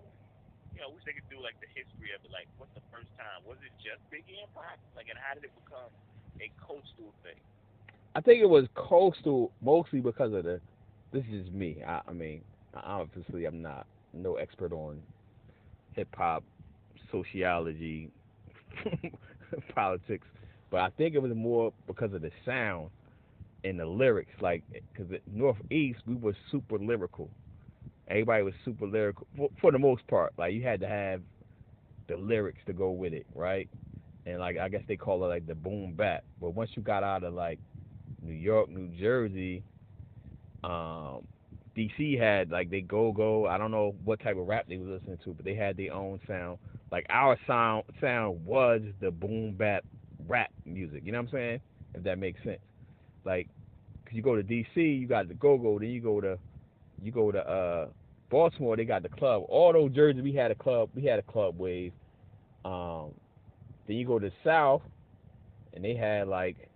[0.75, 2.29] You know, I wish they could do like the history of it.
[2.29, 3.39] Like, what's the first time?
[3.47, 4.75] Was it just Biggie and Pac?
[4.93, 5.87] Like, and how did it become
[6.43, 7.39] a coastal thing?
[8.15, 10.61] I think it was coastal mostly because of the.
[11.11, 11.83] This is me.
[11.85, 12.41] I, I mean,
[12.73, 15.01] obviously, I'm not no expert on
[15.93, 16.43] hip hop,
[17.11, 18.09] sociology,
[19.75, 20.27] politics,
[20.71, 22.89] but I think it was more because of the sound
[23.63, 24.31] and the lyrics.
[24.41, 24.63] Like,
[24.93, 27.29] because Northeast, we were super lyrical.
[28.07, 30.33] Everybody was super lyrical for, for the most part.
[30.37, 31.21] Like, you had to have
[32.07, 33.69] the lyrics to go with it, right?
[34.25, 36.23] And like, I guess they call it like the boom bap.
[36.41, 37.59] But once you got out of like
[38.25, 39.63] New York, New Jersey,
[40.63, 41.23] um,
[41.77, 43.47] DC had like they go go.
[43.47, 45.93] I don't know what type of rap they was listening to, but they had their
[45.93, 46.57] own sound.
[46.91, 49.83] Like our sound sound was the boom bap
[50.27, 51.03] rap music.
[51.05, 51.59] You know what I'm saying?
[51.93, 52.61] If that makes sense.
[53.25, 53.47] Like,
[54.05, 55.79] cause you go to DC, you got the go go.
[55.79, 56.37] Then you go to
[57.01, 57.87] you go to uh
[58.29, 59.43] Baltimore, they got the club.
[59.49, 60.89] All those jerseys, we had a club.
[60.95, 61.93] We had a club wave.
[62.63, 63.11] Um,
[63.87, 64.81] then you go to the South,
[65.73, 66.69] and they had like,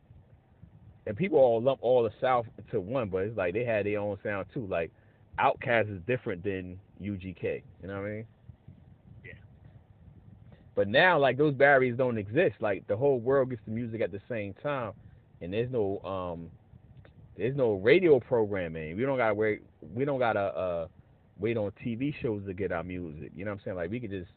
[1.10, 4.00] and people all lump all the South into one, but it's like they had their
[4.00, 4.68] own sound too.
[4.68, 4.92] Like,
[5.40, 7.64] Outkast is different than UGK.
[7.82, 8.26] You know what I mean?
[9.26, 9.32] Yeah.
[10.76, 12.58] But now, like those barriers don't exist.
[12.60, 14.92] Like the whole world gets the music at the same time,
[15.42, 16.52] and there's no um,
[17.36, 18.96] there's no radio programming.
[18.96, 19.64] We don't gotta wait.
[19.82, 20.88] We don't gotta uh,
[21.40, 23.32] wait on TV shows to get our music.
[23.36, 23.78] You know what I'm saying?
[23.78, 24.30] Like we could just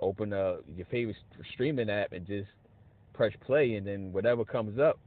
[0.00, 1.16] open up your favorite
[1.54, 2.50] streaming app and just
[3.14, 5.00] press play, and then whatever comes up,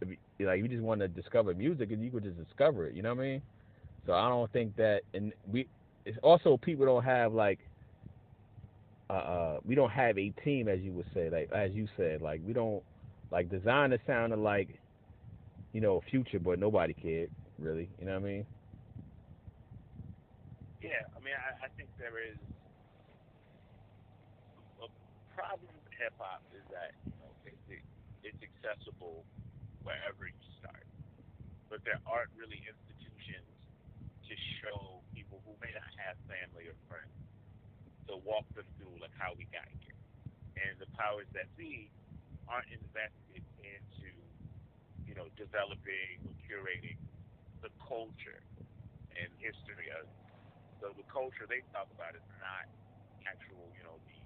[0.46, 2.96] like you just want to discover music, and you could just discover it.
[2.96, 3.42] You know what I mean?
[4.06, 5.68] So I don't think that, and we.
[6.06, 7.60] It's also people don't have like.
[9.10, 12.22] Uh, uh, we don't have a team, as you would say, like as you said,
[12.22, 12.84] like we don't
[13.32, 14.70] like design it sounded like,
[15.74, 17.90] you know, future, but nobody cared really.
[18.00, 18.46] You know what I mean?
[20.82, 22.38] Yeah, I mean, I, I think there is
[24.82, 24.88] a
[25.36, 27.84] problem with hip hop is that you know it, it,
[28.24, 29.26] it's accessible
[29.90, 30.86] wherever you start,
[31.74, 33.50] but there aren't really institutions
[34.30, 37.18] to show people who may not have family or friends
[38.06, 39.98] to walk them through like how we got here,
[40.62, 41.90] and the powers that be
[42.46, 44.14] aren't invested into
[45.10, 46.98] you know developing or curating
[47.66, 48.46] the culture
[49.18, 50.06] and history of
[50.80, 52.66] so the culture they talk about is not
[53.28, 54.20] actual, you know, the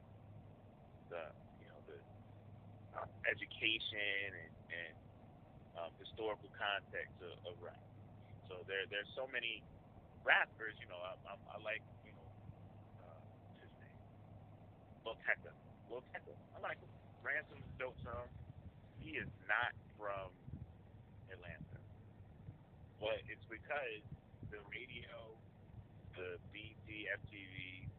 [1.10, 1.24] the
[1.62, 2.00] you know the
[2.98, 4.96] uh, education and, and
[5.80, 7.80] um, historical context of, of rap.
[8.50, 9.64] So there there's so many
[10.24, 12.28] rappers, you know, I, I, I like you know
[13.04, 13.22] uh,
[13.62, 13.98] his name,
[15.06, 15.52] Lil Tecca.
[15.90, 16.92] Lil Tecca, I like him.
[17.24, 18.28] Ransom's dope song.
[19.00, 20.32] He is not from
[21.32, 21.80] Atlanta,
[23.00, 24.04] but it's because
[24.52, 25.36] the radio
[26.16, 27.90] the BT, FTV,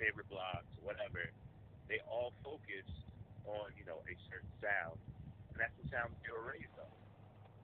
[0.00, 1.28] favorite blogs, whatever,
[1.88, 2.88] they all focus
[3.44, 4.96] on, you know, a certain sound.
[5.52, 6.92] And that's the sound they were raised on.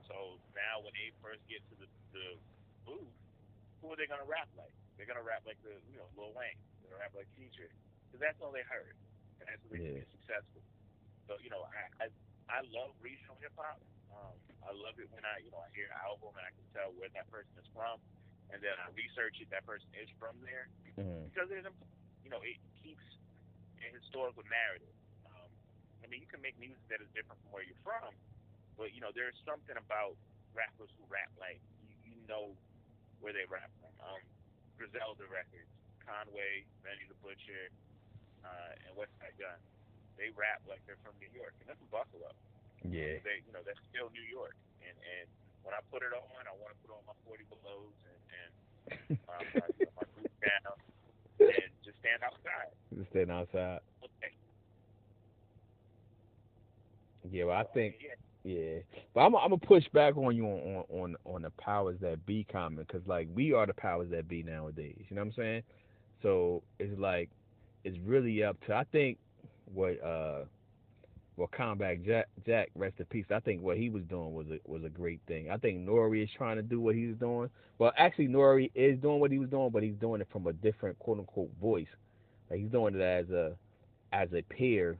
[0.05, 2.27] So now when they first get to the, the
[2.85, 3.13] booth,
[3.81, 4.73] who are they going to rap like?
[4.97, 6.57] They're going to rap like the, you know, Lil Wayne.
[6.81, 7.69] They're going to rap like Future.
[8.09, 8.93] Because that's all they heard.
[9.39, 10.01] And that's what Yeah.
[10.01, 10.61] makes it successful.
[11.29, 12.05] So, you know, I, I,
[12.49, 13.79] I love regional hip hop.
[14.11, 14.35] Um,
[14.65, 16.89] I love it when I, you know, I hear an album and I can tell
[16.97, 18.01] where that person is from
[18.49, 20.67] and then I research it, that person is from there
[20.97, 21.31] Mm-hmm.
[21.31, 21.63] because it,
[22.25, 23.05] you know, it keeps
[23.79, 24.91] a historical narrative.
[26.03, 28.13] I mean, you can make music that is different from where you're from,
[28.79, 30.15] but you know, there's something about
[30.55, 32.55] rappers who rap like you, you know
[33.19, 33.93] where they rap from.
[34.01, 34.21] Um,
[34.79, 35.67] Griselda records,
[36.07, 37.67] Conway, Benny the Butcher,
[38.47, 39.59] uh, and Westside Gunn.
[40.15, 42.31] they rap like they're from New York, and that's a Buffalo.
[42.87, 43.19] Yeah.
[43.27, 44.55] They, you know, that's still New York.
[44.79, 45.27] And and
[45.67, 48.51] when I put it on, I want to put on my 40 belows and and
[49.27, 50.75] um, my, you know, my boot down
[51.43, 52.71] and just stand outside.
[52.95, 53.83] Just stand outside.
[53.99, 54.31] Okay.
[57.31, 57.95] Yeah, well, I think
[58.43, 58.79] Yeah.
[59.13, 62.25] but I'm I'm gonna push back on you on on on, on the powers that
[62.25, 64.97] be comment because like we are the powers that be nowadays.
[65.09, 65.63] You know what I'm saying?
[66.23, 67.29] So it's like
[67.83, 69.17] it's really up to I think
[69.73, 70.45] what uh
[71.37, 73.25] well Combat Jack Jack rest in peace.
[73.31, 75.49] I think what he was doing was a was a great thing.
[75.51, 77.49] I think Nori is trying to do what he's doing.
[77.77, 80.53] Well, actually Nori is doing what he was doing, but he's doing it from a
[80.53, 81.87] different quote unquote voice.
[82.49, 83.55] Like he's doing it as a
[84.13, 84.97] as a peer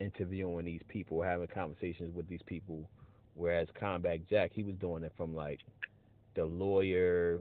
[0.00, 2.88] interviewing these people, having conversations with these people.
[3.34, 5.60] Whereas Combat Jack, he was doing it from like
[6.34, 7.40] the lawyer,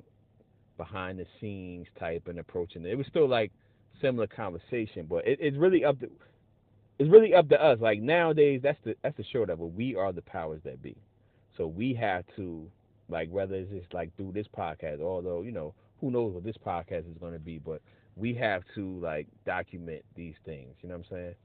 [0.80, 2.92] behind the scenes type and approaching it.
[2.92, 3.52] It was still like
[4.02, 6.10] similar conversation, but it, it's really up to
[6.98, 7.80] it's really up to us.
[7.80, 9.74] Like nowadays, that's the that's the of it.
[9.76, 10.96] We are the powers that be,
[11.58, 12.66] so we have to
[13.10, 16.58] like whether it's just like through this podcast, although you know who knows what this
[16.66, 17.82] podcast is going to be, but
[18.16, 20.74] we have to like document these things.
[20.82, 21.36] You know what I'm saying?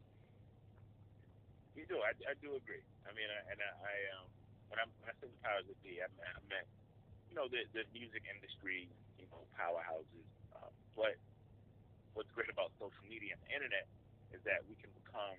[1.84, 2.00] You do.
[2.00, 2.80] I, I do agree.
[3.04, 4.32] I mean, I, and I, I um,
[4.72, 6.68] when, I'm, when I say the powers that be, I meant, I meant
[7.28, 8.88] you know, the the music industry,
[9.20, 10.24] you know, powerhouses.
[10.56, 11.20] Um, but
[12.16, 13.84] what's great about social media and the internet
[14.32, 15.36] is that we can become,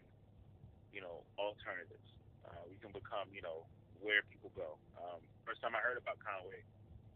[0.94, 2.06] you know, alternatives.
[2.46, 3.66] Uh, we can become, you know,
[4.06, 4.78] where people go.
[5.02, 6.62] Um, first time I heard about Conway,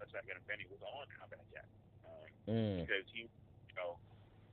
[0.01, 1.69] that's not gonna Benny was on Combat Jack.
[2.01, 2.81] Um, Mm.
[2.81, 4.01] because he, you know,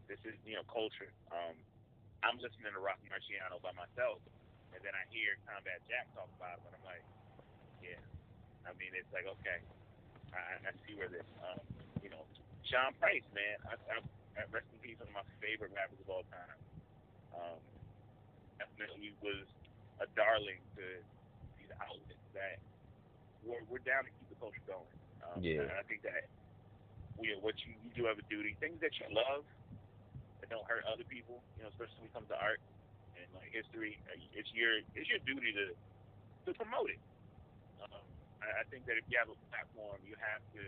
[0.05, 1.09] this is you know culture.
[1.33, 1.57] Um,
[2.21, 4.21] I'm listening to Roc Marciano by myself,
[4.75, 7.05] and then I hear Combat Jack talk about him, and I'm like,
[7.83, 8.01] yeah.
[8.67, 9.63] I mean, it's like okay,
[10.35, 11.61] I, I see where this, um,
[12.03, 12.23] you know,
[12.67, 13.57] Sean Price, man.
[13.71, 13.97] I, I,
[14.37, 16.59] I rest in peace, one of my favorite rappers of all time.
[17.37, 17.61] Um,
[18.59, 19.47] definitely was
[20.01, 20.85] a darling to
[21.61, 22.61] these outlets that
[23.45, 24.93] we're, we're down to keep the culture going.
[25.25, 25.65] Um, Yeah.
[25.65, 26.29] And I think that
[27.17, 29.45] we, what you, you do have a duty, things that you love
[30.41, 32.61] that don't hurt other people, you know, especially when it comes to art
[33.39, 35.73] like history, uh, it's your it's your duty to
[36.47, 37.01] to promote it.
[37.83, 38.03] Um,
[38.43, 40.63] I, I think that if you have a platform, you have to,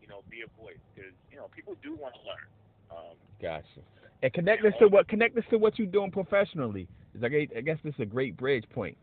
[0.00, 2.48] you know, be a voice because you know people do want to learn.
[2.90, 3.82] Um, Gotcha.
[4.22, 6.88] And connect this to what connect this to what you're doing professionally.
[7.14, 8.96] It's like I guess this is a great bridge point.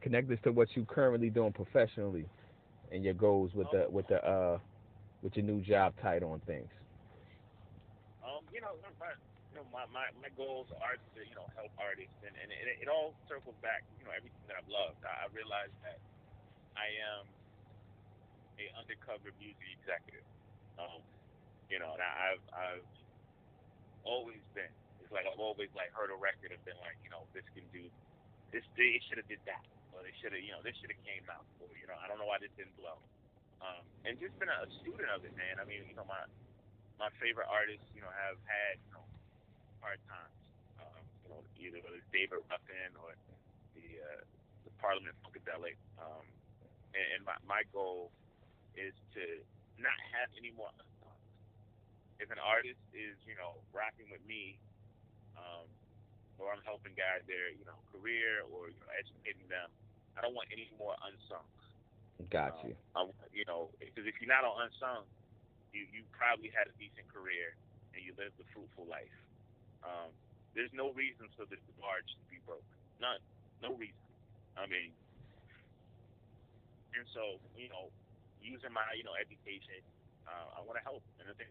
[0.00, 2.26] Connect this to what you're currently doing professionally,
[2.92, 4.58] and your goals with the with the uh
[5.22, 6.68] with your new job title and things.
[8.24, 8.74] um, you know,
[9.72, 13.16] my, my, my, goals are to, you know, help artists, and, and it, it all
[13.24, 15.00] circles back, you know, everything that I've loved.
[15.00, 15.96] I, realized that
[16.76, 17.24] I am
[18.60, 20.28] a undercover music executive.
[20.76, 21.00] Um,
[21.72, 22.88] you know, and I've, I've
[24.04, 24.68] always been.
[25.00, 27.64] It's like I've always like heard a record and been like, you know, this can
[27.72, 27.88] do,
[28.52, 29.64] this, they should have did that,
[29.96, 32.12] or they should have, you know, this should have came out, or you know, I
[32.12, 33.00] don't know why this didn't blow.
[33.64, 35.56] Um, and just been a student of it, man.
[35.56, 36.20] I mean, you know, my
[37.00, 39.04] my favorite artists, you know, have had you know
[39.82, 40.38] hard times.
[40.78, 43.18] Um, you know, either whether it's David Ruffin or
[43.74, 44.22] the uh,
[44.64, 45.76] the Parliament Funkadelic.
[45.98, 46.24] Um,
[46.94, 48.14] and, and my my goal
[48.78, 49.22] is to
[49.82, 50.70] not have any more.
[50.72, 51.18] unsung.
[52.22, 54.56] If an artist is you know rocking with me,
[55.34, 55.66] um,
[56.38, 59.68] or I'm helping guide their you know career or you know educating them,
[60.14, 61.44] I don't want any more unsung.
[62.30, 62.78] Got Um.
[62.94, 65.02] I, you know, because if you're not on unsung,
[65.74, 67.58] you you probably had a decent career
[67.92, 69.10] and you lived a fruitful life.
[69.82, 70.10] Um,
[70.54, 72.64] there's no reason for this barge to be broke.
[73.00, 73.18] None.
[73.62, 73.98] No reason.
[74.58, 74.92] I mean,
[76.92, 77.88] and so you know,
[78.44, 79.80] using my you know education,
[80.28, 81.02] uh, I want to help.
[81.20, 81.50] And I think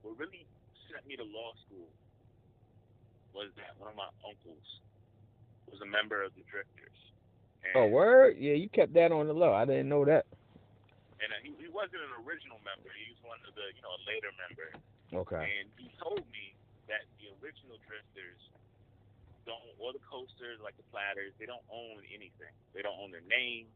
[0.00, 0.48] what really
[0.90, 1.88] sent me to law school
[3.36, 4.66] was that one of my uncles
[5.68, 6.98] was a member of the Drifters.
[7.64, 8.36] And, Oh, word?
[8.36, 9.54] Yeah, you kept that on the low.
[9.54, 10.26] I didn't know that.
[11.22, 12.90] and uh, he, he wasn't an original member.
[12.92, 14.68] He was one of the, you know, a later member.
[15.24, 15.44] Okay.
[15.48, 16.52] And he told me
[16.92, 18.38] that the original drifters
[19.48, 22.52] don't, or the coasters, like the platters, they don't own anything.
[22.76, 23.66] They don't own their name.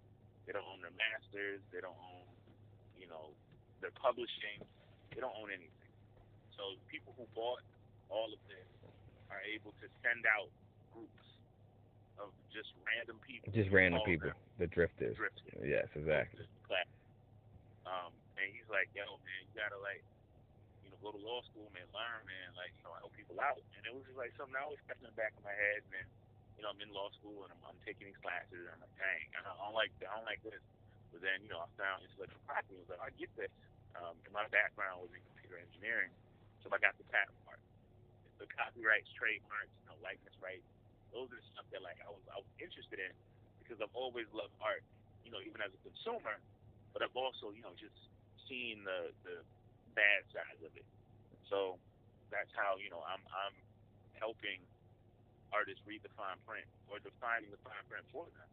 [0.44, 1.64] They don't own their masters.
[1.72, 2.28] They don't own,
[3.00, 3.32] you know,
[3.80, 4.60] their publishing.
[5.16, 5.92] They don't own anything.
[6.54, 7.64] So people who bought
[8.12, 8.68] all of this
[9.32, 10.52] are able to send out
[10.92, 11.26] groups
[12.20, 13.48] of just random people.
[13.50, 15.16] Just random people, them the drifters.
[15.16, 16.46] drifters Yes, exactly.
[17.86, 20.02] Um, and he's like, yo, man, you gotta like,
[21.06, 23.62] go to law school, man, learn, man, like, you know, help people out.
[23.78, 25.86] And it was just like something I always kept in the back of my head.
[25.94, 26.02] Then,
[26.58, 28.96] you know, I'm in law school and I'm, I'm taking these classes, and I'm like,
[28.98, 30.58] dang, I don't, I don't like, I don't like this.
[31.14, 32.74] But then, you know, I found intellectual property.
[32.74, 33.54] I was like, I get this.
[33.94, 36.12] Um, and my background was in computer engineering,
[36.60, 37.56] so I got the patent part,
[38.36, 40.66] the copyrights, trademarks, you know, likeness rights.
[41.16, 43.08] those are the stuff that like I was I was interested in
[43.64, 44.84] because I've always loved art,
[45.24, 46.36] you know, even as a consumer,
[46.92, 47.96] but I've also, you know, just
[48.52, 49.40] seen the the
[49.96, 50.86] bad side of it.
[51.48, 51.80] So
[52.28, 53.56] that's how, you know, I'm I'm
[54.20, 54.60] helping
[55.50, 58.50] artists redefine print or defining the fine print for them.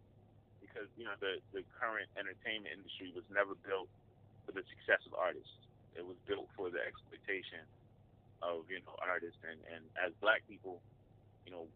[0.64, 3.92] Because, you know, the, the current entertainment industry was never built
[4.48, 5.52] for the success of artists.
[5.94, 7.68] It was built for the exploitation
[8.42, 10.80] of, you know, artists and, and as black people,
[11.46, 11.68] you know,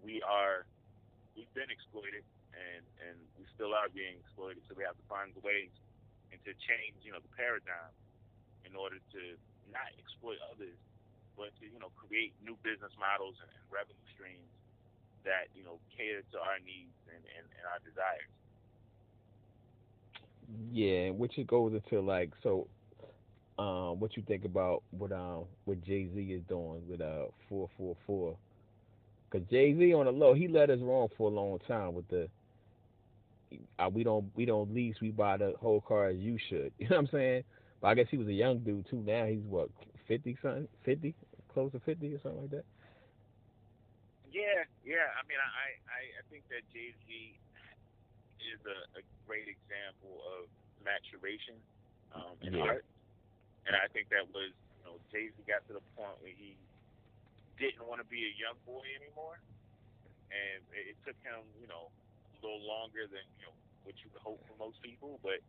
[0.00, 0.64] we are
[1.36, 5.32] we've been exploited and, and we still are being exploited, so we have to find
[5.40, 5.72] ways
[6.32, 7.92] and to change, you know, the paradigm
[8.72, 9.22] in order to
[9.68, 10.80] not exploit others,
[11.36, 14.48] but to, you know, create new business models and, and revenue streams
[15.28, 18.32] that, you know, cater to our needs and, and, and our desires.
[20.72, 22.66] Yeah, which it goes into like so
[23.58, 27.68] um what you think about what um what Jay Z is doing with uh four
[27.76, 28.36] four four.
[29.30, 32.08] Cause Jay Z on the low, he led us wrong for a long time with
[32.08, 32.28] the
[33.78, 36.72] uh, we don't we don't lease, we buy the whole car as you should.
[36.78, 37.44] You know what I'm saying?
[37.82, 39.02] But I guess he was a young dude too.
[39.02, 39.70] Now he's what
[40.08, 41.16] fifty something, fifty,
[41.52, 42.66] close to fifty or something like that.
[44.30, 45.08] Yeah, yeah.
[45.18, 47.06] I mean, I I, I think that Jay Z
[48.40, 50.48] is a, a great example of
[50.82, 51.58] maturation
[52.14, 52.62] um, in Yeah.
[52.62, 52.84] art,
[53.66, 56.56] and I think that was you know Jay Z got to the point where he
[57.60, 59.40] didn't want to be a young boy anymore,
[60.32, 61.90] and it, it took him you know
[62.34, 65.42] a little longer than you know what you would hope for most people, but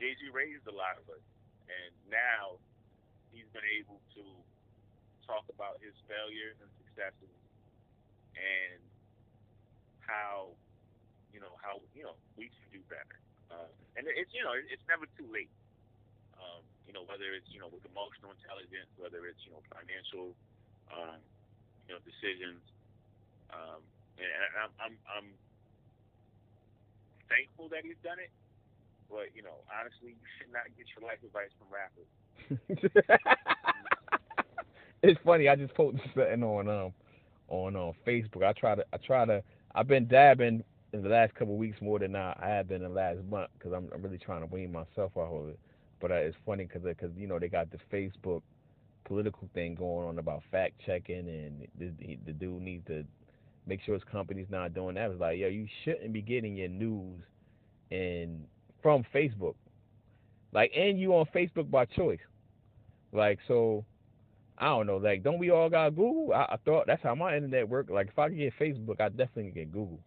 [0.00, 1.24] Jay Z raised a lot of us,
[1.68, 2.56] and now
[3.32, 4.24] he's been able to
[5.28, 7.36] talk about his failures and successes
[8.32, 8.80] and
[10.00, 10.48] how
[11.32, 13.18] you know how you know we can do better.
[13.52, 15.52] Uh, and it's you know it's never too late.
[16.40, 20.32] Um, you know whether it's you know with emotional intelligence, whether it's you know financial
[20.88, 21.20] um,
[21.86, 22.64] you know decisions.
[23.52, 23.80] Um,
[24.18, 25.28] and I'm, I'm I'm
[27.28, 28.32] thankful that he's done it.
[29.10, 32.08] But you know honestly, you should not get your life advice from rappers.
[35.02, 35.48] it's funny.
[35.48, 36.92] I just posted something on um
[37.48, 38.44] on um Facebook.
[38.44, 39.42] I try to I try to
[39.74, 42.94] I've been dabbing in the last couple weeks more than I, I have been in
[42.94, 45.58] the last month because I'm, I'm really trying to wean myself off of it.
[46.00, 48.42] But uh, it's funny because because you know they got the Facebook
[49.04, 53.04] political thing going on about fact checking and the, the, the dude needs to
[53.66, 55.10] make sure his company's not doing that.
[55.10, 57.22] It's like yo, you shouldn't be getting your news
[57.90, 58.44] and
[58.82, 59.54] from Facebook.
[60.52, 62.20] Like and you on Facebook by choice.
[63.12, 63.84] Like so
[64.58, 66.32] I don't know, like don't we all got Google?
[66.34, 67.90] I, I thought that's how my internet worked.
[67.90, 70.00] Like if I could get Facebook I definitely get Google.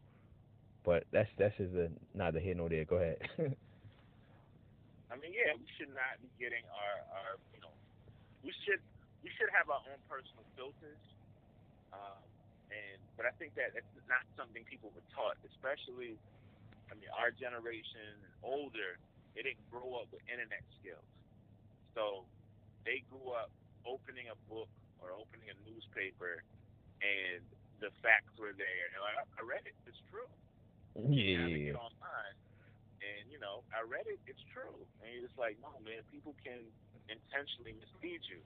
[0.83, 2.85] But that's that's just a neither here nor there.
[2.85, 3.17] Go ahead.
[5.11, 7.75] I mean, yeah, we should not be getting our, our you know,
[8.47, 8.79] we should
[9.21, 11.03] we should have our own personal filters.
[11.91, 12.23] Um,
[12.71, 16.15] and but I think that it's not something people were taught, especially,
[16.91, 18.99] I mean, our generation and older,
[19.33, 21.07] they didn't grow up with internet skills,
[21.95, 22.27] so
[22.83, 23.47] they grew up
[23.87, 24.67] opening a book
[24.99, 26.43] or opening a newspaper,
[26.99, 27.41] and
[27.79, 28.85] the facts were there.
[28.91, 30.27] And like, I read it, it's true.
[30.99, 31.47] Yeah.
[31.47, 32.35] get online,
[32.99, 34.19] and you know, I read it.
[34.27, 36.03] It's true, and you're just like, no, man.
[36.11, 36.59] People can
[37.07, 38.43] intentionally mislead you.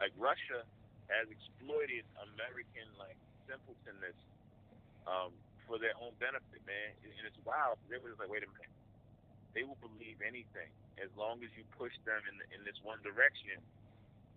[0.00, 0.64] Like Russia
[1.12, 4.16] has exploited American like simpletonness
[5.04, 5.36] um,
[5.66, 6.90] for their own benefit, man.
[7.04, 7.80] And and it's wild.
[7.88, 8.72] They were just like, wait a minute.
[9.56, 13.58] They will believe anything as long as you push them in in this one direction.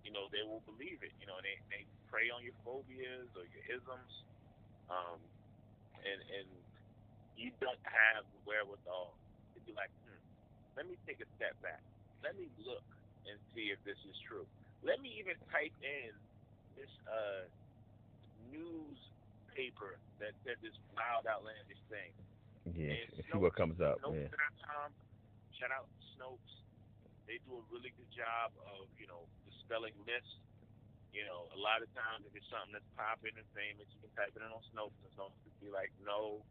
[0.06, 1.12] You know, they will believe it.
[1.20, 4.12] You know, they they prey on your phobias or your isms,
[4.88, 5.20] um,
[6.06, 6.48] and and
[7.36, 9.14] you don't have the wherewithal
[9.54, 10.22] to be like, hmm,
[10.80, 11.84] let me take a step back.
[12.26, 12.86] Let me look
[13.30, 14.48] and see if this is true.
[14.82, 16.14] Let me even type in
[16.78, 17.46] this uh,
[19.58, 22.14] newspaper that said this wild, outlandish thing.
[22.78, 22.94] Yeah.
[22.94, 23.98] And And see what comes up.
[24.06, 24.30] Yeah.
[24.30, 24.90] Snopes.com,
[25.58, 26.54] shout out Snopes.
[27.26, 30.30] They do a really good job of, you know, dispelling myths.
[31.12, 34.14] You know, a lot of times if it's something that's popping and famous, you can
[34.14, 36.46] type it in on Snopes and Snopes will be like, no,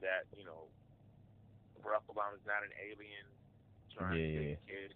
[0.00, 0.66] that, you know,
[1.84, 3.26] Barack Obama's not an alien
[3.92, 4.56] trying to Yeah.
[4.66, 4.94] kid.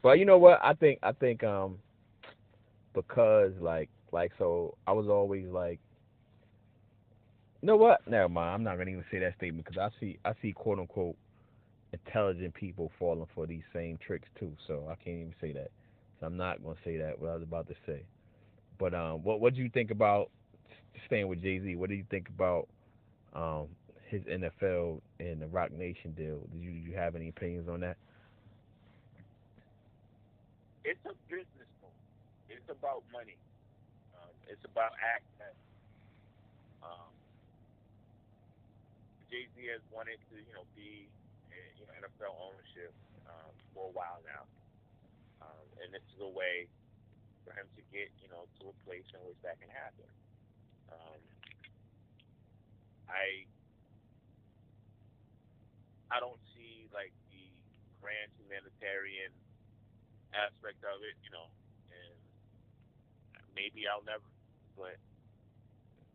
[0.00, 0.60] But you know what?
[0.62, 1.78] I think I think um
[2.94, 5.80] because like like so I was always like
[7.62, 8.06] you know what?
[8.08, 8.50] Never mind.
[8.54, 11.16] I'm not gonna even say that statement because I see I see quote unquote
[11.92, 14.52] intelligent people falling for these same tricks too.
[14.66, 15.70] So I can't even say that.
[16.20, 18.02] So I'm not gonna say that what I was about to say.
[18.78, 20.30] But um, what what do you think about
[21.06, 21.76] staying with Jay Z?
[21.76, 22.68] What do you think about
[23.34, 23.68] um
[24.08, 26.40] his NFL and the Roc Nation deal?
[26.52, 27.96] Did you, you have any opinions on that?
[30.84, 31.92] It's a business move.
[32.48, 33.36] It's about money.
[34.14, 35.56] Um, it's about access.
[36.82, 37.12] Um,
[39.28, 41.08] Jay Z has wanted to, you know, be
[41.76, 42.92] you know, NFL ownership
[43.28, 44.44] um, for a while now,
[45.44, 46.66] um, and this is a way
[47.44, 50.08] for him to get, you know, to a place in which that can happen.
[50.92, 51.20] Um,
[53.08, 53.44] I
[56.08, 57.44] I don't see like the
[58.00, 59.32] grand humanitarian
[60.32, 61.48] aspect of it, you know,
[61.92, 62.16] and
[63.52, 64.24] maybe I'll never,
[64.76, 64.96] but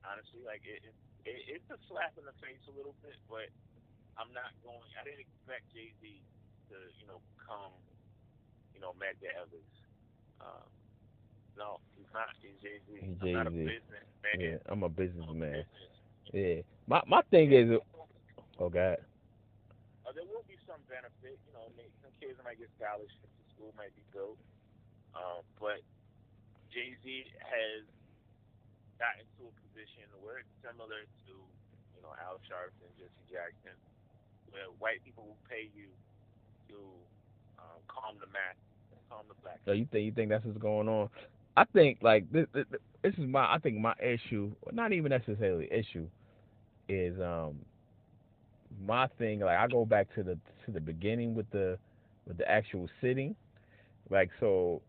[0.02, 3.48] honestly, like it, it, it it's a slap in the face a little bit, but
[4.20, 4.84] I'm not going.
[5.00, 6.22] I didn't expect Jay Z
[6.70, 7.74] to, you know, come,
[8.76, 9.74] you know, Medgar Evers.
[10.44, 10.68] Um,
[11.58, 12.34] no, he's not.
[12.42, 13.00] He's Jay Z.
[13.00, 13.70] He's I'm not a Jay-Z.
[13.78, 14.36] businessman.
[14.38, 15.66] Yeah, I'm a businessman.
[15.66, 15.94] business.
[16.34, 16.60] Yeah.
[16.88, 17.70] My my thing is,
[18.60, 19.00] oh God.
[20.04, 21.40] Uh, there will be some benefit.
[21.48, 21.72] You know,
[22.04, 23.24] some kids might get scholarships.
[23.24, 24.36] The school might be built.
[25.14, 25.80] Um, but
[26.74, 27.08] Jay Z
[27.38, 27.86] has
[29.04, 33.76] gotten to a position where it's similar to, you know, Al Sharpton, and Jesse Jackson,
[34.56, 35.92] where white people will pay you
[36.72, 36.80] to
[37.60, 38.56] um, calm the mass,
[39.12, 39.60] calm the black.
[39.68, 41.12] So you think you think that's what's going on?
[41.60, 42.66] I think like this, this,
[43.04, 46.08] this is my I think my issue, not even necessarily issue,
[46.88, 47.60] is um
[48.88, 49.40] my thing.
[49.42, 51.78] Like I go back to the to the beginning with the
[52.26, 53.36] with the actual sitting,
[54.10, 54.82] like so,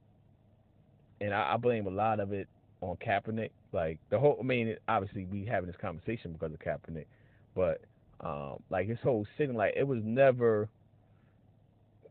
[1.20, 2.48] and I, I blame a lot of it
[2.80, 3.50] on Kaepernick.
[3.74, 7.06] Like the whole, I mean, obviously we having this conversation because of Kaepernick,
[7.54, 7.82] but
[8.20, 10.68] um like his whole sitting, like it was never.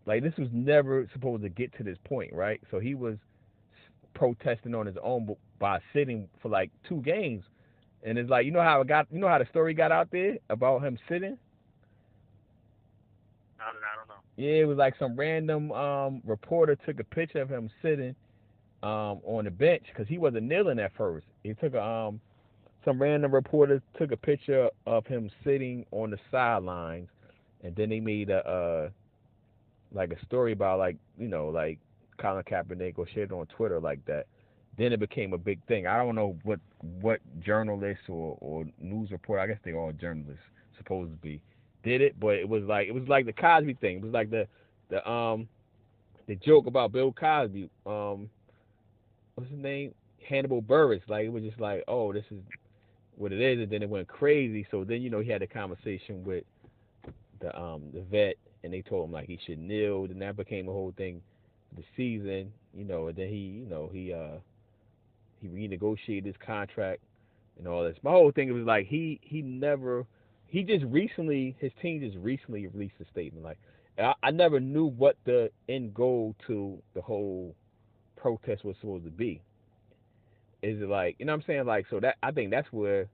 [0.05, 2.59] Like this was never supposed to get to this point, right?
[2.70, 3.16] So he was
[4.14, 7.45] protesting on his own by sitting for like two games,
[8.03, 10.11] and it's like you know how it got, you know how the story got out
[10.11, 11.38] there about him sitting.
[13.57, 14.22] I don't, I don't know.
[14.36, 18.14] Yeah, it was like some random um reporter took a picture of him sitting
[18.84, 21.25] um on the bench because he wasn't kneeling at first.
[21.43, 22.19] He took a um
[22.86, 27.07] some random reporter took a picture of him sitting on the sidelines,
[27.63, 28.89] and then they made a uh
[29.93, 31.79] like a story about like you know like
[32.17, 34.25] Colin Kaepernick or shared it on Twitter like that.
[34.77, 35.88] Then it became a big thing.
[35.88, 36.59] I don't know what
[37.01, 39.41] what journalists or or news reporter.
[39.41, 40.43] I guess they're all journalists
[40.77, 41.41] supposed to be
[41.84, 43.97] did it, but it was like it was like the Cosby thing.
[43.97, 44.47] It was like the
[44.89, 45.47] the um
[46.27, 47.69] the joke about Bill Cosby.
[47.86, 48.29] Um,
[49.36, 49.93] what's his name?
[50.27, 51.01] Hannibal Buress.
[51.07, 52.39] Like it was just like, oh, this is
[53.15, 54.65] what it is, and then it went crazy.
[54.71, 56.43] So then you know he had a conversation with
[57.39, 60.07] the um the vet, and they told him like he should kneel.
[60.07, 61.21] Then that became a whole thing.
[61.75, 64.38] The season, you know, and then he, you know, he uh
[65.41, 67.01] he renegotiated his contract
[67.57, 67.97] and all this.
[68.03, 70.05] My whole thing was like he he never
[70.47, 73.57] he just recently his team just recently released a statement like
[73.97, 77.55] I, I never knew what the end goal to the whole
[78.24, 79.41] protest was supposed to be.
[80.61, 81.65] Is it like you know what I'm saying?
[81.65, 83.07] Like so that I think that's where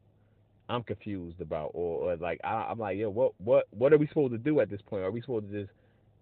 [0.70, 4.07] I'm confused about or, or like I, I'm like yo what what what are we
[4.07, 5.03] supposed to do at this point?
[5.03, 5.74] Are we supposed to just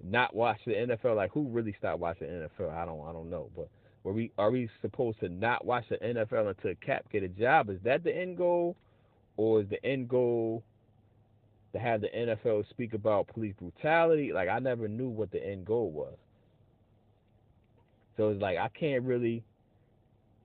[0.01, 1.17] not watch the NFL?
[1.17, 2.71] Like who really stopped watching NFL?
[2.71, 3.67] I don't I don't know, but
[4.03, 7.69] were we are we supposed to not watch the NFL until Cap get a job?
[7.69, 8.77] Is that the end goal,
[9.35, 10.63] or is the end goal
[11.73, 14.31] to have the NFL speak about police brutality?
[14.31, 16.15] Like I never knew what the end goal was.
[18.17, 19.43] So it's like I can't really,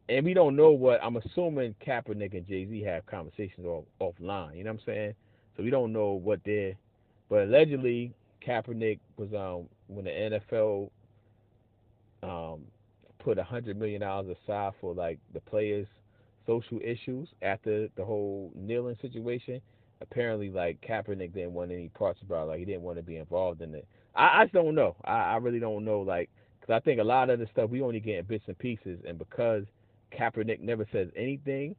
[0.08, 1.02] and we don't know what.
[1.02, 4.56] I'm assuming Kaepernick and Jay Z have conversations off offline.
[4.56, 5.14] You know what I'm saying?
[5.56, 6.74] So we don't know what they're.
[7.28, 8.12] But allegedly,
[8.46, 10.90] Kaepernick was um when the NFL
[12.22, 12.60] um
[13.18, 15.86] put a hundred million dollars aside for like the players'
[16.46, 19.60] social issues after the whole kneeling situation.
[20.02, 22.48] Apparently, like Kaepernick didn't want any parts about.
[22.48, 23.86] Like he didn't want to be involved in it.
[24.14, 24.96] I, I just don't know.
[25.04, 26.00] I, I really don't know.
[26.00, 26.28] Like,
[26.62, 29.00] because I think a lot of the stuff we only get in bits and pieces,
[29.06, 29.64] and because
[30.16, 31.74] Kaepernick never says anything,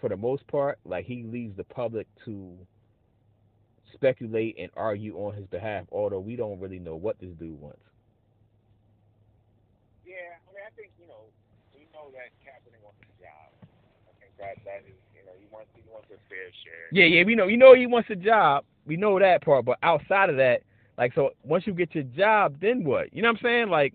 [0.00, 2.56] for the most part, like he leaves the public to
[3.92, 5.84] speculate and argue on his behalf.
[5.92, 7.78] Although we don't really know what this dude wants.
[10.06, 11.28] Yeah, I mean, I think you know,
[11.74, 13.68] we know that Kaepernick wants a job.
[14.08, 16.88] I think that that is, you know, he wants he wants a fair share.
[16.90, 17.48] Yeah, yeah, we know.
[17.48, 18.64] You know he wants a job.
[18.86, 19.66] We know that part.
[19.66, 20.62] But outside of that,
[20.96, 23.12] like, so once you get your job, then what?
[23.12, 23.68] You know what I'm saying?
[23.68, 23.94] Like,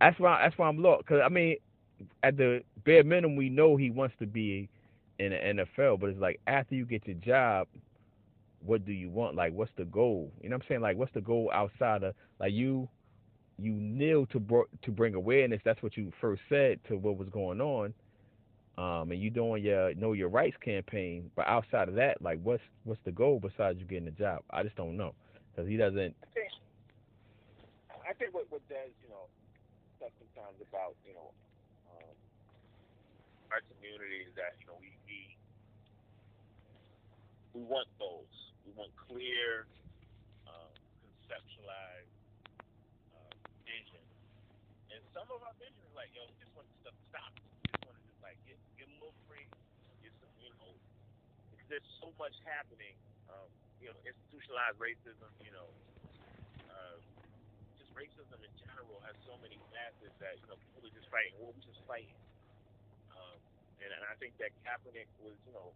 [0.00, 1.00] that's why that's why I'm low.
[1.06, 1.56] Cause I mean,
[2.22, 4.68] at the bare minimum, we know he wants to be
[5.18, 6.00] in the NFL.
[6.00, 7.68] But it's like after you get your job,
[8.64, 9.36] what do you want?
[9.36, 10.32] Like, what's the goal?
[10.42, 10.80] You know what I'm saying?
[10.80, 12.88] Like, what's the goal outside of like you?
[13.58, 15.60] You kneel to to bring awareness.
[15.64, 17.92] That's what you first said to what was going on.
[18.78, 22.62] Um, and you doing your know your rights campaign, but outside of that, like what's
[22.84, 24.40] what's the goal besides you getting a job?
[24.50, 25.14] I just don't know
[25.60, 26.16] because he doesn't.
[26.24, 26.48] I think
[28.08, 29.28] I think what what does you know
[30.00, 31.28] sometimes about you know
[31.92, 32.16] um,
[33.52, 35.36] our community is that you know we we
[37.52, 38.32] we want goals.
[38.64, 39.68] we want clear,
[40.48, 40.72] um,
[41.28, 42.16] conceptualized
[43.20, 43.36] uh,
[43.68, 44.00] vision.
[44.96, 47.36] And some of our vision is like, yo, we just want stuff to stop.
[47.36, 49.44] We just want to just like get get a little free,
[50.00, 50.72] get some, you know,
[51.68, 52.96] there's so much happening.
[53.28, 55.30] Um, you know, institutionalized racism.
[55.42, 55.68] You know,
[56.70, 56.96] uh,
[57.80, 61.34] just racism in general has so many facets that you know people are just fighting.
[61.40, 62.16] Well, we just fighting.
[63.16, 63.38] Um,
[63.82, 65.72] and, and I think that Kaepernick was, you know,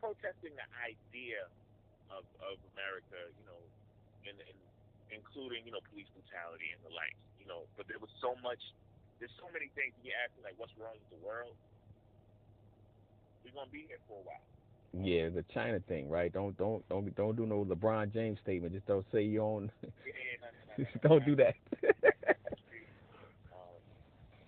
[0.00, 1.46] protesting the idea
[2.10, 3.60] of, of America, you know,
[4.26, 4.58] and, and
[5.14, 8.60] including, you know, police brutality and the like, you know, but there was so much,
[9.20, 11.54] there's so many things you ask me, like, what's wrong with the world?
[13.44, 14.46] We're going to be here for a while.
[14.92, 16.32] Yeah, the China thing, right?
[16.32, 18.74] Don't don't don't don't do no LeBron James statement.
[18.74, 19.70] Just don't say you own.
[21.02, 21.54] Don't do that.
[23.56, 23.80] um,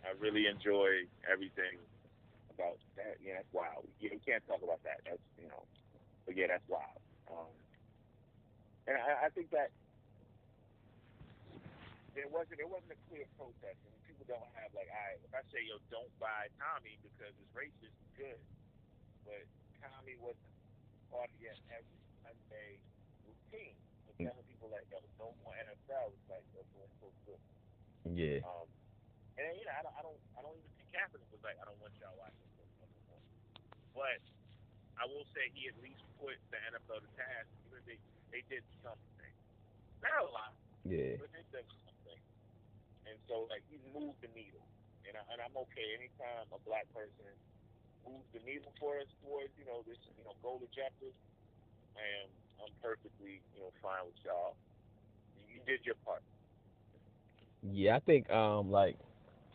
[0.04, 1.80] I really enjoy everything
[2.52, 3.16] about that.
[3.24, 3.88] Yeah, that's wild.
[4.00, 5.00] Yeah, we can't talk about that.
[5.08, 5.64] That's you know,
[6.26, 7.00] but yeah, that's wild.
[7.32, 7.48] Um,
[8.86, 9.72] and I, I think that
[12.14, 15.40] there wasn't there wasn't a clear protest, and people don't have like, I if I
[15.48, 18.36] say yo, don't buy Tommy because it's racist, good,
[19.24, 19.40] but
[19.84, 20.16] Tommy
[21.12, 22.80] part of your every Sunday
[23.22, 23.76] routine.
[24.08, 27.40] But telling people like, yo, no more NFL, it's like, yo, doing so good.
[28.16, 28.42] yeah.
[28.42, 28.66] Um,
[29.38, 31.64] and you know, I don't, I don't, I don't even think Kaepernick was like, I
[31.68, 33.22] don't want y'all watching football no more.
[33.94, 34.22] But
[34.98, 37.98] I will say he at least put the NFL to task because they,
[38.34, 39.32] they did something.
[40.02, 40.54] Not a lot,
[40.86, 41.18] Yeah.
[41.18, 42.20] but they did something.
[43.10, 44.62] And so, like, he moved the needle,
[45.04, 47.28] and I, and I'm okay anytime a black person
[48.04, 51.14] moves the needle for us towards, you know, this, you know, goal objective.
[51.96, 52.30] And
[52.62, 54.56] I'm perfectly, you know, fine with y'all.
[55.36, 56.22] You did your part.
[57.62, 58.96] Yeah, I think um like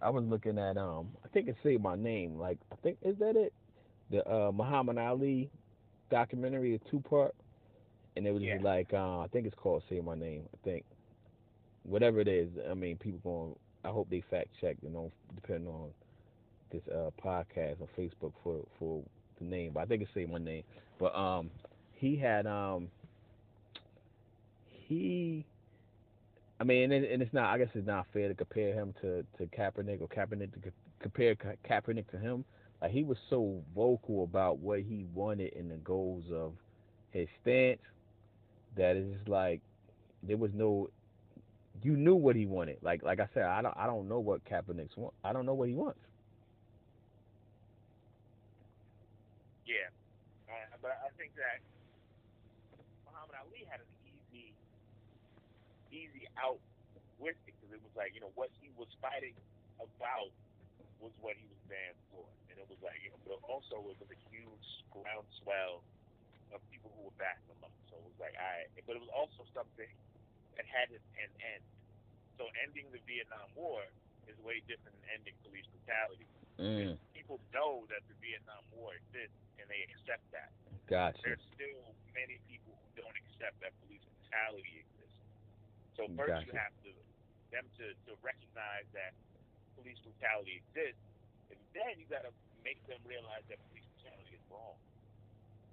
[0.02, 2.38] I was looking at um I think it saved my name.
[2.38, 3.54] Like I think is that it?
[4.10, 5.50] The uh Muhammad Ali
[6.10, 7.36] documentary, a two part.
[8.16, 8.60] And it was Yeah.
[8.62, 10.86] like uh I think it's called Say My Name, I think.
[11.84, 15.68] Whatever it is, I mean people going I hope they fact check, you know, depending
[15.68, 15.90] on
[16.72, 19.04] this uh podcast on Facebook for for
[19.40, 19.72] the name.
[19.74, 20.64] But I think it's Say My Name.
[21.00, 21.52] But um
[21.94, 22.90] he had um
[24.88, 25.46] he
[26.60, 27.46] I mean, and, and it's not.
[27.54, 31.36] I guess it's not fair to compare him to to Kaepernick or Kaepernick to compare
[31.36, 32.46] Ka- Kaepernick to him.
[32.82, 36.54] Like he was so vocal about what he wanted and the goals of
[37.12, 37.82] his stance
[38.76, 39.62] that it's like
[40.24, 40.90] there was no.
[41.82, 42.78] You knew what he wanted.
[42.82, 45.14] Like like I said, I don't I don't know what Kaepernick's want.
[45.24, 46.00] I don't know what he wants.
[49.66, 49.90] Yeah,
[50.50, 51.60] uh, but I think that
[53.08, 54.54] Muhammad Ali had an easy,
[55.92, 56.60] easy out
[57.20, 59.36] with it because it was like you know what he was fighting
[59.80, 60.32] about
[61.00, 63.98] was what he was banned for, and it was like you know, but also it
[64.00, 65.84] was a huge groundswell
[66.52, 67.74] of people who were backing him up.
[67.92, 69.90] So it was like I, but it was also something
[70.60, 71.64] that had an an end.
[72.40, 73.84] So ending the Vietnam War
[74.28, 76.28] is way different than ending police brutality
[76.60, 80.52] Mm, people know that the Vietnam War exists and they accept that.
[80.90, 81.22] Gotcha.
[81.24, 81.86] There's still
[82.18, 85.22] many people who don't accept that police brutality exists.
[85.96, 86.92] So first you have to
[87.54, 89.14] them to, to recognize that
[89.78, 91.02] police brutality exists,
[91.50, 94.78] and then you got to make them realize that police brutality is wrong.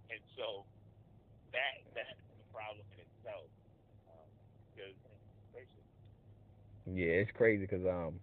[0.09, 0.65] And so
[1.53, 3.49] that that's the problem in itself.
[4.09, 4.29] Um,
[4.73, 4.97] because
[6.87, 8.21] Yeah, it's crazy because um,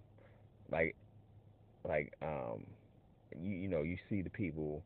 [0.71, 0.95] like,
[1.83, 2.65] like um,
[3.41, 4.83] you you know you see the people,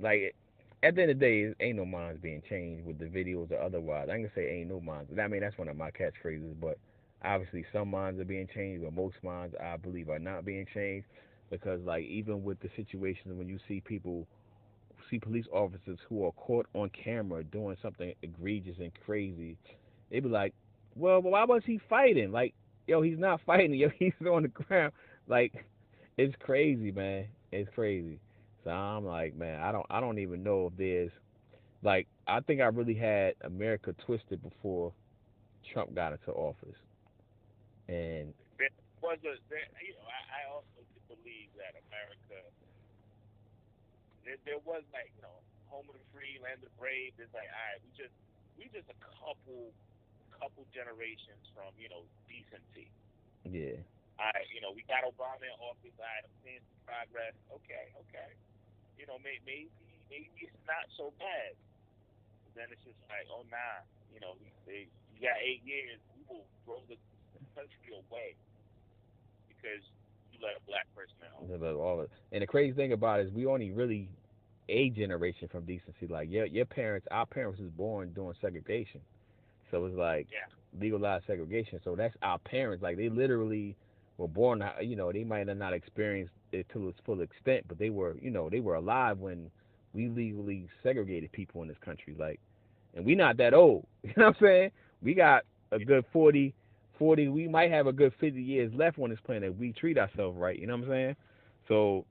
[0.00, 0.34] like
[0.82, 3.60] at the end of the day, ain't no minds being changed with the videos or
[3.60, 4.08] otherwise.
[4.10, 5.10] I gonna say ain't no minds.
[5.20, 6.78] I mean that's one of my catchphrases, but
[7.22, 11.06] obviously some minds are being changed, but most minds I believe are not being changed
[11.50, 14.26] because like even with the situations when you see people
[15.10, 19.56] see police officers who are caught on camera doing something egregious and crazy,
[20.10, 20.54] they be like,
[20.96, 22.32] well, why was he fighting?
[22.32, 22.54] Like,
[22.86, 23.74] yo, he's not fighting.
[23.74, 24.92] Yo, he's on the ground.
[25.26, 25.52] Like,
[26.16, 27.26] it's crazy, man.
[27.52, 28.18] It's crazy.
[28.64, 31.10] So I'm like, man, I don't, I don't even know if there's,
[31.82, 34.92] like, I think I really had America twisted before
[35.72, 36.76] Trump got into office,
[37.88, 38.68] and there
[39.00, 42.42] was a there, you know I, I also believe that America
[44.26, 45.36] there, there was like you know
[45.70, 48.12] home of the free land of the brave there's like all right we just
[48.58, 49.70] we just a couple
[50.36, 52.88] couple generations from you know decency.
[53.46, 53.78] Yeah,
[54.18, 57.36] all right you know we got Obama in office all right I'm seeing some progress.
[57.62, 58.30] Okay okay
[59.00, 59.72] you know may, maybe
[60.12, 61.56] maybe it's not so bad
[62.44, 63.80] but then it's just like oh nah
[64.12, 64.36] you know
[64.68, 64.84] they,
[65.16, 67.00] you got eight years we will throw the
[67.56, 68.36] country away
[69.48, 69.80] because
[70.32, 71.48] you let a black person out.
[71.48, 74.08] the- the- all of- and the crazy thing about it is we only really
[74.68, 76.06] a generation from decency.
[76.06, 79.00] Like your your parents, our parents was born during segregation,
[79.70, 80.46] so it's like Yeah.
[80.78, 81.80] legalized segregation.
[81.82, 82.82] So that's our parents.
[82.82, 83.76] Like they literally
[84.20, 84.62] were born.
[84.62, 87.90] uh, You know, they might have not experienced it to its full extent, but they
[87.90, 89.50] were, you know, they were alive when
[89.94, 92.16] we legally segregated people in this country.
[92.18, 92.40] Like,
[92.94, 93.86] and we're not that old.
[94.04, 94.72] You know what I'm saying?
[95.02, 96.54] We got a good 40,
[96.98, 97.28] 40.
[97.28, 99.50] We might have a good 50 years left on this planet.
[99.52, 100.58] if We treat ourselves right.
[100.58, 101.16] You know what I'm saying?
[101.68, 102.06] So,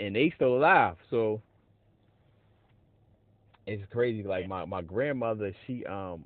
[0.00, 0.96] and they still alive.
[1.10, 1.42] So
[3.66, 4.22] it's crazy.
[4.22, 6.24] Like my my grandmother, she um,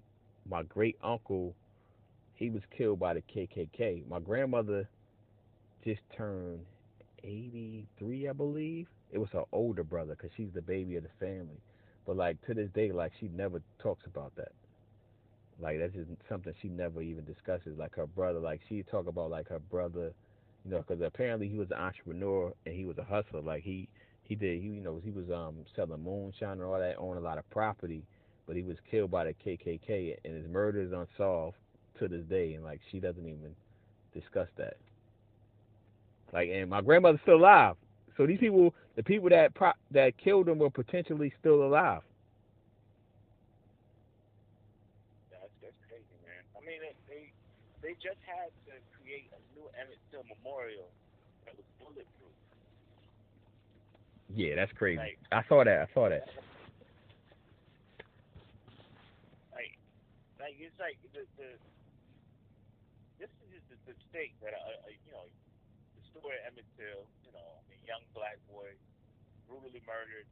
[0.48, 1.54] my great uncle,
[2.34, 4.06] he was killed by the KKK.
[4.08, 4.88] My grandmother
[5.84, 6.60] just turned
[7.24, 8.88] 83, I believe.
[9.10, 11.60] It was her older brother because she's the baby of the family.
[12.06, 14.52] But like to this day, like she never talks about that.
[15.60, 17.78] Like that's just something she never even discusses.
[17.78, 20.12] Like her brother, like she talk about like her brother,
[20.64, 23.40] you know, because apparently he was an entrepreneur and he was a hustler.
[23.40, 23.88] Like he
[24.22, 27.22] he did, he you know, he was um selling moonshine and all that, owned a
[27.22, 28.04] lot of property,
[28.46, 31.56] but he was killed by the KKK and his murder is unsolved
[31.98, 32.54] to this day.
[32.54, 33.54] And like she doesn't even
[34.14, 34.76] discuss that.
[36.32, 37.76] Like, and my grandmother's still alive.
[38.16, 42.02] So these people, the people that pro- that killed him, were potentially still alive.
[45.30, 46.42] That's that's crazy, man.
[46.52, 47.30] I mean, they
[47.80, 50.90] they, just had to create a new Emmett Till memorial
[51.46, 52.34] that was bulletproof.
[54.34, 54.98] Yeah, that's crazy.
[54.98, 55.86] Like, I saw that.
[55.86, 56.26] I saw that.
[59.54, 59.78] like,
[60.42, 61.54] like it's like the the.
[63.22, 65.22] This is just the, the state that uh, uh, you know,
[66.18, 67.06] story of Emmett Till.
[67.24, 68.74] You know, a young black boy
[69.46, 70.26] brutally murdered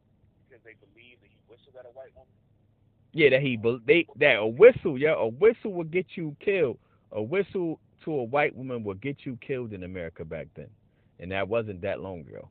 [0.46, 2.34] because they believe that he whistled at a white woman.
[3.12, 3.56] Yeah, that he
[3.86, 6.78] they that a whistle, yeah, a whistle will get you killed.
[7.12, 10.68] A whistle to a white woman will get you killed in America back then,
[11.18, 12.50] and that wasn't that long ago.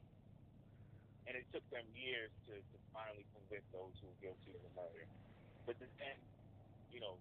[1.28, 4.74] and it took them years to, to finally convict those who were guilty of the
[4.74, 5.06] murder.
[5.66, 6.18] But then,
[6.92, 7.18] you know,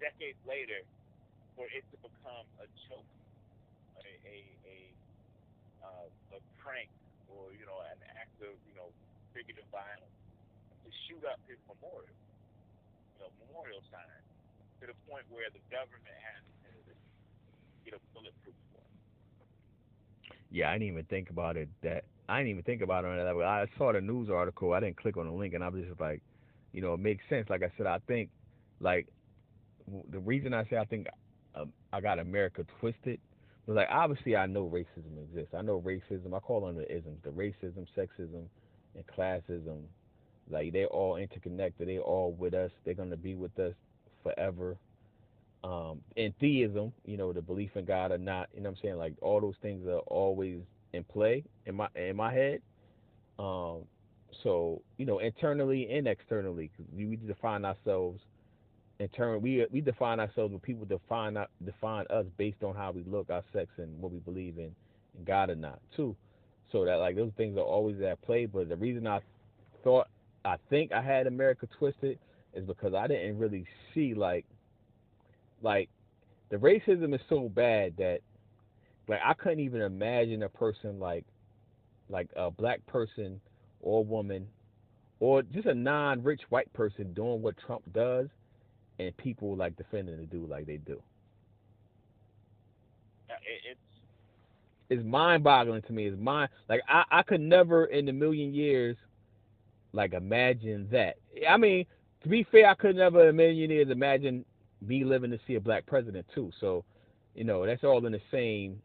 [0.00, 0.82] decades later,
[1.54, 3.06] for it to become a joke,
[4.00, 4.36] a a,
[5.94, 6.90] uh, a prank,
[7.30, 8.90] or you know, an act of you know,
[9.30, 10.18] figurative violence,
[10.82, 12.18] to shoot up his memorial,
[13.14, 14.22] you know, memorial sign,
[14.82, 16.92] to the point where the government has to
[17.86, 18.90] get a bulletproof one.
[20.50, 21.68] Yeah, I didn't even think about it.
[21.82, 23.42] That I didn't even think about it that level.
[23.42, 24.72] I saw the news article.
[24.72, 26.22] I didn't click on the link, and I was just like,
[26.72, 27.48] you know, it makes sense.
[27.50, 28.30] Like I said, I think,
[28.80, 29.06] like,
[30.10, 31.06] the reason I say I think
[31.54, 33.20] um, I got America twisted
[33.66, 35.54] was like obviously I know racism exists.
[35.56, 36.34] I know racism.
[36.34, 38.44] I call them the isms: the racism, sexism,
[38.94, 39.82] and classism.
[40.50, 41.88] Like they're all interconnected.
[41.88, 42.70] They're all with us.
[42.84, 43.74] They're gonna be with us
[44.22, 44.76] forever.
[45.62, 48.82] Um, and theism, you know, the belief in God or not, you know what I'm
[48.82, 48.96] saying?
[48.98, 50.58] Like all those things are always
[50.92, 52.60] in play in my in my head.
[53.38, 53.84] Um,
[54.42, 58.20] so you know, internally and externally, we define ourselves.
[59.04, 63.28] Internally, we we define ourselves when people define define us based on how we look,
[63.28, 64.74] our sex, and what we believe in,
[65.18, 66.16] in God or not, too.
[66.72, 68.46] So that like those things are always at play.
[68.46, 69.20] But the reason I
[69.82, 70.08] thought
[70.46, 72.18] I think I had America twisted
[72.54, 74.46] is because I didn't really see like
[75.60, 75.90] like
[76.48, 78.20] the racism is so bad that
[79.06, 81.26] like I couldn't even imagine a person like
[82.08, 83.38] like a black person
[83.80, 84.48] or woman
[85.20, 88.28] or just a non-rich white person doing what Trump does
[88.98, 91.02] and people like defending the dude like they do.
[93.28, 93.80] It's
[94.90, 96.06] It's mind-boggling to me.
[96.06, 98.96] It's mind like I I could never in a million years
[99.92, 101.16] like imagine that.
[101.48, 101.86] I mean,
[102.22, 104.44] to be fair, I could never in a million years imagine
[104.82, 106.50] me living to see a black president too.
[106.60, 106.84] So,
[107.34, 108.80] you know, that's all in the same.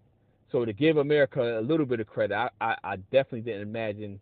[0.51, 4.19] So to give America a little bit of credit, I, I, I definitely didn't imagine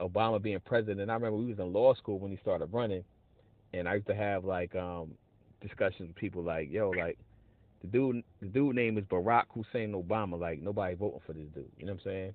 [0.00, 1.10] Obama being president.
[1.10, 3.04] I remember we was in law school when he started running,
[3.76, 5.12] and I used to have like um
[5.60, 7.18] discussions with people like, yo, like
[7.82, 10.38] the dude the dude name is Barack Hussein Obama.
[10.38, 11.70] Like nobody voting for this dude.
[11.78, 12.34] You know what I'm saying?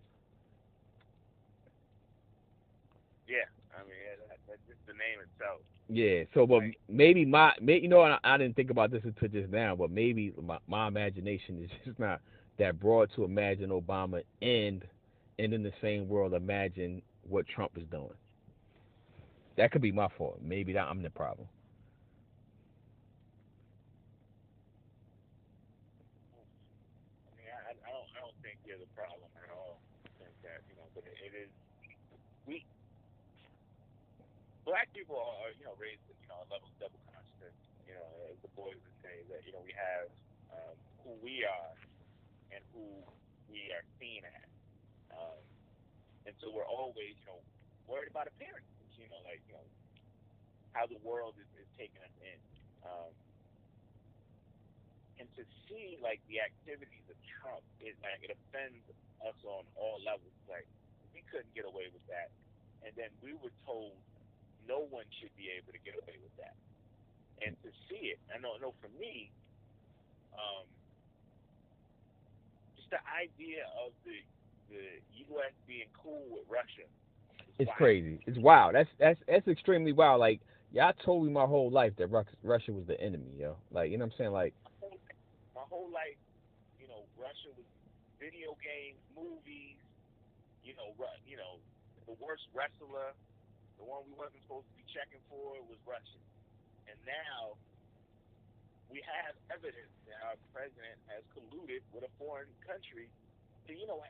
[3.27, 3.47] yeah.
[3.73, 5.61] I mean, yeah, that, that's just the name itself.
[5.89, 6.23] Yeah.
[6.33, 6.77] So, but Right.
[6.89, 9.91] maybe my, may, you know, I, I didn't think about this until just now, but
[9.91, 12.21] maybe my, my imagination is just not
[12.59, 14.83] that broad to imagine Obama and
[15.39, 18.13] and in the same world imagine what Trump is doing.
[19.57, 20.39] That could be my fault.
[20.41, 21.47] Maybe that I'm the problem.
[27.51, 27.73] I
[28.19, 29.79] don't, think you're the problem at all.
[30.03, 31.51] I think that, you know, but it, is,
[32.47, 32.65] we,
[34.65, 37.55] black people are, you know, raised you know, a level of double consciousness.
[37.87, 40.09] You know, as Du Bois would say, that, you know, we have
[40.51, 40.75] um,
[41.05, 41.75] who we are
[42.51, 42.83] and who
[43.51, 44.49] we are seen as.
[45.15, 45.39] Um,
[46.25, 47.39] and so we're always, you know,
[47.87, 48.80] worried about appearances.
[49.01, 49.65] You know, like you know
[50.77, 52.39] how the world is, is taking us in.
[52.85, 53.11] Um,
[55.19, 58.81] and to see like the activities of Trump, it like it offends
[59.25, 60.33] us on all levels.
[60.45, 60.69] Like
[61.13, 62.29] we couldn't get away with that,
[62.85, 63.97] and then we were told
[64.69, 66.55] no one should be able to get away with that.
[67.41, 69.33] And to see it, I know, I know for me,
[70.37, 70.65] um,
[72.77, 74.17] just the idea of the
[74.71, 75.03] the
[75.35, 75.51] U.S.
[75.67, 76.87] being cool with Russia.
[77.61, 78.17] It's crazy.
[78.25, 78.73] It's wild.
[78.73, 80.17] That's that's that's extremely wild.
[80.19, 80.41] Like
[80.73, 83.53] y'all told me my whole life that Russia was the enemy, yo.
[83.69, 84.33] Like you know what I'm saying?
[84.33, 84.57] Like
[85.53, 86.17] my whole life,
[86.81, 87.69] you know, Russia was
[88.17, 89.77] video games, movies.
[90.65, 90.89] You know,
[91.29, 91.61] you know,
[92.09, 93.13] the worst wrestler,
[93.77, 96.21] the one we wasn't supposed to be checking for was Russian.
[96.89, 97.61] And now
[98.89, 103.05] we have evidence that our president has colluded with a foreign country
[103.69, 104.01] to, you know,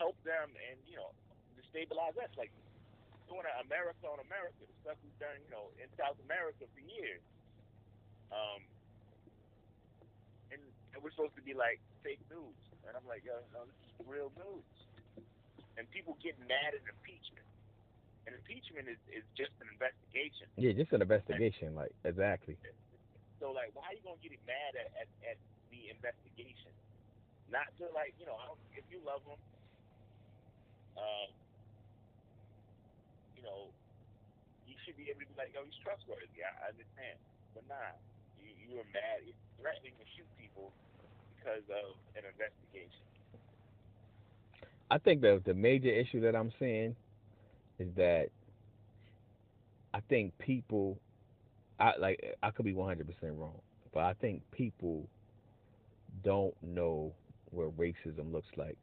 [0.00, 1.12] help them and you know
[1.58, 2.32] destabilize us.
[2.38, 2.48] Like
[3.28, 6.82] doing an America on America, the stuff we've done, you know, in South America for
[6.82, 7.22] years.
[8.32, 8.60] Um,
[10.52, 10.60] and,
[10.92, 12.56] and we're supposed to be like fake news,
[12.88, 14.68] and I'm like, yo, no, this is real news.
[15.76, 17.46] And people get mad at impeachment.
[18.26, 20.48] And impeachment is, is just an investigation.
[20.60, 22.60] Yeah, just an investigation, and, like exactly.
[23.40, 25.38] So like, why are you gonna get mad at, at, at
[25.72, 26.72] the investigation?
[27.48, 29.40] Not to like, you know, I don't, if you love them,
[31.00, 31.28] um,
[33.48, 33.72] know,
[34.68, 36.44] you should be able to be like, yo, he's trustworthy.
[36.44, 37.16] I, understand,
[37.56, 37.96] but nah,
[38.36, 40.68] you you are mad, you're threatening to shoot people
[41.32, 43.04] because of an investigation.
[44.90, 46.94] I think the the major issue that I'm seeing
[47.78, 48.28] is that
[49.94, 50.98] I think people,
[51.80, 53.04] I like I could be 100%
[53.34, 53.60] wrong,
[53.92, 55.08] but I think people
[56.24, 57.12] don't know
[57.50, 58.76] what racism looks like.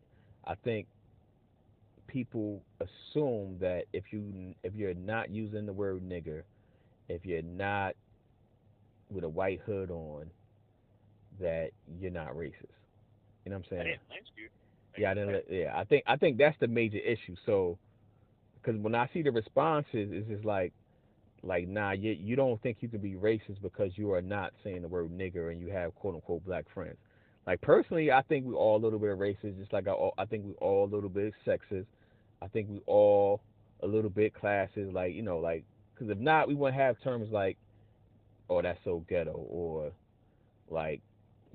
[0.45, 0.87] I think
[2.15, 6.43] people assume that if you if you're not using the word nigger,
[7.09, 7.93] if you're not
[9.09, 10.27] with a white hood on,
[11.41, 12.53] that you're not racist.
[13.43, 13.81] You know what I'm saying?
[13.81, 14.47] I didn't lynch you.
[14.97, 15.43] Yeah, I didn't.
[15.49, 17.35] Yeah, I think I think that's the major issue.
[17.45, 17.77] So,
[18.61, 20.71] because when I see the responses, it's just like,
[21.43, 24.83] like, nah, you you don't think you can be racist because you are not saying
[24.83, 26.95] the word nigger and you have quote unquote black friends.
[27.45, 30.45] Like personally, I think we all a little bit racist, just like I, I think
[30.45, 31.87] we all a little bit sexist.
[32.45, 33.41] I think we all
[33.81, 37.31] a little bit classes, like you know, like because if not, we wouldn't have terms
[37.31, 37.57] like,
[38.49, 39.91] "Oh, that's so ghetto," or
[40.69, 41.01] like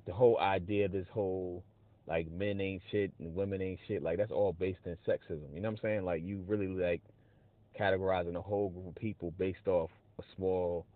[0.06, 1.62] the whole idea of this whole
[2.08, 4.02] like men ain't shit and women ain't shit.
[4.02, 5.54] Like that's all based in sexism.
[5.54, 6.04] You know what I'm saying?
[6.04, 7.02] Like you really like
[7.78, 10.86] categorizing a whole group of people based off a small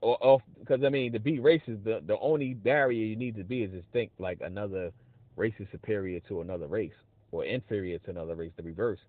[0.00, 3.44] or off because I mean to be racist, the the only barrier you need to
[3.44, 4.90] be is just think like another
[5.36, 6.92] race is superior to another race
[7.36, 9.00] or inferior to another race, the reverse.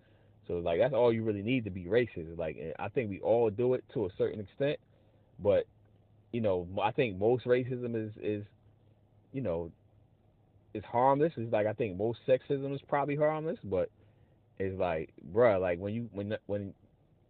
[0.47, 2.37] So like that's all you really need to be racist.
[2.37, 4.79] Like I think we all do it to a certain extent,
[5.39, 5.65] but
[6.31, 8.45] you know I think most racism is is
[9.33, 9.71] you know
[10.73, 11.33] is harmless.
[11.35, 13.89] It's like I think most sexism is probably harmless, but
[14.57, 16.73] it's like bruh, like when you when when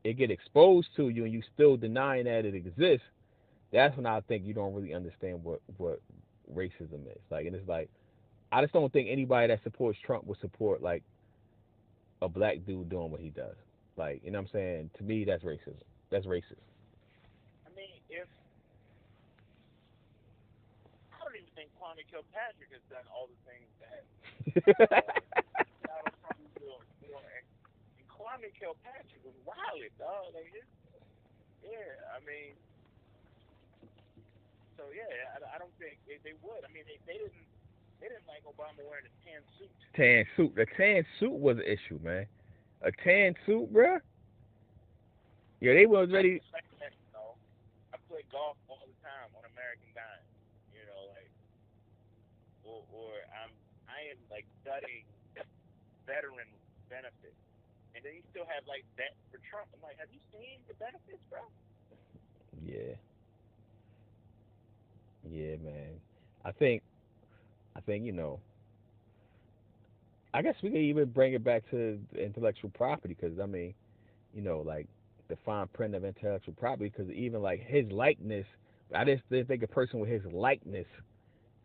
[0.04, 3.08] it get exposed to you and you still denying that it exists,
[3.74, 6.02] that's when I think you don't really understand what what
[6.54, 7.22] racism is.
[7.32, 7.90] Like and it's like
[8.52, 11.04] I just don't think anybody that supports Trump would support like
[12.22, 13.56] a black dude doing what he does.
[13.98, 14.90] Like, you know what I'm saying?
[14.98, 15.82] To me, that's racism.
[16.10, 16.64] That's racist.
[17.66, 18.28] I mean, if
[21.12, 24.04] I don't even think Kwame Kilpatrick has done all the things that
[25.84, 26.88] Donald Trump is doing.
[28.08, 30.32] Kwame Kilpatrick was wild, dog.
[30.32, 30.54] Like,
[31.66, 32.56] yeah, I mean,
[34.80, 36.64] so yeah, I, I don't think they, they would.
[36.64, 37.36] I mean, they, they didn't
[38.00, 39.72] they didn't like Obama wearing a tan suit.
[39.96, 40.54] Tan suit.
[40.56, 42.26] The tan suit was an issue, man.
[42.82, 44.02] A tan suit, bruh.
[45.60, 46.42] Yeah, they was ready.
[46.54, 50.26] I play golf all the time on American Dime.
[50.70, 51.32] You know, like,
[52.62, 53.50] or, or I'm
[53.90, 55.04] I am like studying
[56.06, 56.48] veteran
[56.88, 57.42] benefits,
[57.98, 59.68] and then you still have like that for Trump.
[59.74, 61.42] I'm like, have you seen the benefits, bro?
[62.62, 62.96] Yeah.
[65.26, 66.00] Yeah, man.
[66.46, 66.82] I think
[67.78, 68.40] I think you know.
[70.34, 73.74] I guess we can even bring it back to intellectual property because I mean,
[74.34, 74.88] you know, like
[75.30, 78.46] the fine print of intellectual property because even like his likeness,
[78.94, 80.86] I just didn't think a person with his likeness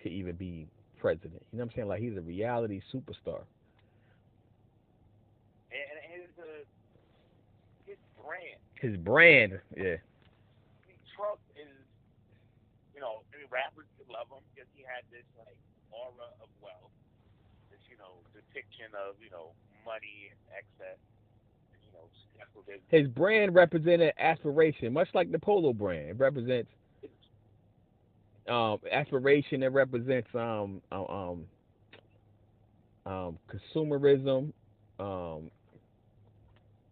[0.03, 0.69] could even be
[1.01, 1.43] president.
[1.53, 1.89] You know what I'm saying?
[1.89, 3.43] Like he's a reality superstar.
[5.73, 6.65] And his uh,
[7.87, 8.61] his brand.
[8.75, 9.97] His brand, yeah.
[11.17, 11.69] Trump is,
[12.95, 15.57] you know, I mean, rappers love him because he had this like
[15.93, 16.93] aura of wealth,
[17.71, 19.53] this you know depiction of you know
[19.85, 20.99] money and excess.
[21.73, 22.09] And, you know,
[22.89, 26.11] His brand represented aspiration, much like the polo brand.
[26.11, 26.71] It represents
[28.49, 29.63] um, aspiration.
[29.63, 31.45] It represents um, um, um,
[33.07, 34.53] um, consumerism.
[34.99, 35.51] Um,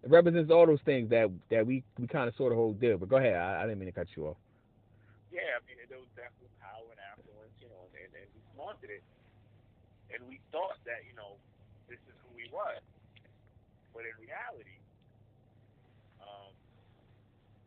[0.02, 2.97] it represents all those things that that we, we kind of sort of hold dear.
[2.97, 3.36] But go ahead.
[3.36, 4.36] I, I didn't mean to cut you off.
[5.31, 9.05] yeah, I mean, was definitely power and affluence, you know, and, and we wanted it.
[10.12, 11.41] And we thought that, you know,
[11.89, 12.85] this is who we was.
[13.97, 14.78] But in reality,
[16.20, 16.53] um,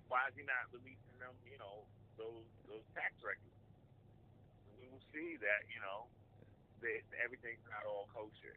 [0.07, 1.83] why is he not releasing them, you know,
[2.21, 3.57] those those tax records?
[4.77, 6.05] We will see that, you know,
[6.85, 8.55] that everything's not all kosher.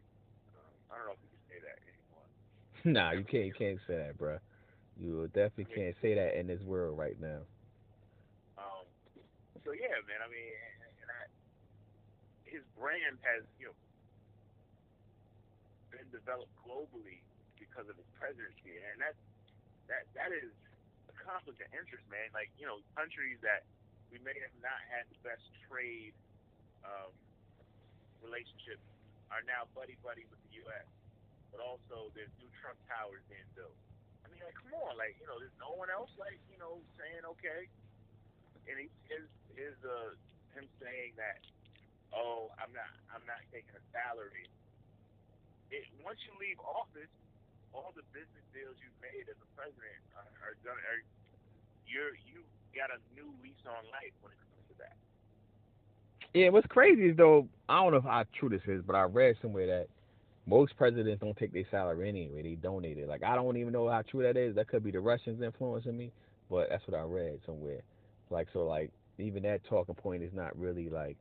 [0.55, 2.27] Um, I don't know if we can say that anymore.
[2.95, 4.39] nah, you can't you can't say that, bro.
[4.99, 7.45] You definitely can't say that in this world right now.
[8.57, 8.87] Um,
[9.65, 10.25] so yeah, man.
[10.25, 10.76] I mean, and, and I,
[12.57, 13.77] his brand has you know
[15.93, 17.21] been developed globally
[17.61, 19.13] because of his presidency, and that
[19.93, 20.49] that that is
[21.13, 22.33] a conflict of interest, man.
[22.33, 23.69] Like you know, countries that
[24.09, 26.17] we may have not had the best trade
[26.81, 27.13] um,
[28.25, 28.85] relationships
[29.29, 30.89] are now buddy buddy with the U.S.
[31.53, 33.77] But also, there's new Trump towers being built.
[34.25, 36.81] I mean, like, come on, like you know, there's no one else like you know
[36.97, 37.69] saying okay
[38.67, 40.13] and he, his his uh
[40.55, 41.39] him saying that
[42.15, 44.47] oh I'm not I'm not taking a salary.
[45.71, 47.11] It once you leave office,
[47.75, 50.79] all the business deals you've made as a president are, are done.
[50.79, 51.03] Are,
[51.87, 54.97] you're you got a new lease on life when it comes to that.
[56.35, 59.37] Yeah, what's crazy is though, I don't know how true this is, but I read
[59.41, 59.87] somewhere that
[60.47, 62.43] most presidents don't take their salary anyway.
[62.43, 63.09] They donate it.
[63.09, 64.55] Like I don't even know how true that is.
[64.55, 66.13] That could be the Russians influencing me,
[66.51, 67.81] but that's what I read somewhere.
[68.31, 71.17] Like so, like even that talking point is not really like.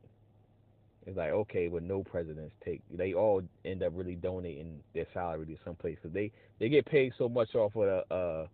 [1.06, 2.82] It's like okay, but no presidents take.
[2.90, 6.84] They all end up really donating their salary to some place because they they get
[6.84, 8.46] paid so much off of the uh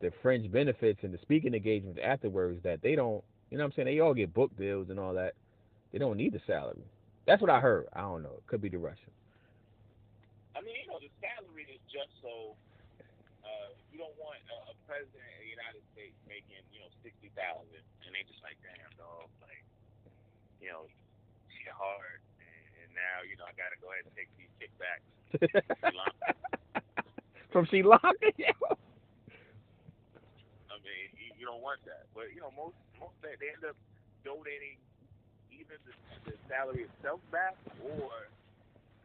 [0.00, 3.24] the fringe benefits and the speaking engagements afterwards that they don't.
[3.50, 3.86] You know what I'm saying?
[3.86, 5.32] They all get book deals and all that.
[5.92, 6.84] They don't need the salary.
[7.26, 7.88] That's what I heard.
[7.92, 8.36] I don't know.
[8.38, 9.16] It could be the Russians.
[10.54, 12.54] I mean, you know, the salary is just so.
[13.40, 17.32] Uh, you don't want a, a president of the United States making, you know, sixty
[17.32, 19.64] thousand, and they just like, damn, dog, like,
[20.60, 20.84] you know,
[21.62, 25.04] shit hard, and, and now, you know, I gotta go ahead and take these kickbacks.
[25.38, 26.32] Sri Lanka.
[27.52, 28.56] From Sri Lanka, yeah.
[30.70, 33.64] I mean, you, you don't want that, but you know, most most they, they end
[33.68, 33.76] up
[34.24, 34.80] donating
[35.52, 35.94] either the,
[36.30, 38.28] the salary itself back, or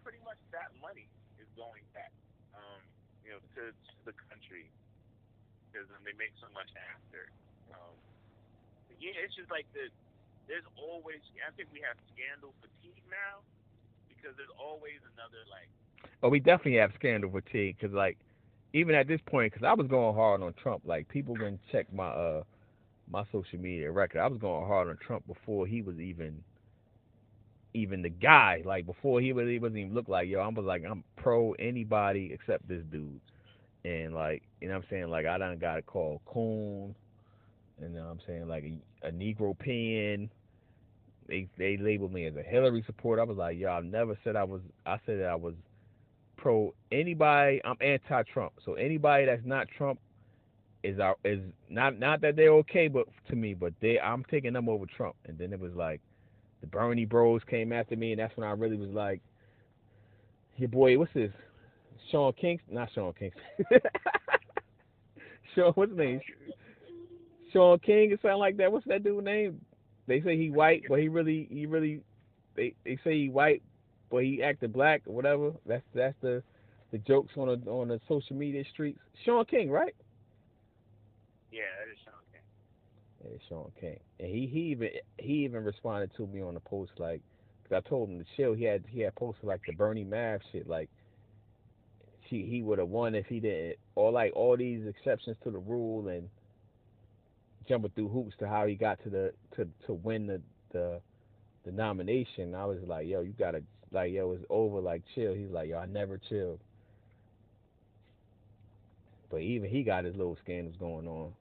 [0.04, 1.08] pretty much that money
[1.42, 2.14] is going back,
[2.56, 2.80] um,
[3.26, 4.70] you know, to, to the country
[5.76, 7.28] because they make so much after.
[7.76, 7.96] Um,
[9.02, 9.92] yeah, it's just like the
[10.48, 11.20] there's always.
[11.46, 13.42] I think we have scandal fatigue now
[14.08, 15.70] because there's always another like.
[16.24, 18.18] Oh, we definitely have scandal fatigue because, like,
[18.74, 20.84] even at this point, because I was going hard on Trump.
[20.86, 22.44] Like, people can check my uh
[23.10, 24.20] my social media record.
[24.20, 26.44] I was going hard on Trump before he was even
[27.74, 28.62] even the guy.
[28.66, 30.40] Like before he was he wasn't even look like yo.
[30.40, 33.20] I was like I'm pro anybody except this dude.
[33.84, 36.96] And like you know what I'm saying like I done got called coon.
[37.82, 40.30] You know what I'm saying like a, a Negro pen.
[41.28, 43.22] They they labeled me as a Hillary supporter.
[43.22, 43.70] I was like yo.
[43.70, 44.62] I never said I was.
[44.86, 45.56] I said that I was
[46.38, 47.62] pro anybody.
[47.66, 48.54] I'm anti-Trump.
[48.64, 50.00] So anybody that's not Trump
[50.84, 51.40] is our is
[51.70, 55.16] not not that they're okay, but to me, but they I'm taking them over Trump.
[55.26, 56.02] And then it was like
[56.62, 59.22] the Bernie Bros came after me, and that's when I really was like,
[60.58, 61.32] your boy, what's this?
[62.12, 63.42] Sean Kingston, not Sean Kingston.
[65.56, 66.22] Sean, what's his name?
[66.50, 66.65] Uh,
[67.56, 68.72] Shaun King or something like that.
[68.72, 69.62] What's that dude name?
[70.08, 72.02] They say he white, but he really, he really,
[72.56, 73.64] they they say he white,
[74.12, 75.52] but he acted black or whatever.
[75.66, 76.44] That's that's the
[76.92, 79.00] the jokes on the on the social media streets.
[79.24, 79.96] Shaun King, right?
[81.52, 83.32] Yeah, that is Shaun King.
[83.32, 86.92] Yeah, Shaun King, and he he even he even responded to me on the post
[86.98, 87.22] like,
[87.68, 88.54] cause I told him to chill.
[88.54, 90.90] He had he had posted like the Bernie Mav shit like.
[92.28, 95.60] He he would have won if he didn't, or like all these exceptions to the
[95.60, 96.28] rule and
[97.68, 101.02] jumping through hoops to how he got to the to to win the the
[101.66, 102.54] the nomination.
[102.56, 103.62] I was like, yo, you gotta
[103.92, 104.80] like, yo, it's over.
[104.80, 105.34] Like, chill.
[105.34, 106.60] He's like, yo, I never chill.
[109.32, 111.32] But even he got his little scandals going on.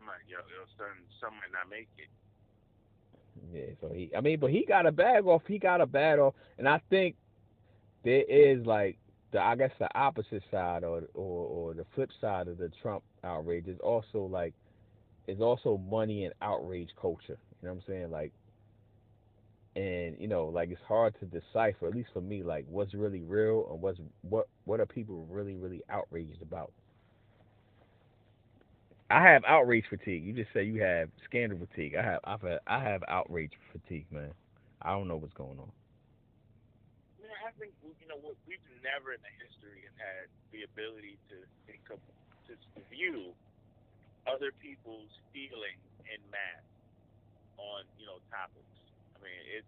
[0.00, 0.88] I'm like, yo, yo, son,
[1.20, 2.08] some might not make it.
[3.52, 5.42] Yeah, so he, I mean, but he got a bag off.
[5.46, 7.16] He got a bag off, and I think
[8.04, 8.98] there is like
[9.32, 13.02] the, I guess the opposite side or or or the flip side of the Trump
[13.24, 14.54] outrage is also like,
[15.28, 17.38] is also money and outrage culture.
[17.62, 18.10] You know what I'm saying?
[18.10, 18.32] Like,
[19.76, 23.22] and you know, like it's hard to decipher, at least for me, like what's really
[23.22, 26.72] real and what's what what are people really really outraged about.
[29.10, 30.24] I have outrage fatigue.
[30.24, 31.94] You just say you have scandal fatigue.
[31.96, 34.32] I have I've had, I have outrage fatigue, man.
[34.82, 35.70] I don't know what's going on.
[37.50, 41.42] I think you know what we've never in the history had the ability to
[42.46, 43.34] to view
[44.26, 46.62] other people's feelings in mass
[47.58, 48.74] on you know topics.
[49.14, 49.66] I mean, it.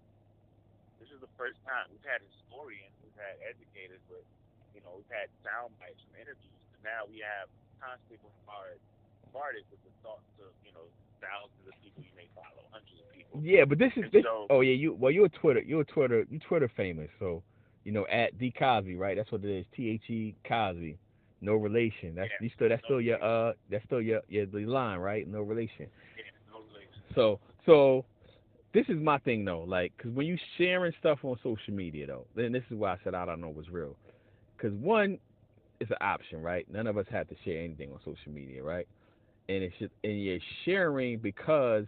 [1.03, 4.23] This is the first time we've had historians, we've had educators, but
[4.71, 6.63] you know, we've had sound bites from interviews.
[6.79, 7.51] And now we have
[7.83, 8.79] constantly bombarded,
[9.27, 10.87] bombarded with the thoughts of you know
[11.19, 13.43] thousands of people you may follow, hundreds of people.
[13.43, 16.47] Yeah, but this is this, so, oh yeah, you well you're Twitter, you're Twitter, you're
[16.47, 17.43] Twitter famous, so
[17.85, 19.17] you know at The Cosby, right?
[19.17, 20.99] That's what it is, T H E Cosby.
[21.41, 22.15] No relation.
[22.15, 24.99] That's yeah, you still that's no still your uh that's still your your the line,
[24.99, 25.27] right?
[25.29, 25.87] No relation.
[26.17, 27.03] Yeah, no relation.
[27.15, 28.05] So so
[28.73, 32.27] this is my thing though, like, cause when you sharing stuff on social media though,
[32.35, 33.97] then this is why I said I don't know what's real,
[34.59, 35.19] cause one,
[35.81, 36.67] it's an option, right?
[36.73, 38.87] None of us have to share anything on social media, right?
[39.49, 41.85] And it's just, and you're sharing because,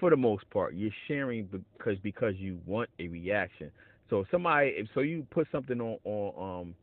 [0.00, 3.70] for the most part, you're sharing because because you want a reaction.
[4.10, 6.74] So if somebody, if so you put something on on um,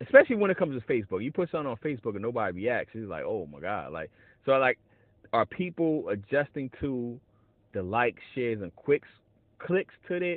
[0.00, 3.08] especially when it comes to Facebook, you put something on Facebook and nobody reacts, it's
[3.08, 4.10] like, oh my god, like,
[4.44, 4.78] so like,
[5.32, 7.18] are people adjusting to
[7.74, 9.08] the likes, shares, and quicks
[9.58, 10.36] clicks to their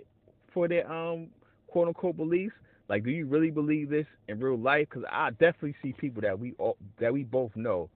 [0.54, 1.28] for their um
[1.68, 2.56] quote unquote beliefs?
[2.88, 4.88] Like, do you really believe this in real life?
[4.90, 7.90] Because I definitely see people that we all, that we both know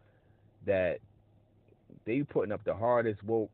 [0.68, 1.00] that
[2.06, 3.50] they putting up the hardest woke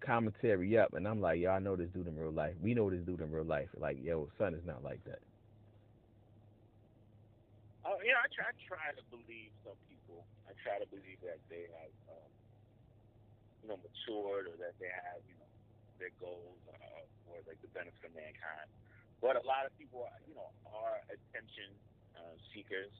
[0.00, 2.54] commentary up, and I'm like, yo, I know this dude in real life.
[2.62, 3.68] We know this dude in real life.
[3.78, 5.20] Like, yo, son is not like that.
[7.84, 10.26] Oh, yeah, I try, I try to believe some people.
[10.50, 12.30] I try to believe that they have um,
[13.66, 15.50] you know, matured or that they have, you know,
[15.98, 18.70] their goals uh, for like the benefit of mankind.
[19.18, 21.74] But a lot of people, you know, are attention
[22.14, 22.94] uh, seekers,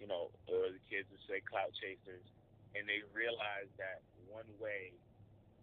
[0.00, 2.24] you know, or the kids would say clout chasers,
[2.72, 4.00] and they realize that
[4.32, 4.96] one way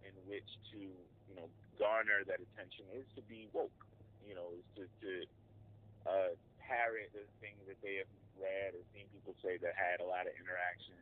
[0.06, 1.48] in which to, you know,
[1.78, 3.84] garner that attention is to be woke,
[4.26, 5.12] you know, is to, to
[6.08, 10.08] uh, parrot the things that they have read or seen people say that had a
[10.08, 10.96] lot of interaction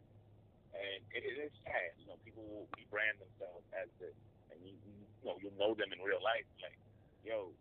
[0.78, 1.94] and it, it is sad.
[1.98, 4.15] You know, people will rebrand themselves as this,
[4.53, 4.95] and you, you,
[5.26, 6.45] know you'll know them in real life.
[6.61, 6.78] Like,
[7.26, 7.52] yo,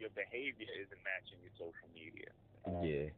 [0.00, 2.30] your behavior isn't matching your social media.
[2.64, 3.10] Um, yeah.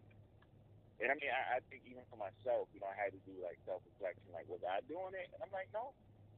[1.02, 3.34] And I mean, I, I think even for myself, you know, I had to do
[3.42, 4.30] like self reflection.
[4.34, 5.30] Like, was I doing it?
[5.34, 5.94] And I'm like, no.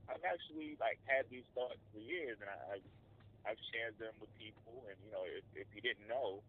[0.08, 2.88] I've actually like had these thoughts for years, and I, I've
[3.46, 4.86] I've shared them with people.
[4.90, 6.42] And you know, if if you didn't know,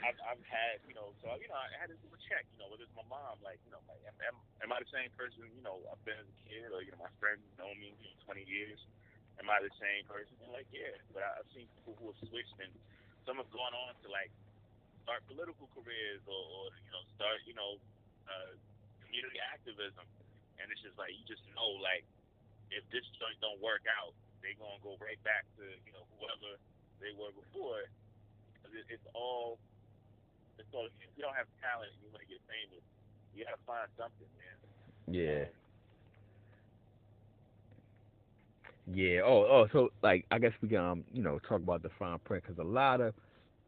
[0.00, 2.58] I've, I've had, you know, so you know, I had to do a check, you
[2.60, 5.12] know, whether it's my mom, like, you know, like, am, am, am I the same
[5.14, 7.92] person, you know, I've been as a kid, or you know, my friends know me,
[8.00, 8.80] you know, 20 years.
[9.40, 10.36] Am I the same person?
[10.44, 12.72] And like, yeah, but I, I've seen people who have switched, and
[13.24, 14.32] some have gone on to like
[15.04, 17.80] start political careers, or, or you know, start, you know,
[18.30, 18.54] uh,
[19.04, 20.06] community activism,
[20.62, 22.06] and it's just like you just know, like,
[22.70, 26.56] if this joint don't work out, they gonna go right back to you know whoever
[27.02, 27.90] they were before.
[28.70, 29.58] It's all
[30.72, 32.84] so if you don't have talent you want to get famous,
[33.34, 34.56] you got to find something, man.
[35.08, 35.44] Yeah.
[38.92, 39.20] Yeah.
[39.24, 39.66] Oh, oh.
[39.72, 42.58] So, like, I guess we can, um, you know, talk about the fine print because
[42.58, 43.14] a lot of,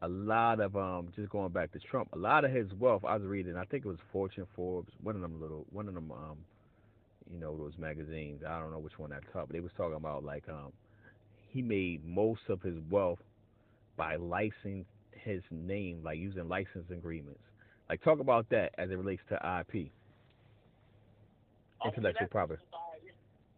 [0.03, 3.03] a lot of, um, just going back to Trump, a lot of his wealth.
[3.07, 3.55] I was reading.
[3.55, 6.37] I think it was Fortune, Forbes, one of them little, one of them, um,
[7.31, 8.41] you know, those magazines.
[8.47, 10.73] I don't know which one that top, but they was talking about like, um,
[11.47, 13.19] he made most of his wealth
[13.95, 17.39] by licensing his name, like using license agreements.
[17.89, 19.87] Like talk about that as it relates to IP,
[21.85, 22.63] intellectual property.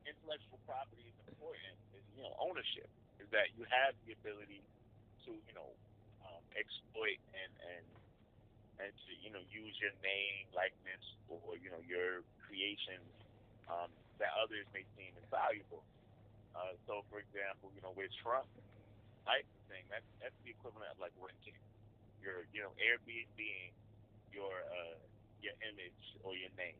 [0.05, 1.73] Intellectual property is important.
[1.97, 2.89] Is you know ownership.
[3.17, 4.61] Is that you have the ability
[5.25, 5.73] to you know
[6.57, 7.85] exploit and and
[8.83, 13.07] and to you know use your name, likeness, or, you know your creations
[13.71, 15.83] um, that others may seem invaluable.
[16.55, 18.47] Uh, so, for example, you know with Trump,
[19.27, 21.57] licensing, that's that's the equivalent of like renting.
[22.23, 23.39] Your you know Airbnb
[24.35, 24.99] your uh,
[25.39, 26.79] your image or your name.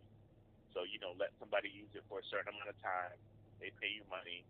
[0.76, 3.15] So you know let somebody use it for a certain amount of time.
[3.64, 4.43] They pay you money,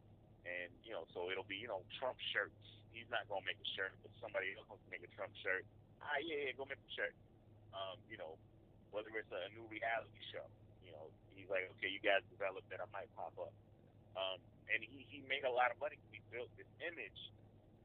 [0.46, 2.66] and you know so it'll be you know Trump shirts.
[2.96, 5.68] He's not gonna make a shirt, but somebody else wants to make a Trump shirt.
[6.00, 7.12] Ah yeah, yeah, go make a shirt.
[7.76, 8.40] Um, you know
[8.96, 10.48] whether it's a new reality show.
[10.88, 13.52] You know he's like okay, you guys develop that, I might pop up.
[14.16, 14.40] Um,
[14.72, 17.20] and he, he made a lot of money because he built this image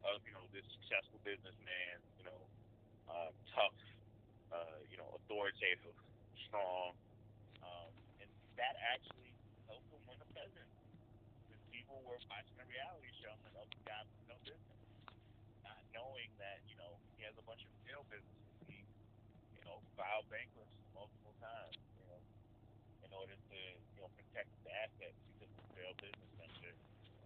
[0.07, 2.41] of you know this successful businessman, you know,
[3.11, 3.77] uh, tough,
[4.55, 5.93] uh, you know, authoritative,
[6.49, 6.95] strong,
[7.61, 7.93] um,
[8.23, 9.35] and that actually
[9.69, 10.71] helped him win a president.
[11.45, 14.70] Because people were watching a reality show and oh, guy with no business,
[15.95, 18.47] knowing that you know he has a bunch of failed businesses.
[18.69, 18.83] He,
[19.57, 22.21] you know, filed bankruptcy multiple times, you know,
[23.07, 23.59] in order to
[23.97, 26.75] you know protect the assets because of failed business venture.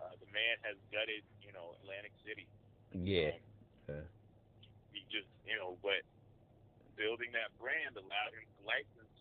[0.02, 2.46] Uh, the man has gutted, you know, Atlantic City.
[2.92, 3.30] Yeah.
[3.34, 3.42] Um,
[3.88, 4.00] Yeah.
[4.92, 6.02] he just you know, but
[6.96, 9.16] building that brand allowed him to license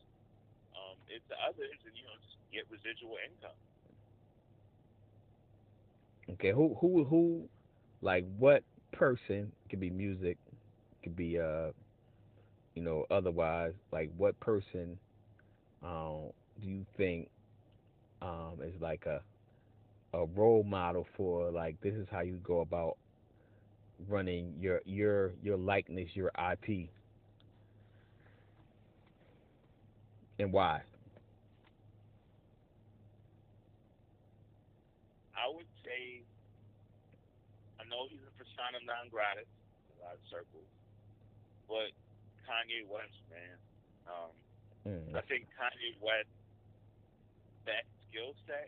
[0.77, 3.57] um, it to others and you know just get residual income.
[6.31, 6.51] Okay.
[6.51, 7.49] Who who who
[8.01, 8.63] like what
[8.93, 10.37] person could be music,
[11.03, 11.71] could be uh
[12.75, 14.99] you know, otherwise, like what person
[15.83, 17.29] um do you think
[18.21, 19.21] um is like a
[20.13, 22.97] a role model for like this is how you go about
[24.07, 26.89] running your your your likeness, your IP
[30.39, 30.83] and why?
[35.35, 36.23] I would say
[37.79, 38.22] I know he's
[38.53, 40.69] a persona non grata in a lot of circles,
[41.65, 41.89] but
[42.45, 43.57] Kanye West, man.
[44.07, 44.31] Um,
[44.83, 45.15] Mm.
[45.15, 46.27] I think Kanye West
[47.63, 48.67] that skill set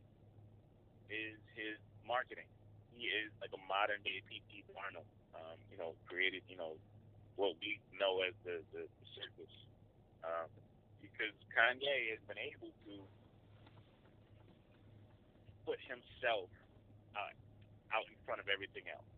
[1.12, 1.76] is his
[2.08, 2.48] marketing.
[2.96, 4.64] He is like a modern day P.T.
[4.72, 5.04] Barnum.
[5.36, 6.80] Um, you know, created you know
[7.36, 9.52] what we know as the the, the circus.
[10.24, 10.48] Um,
[11.04, 12.94] because Kanye has been able to
[15.68, 16.48] put himself
[17.12, 17.36] uh,
[17.92, 19.12] out in front of everything else,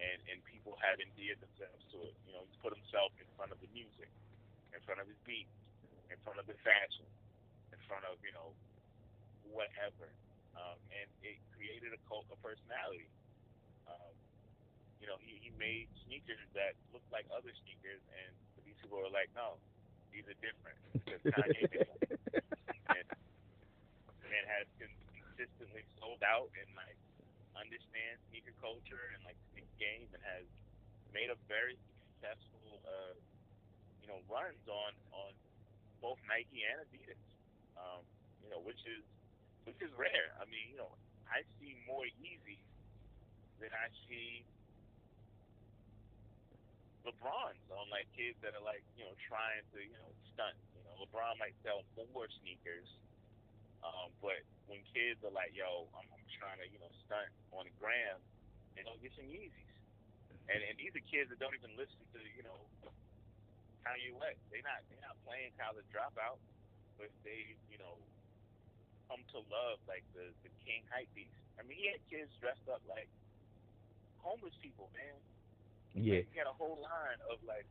[0.00, 2.14] and and people have endeared themselves to it.
[2.24, 4.08] You know, he's put himself in front of the music,
[4.72, 5.52] in front of his beats,
[6.08, 7.06] in front of the fashion,
[7.70, 8.50] in front of you know
[9.52, 10.08] whatever,
[10.56, 13.08] um, and it created a cult of personality.
[13.86, 14.14] Um,
[15.00, 18.30] you know, he, he made sneakers that looked like other sneakers, and
[18.62, 19.56] these people were like, no,
[20.12, 22.00] these are different because Kanye made them.
[22.90, 23.06] And
[24.30, 26.94] man has consistently sold out and like
[27.60, 30.48] understands sneaker culture and like sneaker game and has
[31.12, 33.14] made a very successful uh,
[34.00, 35.30] you know runs on on
[36.00, 37.20] both Nike and Adidas.
[37.76, 38.02] Um,
[38.40, 39.04] you know, which is
[39.68, 40.32] which is rare.
[40.40, 40.90] I mean, you know,
[41.28, 42.64] I see more Yeezys
[43.60, 44.42] than I see
[47.04, 50.56] LeBrons on like kids that are like, you know, trying to, you know, stunt.
[50.76, 52.88] You know, LeBron might sell more sneakers,
[53.80, 57.64] um, but when kids are like, yo, I'm, I'm trying to, you know, stunt on
[57.64, 58.20] the gram,
[58.76, 59.70] they don't get some Yeezys.
[60.50, 62.58] And and these are kids that don't even listen to, you know,
[63.86, 64.42] Kanye West.
[64.50, 66.42] They not they're not playing college dropout,
[66.98, 67.94] but they, you know,
[69.06, 71.30] come to love like the the King hype beast.
[71.54, 73.06] I mean, he had kids dressed up like
[74.20, 75.16] homeless people, man.
[75.94, 76.22] Yeah.
[76.26, 77.66] He had a whole line of like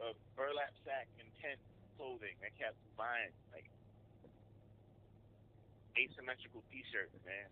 [0.00, 1.60] uh, burlap sack and tent
[1.96, 3.64] clothing that kept buying like
[5.96, 7.46] asymmetrical T-shirts, man.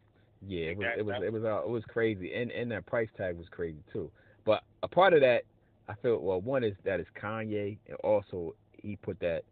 [0.45, 2.71] Yeah, it was That- it was that- it was uh, it was crazy, and and
[2.73, 4.11] that price tag was crazy too.
[4.45, 5.45] But a part of that,
[5.89, 9.45] I feel well, one is that is Kanye, and also he put that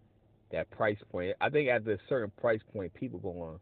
[0.50, 1.36] that price point.
[1.40, 3.60] I think at a certain price point, people go on.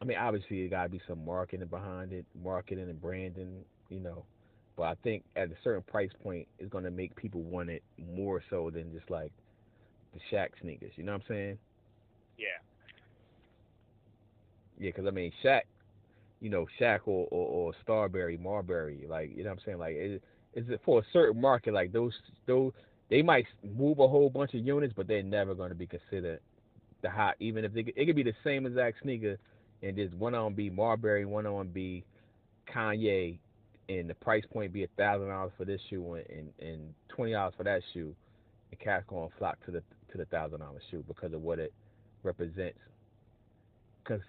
[0.00, 4.00] I mean, obviously, there got to be some marketing behind it, marketing and branding, you
[4.00, 4.26] know.
[4.76, 8.42] But I think at a certain price point, it's gonna make people want it more
[8.50, 9.32] so than just like
[10.12, 10.92] the Shaq sneakers.
[10.96, 11.58] You know what I'm saying?
[12.36, 12.58] Yeah,
[14.78, 15.62] Yeah, because I mean, Shaq,
[16.40, 19.78] you know, Shaq or, or, or Starbury, Marbury, like you know what I'm saying?
[19.78, 20.22] Like, it,
[20.84, 21.72] for a certain market?
[21.74, 22.12] Like those,
[22.46, 22.72] those,
[23.10, 23.46] they might
[23.76, 26.40] move a whole bunch of units, but they're never going to be considered
[27.02, 27.36] the hot.
[27.40, 29.38] Even if they, it could be the same exact sneaker,
[29.82, 32.04] and just one on be Marbury, one on be
[32.72, 33.38] Kanye,
[33.88, 37.54] and the price point be a thousand dollars for this shoe and, and twenty dollars
[37.56, 38.14] for that shoe,
[38.70, 39.82] and cats going to flock to the
[40.12, 41.72] to the thousand dollar shoe because of what it
[42.22, 42.78] represents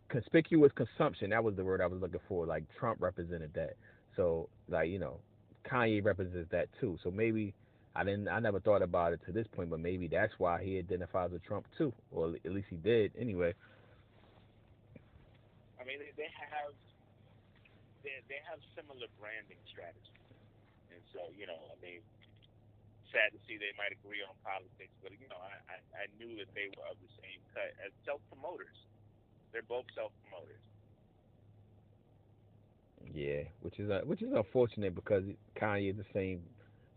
[0.09, 1.29] conspicuous consumption.
[1.31, 2.45] That was the word I was looking for.
[2.45, 3.75] Like Trump represented that.
[4.15, 5.19] So like you know,
[5.69, 6.97] Kanye represents that too.
[7.03, 7.53] So maybe
[7.95, 8.27] I didn't.
[8.27, 11.43] I never thought about it to this point, but maybe that's why he identifies with
[11.45, 13.11] Trump too, or at least he did.
[13.19, 13.53] Anyway,
[15.77, 16.73] I mean they, have
[18.01, 20.25] they they have similar branding strategies,
[20.89, 22.01] and so you know, I mean,
[23.13, 26.33] sad to see they might agree on politics, but you know, I I, I knew
[26.41, 28.73] that they were of the same cut as self promoters.
[29.53, 30.61] They're both self promoters.
[33.13, 35.23] yeah, which is uh, which is unfortunate because
[35.59, 36.41] Kanye is the same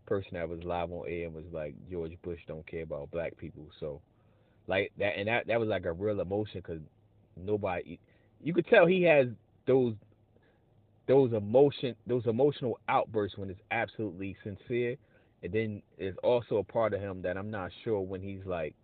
[0.05, 3.37] person that was live on air and was like George Bush don't care about black
[3.37, 3.67] people.
[3.79, 4.01] So
[4.67, 6.81] like that, and that that was like a real emotion because
[7.35, 7.99] nobody,
[8.43, 9.27] you could tell he has
[9.67, 9.93] those
[11.07, 14.95] those emotion those emotional outbursts when it's absolutely sincere
[15.43, 18.75] and then there's also a part of him that i'm not sure when he's like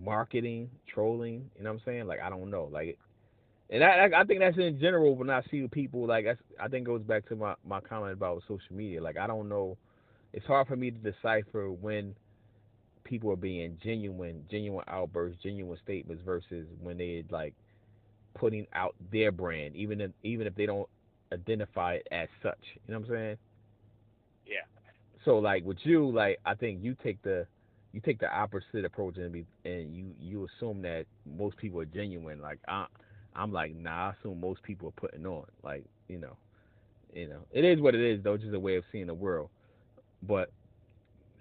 [0.00, 2.98] marketing trolling you know what i'm saying like i don't know like
[3.70, 6.26] And I, I think that's in general when I see people like
[6.60, 9.02] I think it goes back to my my comment about social media.
[9.02, 9.78] Like I don't know,
[10.32, 12.14] it's hard for me to decipher when
[13.04, 17.54] people are being genuine, genuine outbursts, genuine statements versus when they like
[18.34, 20.88] putting out their brand, even if even if they don't
[21.32, 22.60] identify it as such.
[22.86, 23.36] You know what I'm saying?
[24.46, 24.66] Yeah.
[25.24, 27.46] So like with you, like I think you take the
[27.94, 31.06] you take the opposite approach and be and you you assume that
[31.38, 32.40] most people are genuine.
[32.42, 32.86] Like I
[33.36, 35.44] I'm like nah, I assume most people are putting on.
[35.62, 36.36] Like you know,
[37.14, 39.48] you know, it is what it is though, just a way of seeing the world.
[40.24, 40.50] But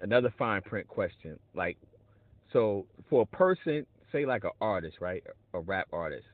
[0.01, 1.77] another fine print question, like
[2.53, 5.23] so for a person, say like an artist, right,
[5.55, 6.27] a rap artist,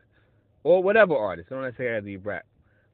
[0.66, 2.46] or whatever artist, I don't necessarily have to be rap.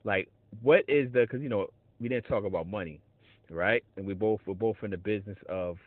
[0.03, 0.29] Like,
[0.61, 1.21] what is the?
[1.21, 1.67] Because you know
[1.99, 3.01] we didn't talk about money,
[3.49, 3.83] right?
[3.97, 5.77] And we both we're both in the business of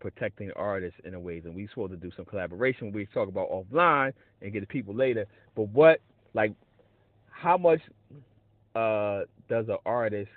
[0.00, 2.92] protecting artists in a ways, and we supposed to do some collaboration.
[2.92, 4.12] We talk about offline
[4.42, 5.26] and get the people later.
[5.54, 6.00] But what,
[6.34, 6.52] like,
[7.30, 7.80] how much
[8.74, 10.30] uh, does an artist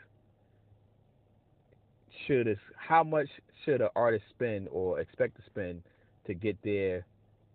[2.28, 3.28] should is how much
[3.66, 5.82] should an artist spend or expect to spend
[6.28, 7.06] to get their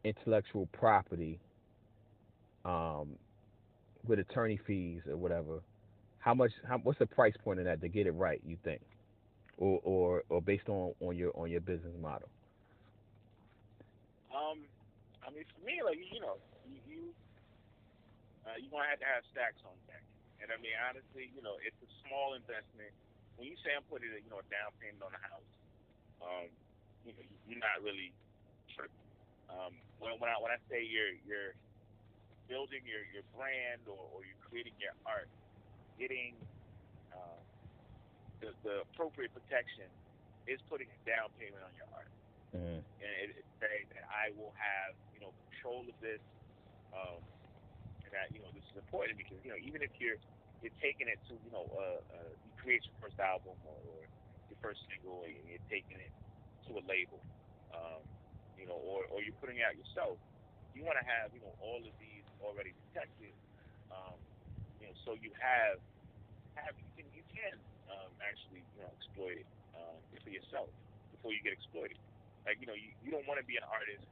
[0.05, 1.39] intellectual property
[2.64, 3.10] um,
[4.06, 5.60] with attorney fees or whatever?
[6.18, 6.51] How much?
[6.66, 8.40] How, what's the price point of that to get it right?
[8.47, 8.81] You think?
[9.59, 12.28] Or or or based on on your on your business model?
[14.35, 14.66] Um,
[15.22, 16.36] I mean, for me, like you know,
[16.66, 17.02] you you
[18.47, 20.02] uh, you gonna have to have stacks on deck,
[20.43, 22.93] and I mean, honestly, you know, it's a small investment.
[23.36, 25.52] When you say I'm putting a you know a down payment on a house,
[26.22, 26.48] um,
[27.06, 28.12] you know, you're not really
[28.74, 29.09] tripping.
[29.48, 31.55] Um, when when I when I say you're you're
[32.48, 35.31] building your your brand or, or you're creating your art,
[35.98, 36.36] getting
[38.44, 39.88] the, the appropriate protection
[40.44, 42.12] is putting a down payment on your art.
[42.52, 42.80] Mm-hmm.
[42.84, 46.20] And it, it's saying that I will have, you know, control of this.
[46.92, 47.24] Um,
[48.04, 50.20] and that, you know, this is important because, you know, even if you're
[50.62, 54.00] you're taking it to, you know, uh, uh, you create your first album or, or
[54.48, 56.08] your first single and you're taking it
[56.64, 57.20] to a label,
[57.76, 58.00] um,
[58.56, 60.16] you know, or, or you're putting it out yourself,
[60.72, 63.36] you want to have, you know, all of these already protected,
[63.92, 64.16] um,
[64.80, 65.76] you know, so you have,
[66.56, 67.60] have you can, you can
[67.94, 69.48] um, actually you know exploit it
[69.78, 70.70] um, for yourself
[71.14, 71.98] before you get exploited.
[72.42, 74.04] Like you know you, you don't want to be an artist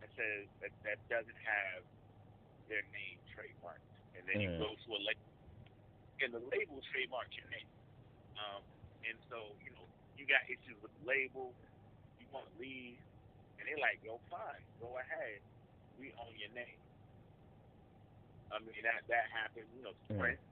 [0.00, 1.84] that says that that doesn't have
[2.72, 3.84] their name trademarked,
[4.18, 4.42] and then mm.
[4.42, 5.28] you go to a label
[6.24, 7.68] and the label trademarks your name.
[8.40, 8.64] Um,
[9.04, 9.84] and so you know
[10.16, 11.52] you got issues with the label,
[12.18, 12.98] you want to leave,
[13.60, 15.38] and they're like, yo, fine, go ahead,
[16.00, 16.80] we own your name.
[18.50, 20.18] I mean that that happened, you know, to mm.
[20.18, 20.44] Prince.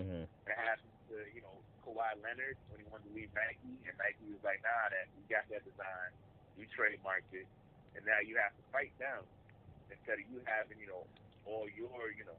[0.00, 0.24] Mm-hmm.
[0.48, 4.30] That happened to, you know, Kawhi Leonard when he wanted to leave Nike, and Nike
[4.30, 6.10] was like, nah, that we got that design,
[6.54, 7.46] we trademarked it,
[7.98, 9.26] and now you have to fight down
[9.90, 11.02] instead of you having, you know,
[11.46, 12.38] all your, you know,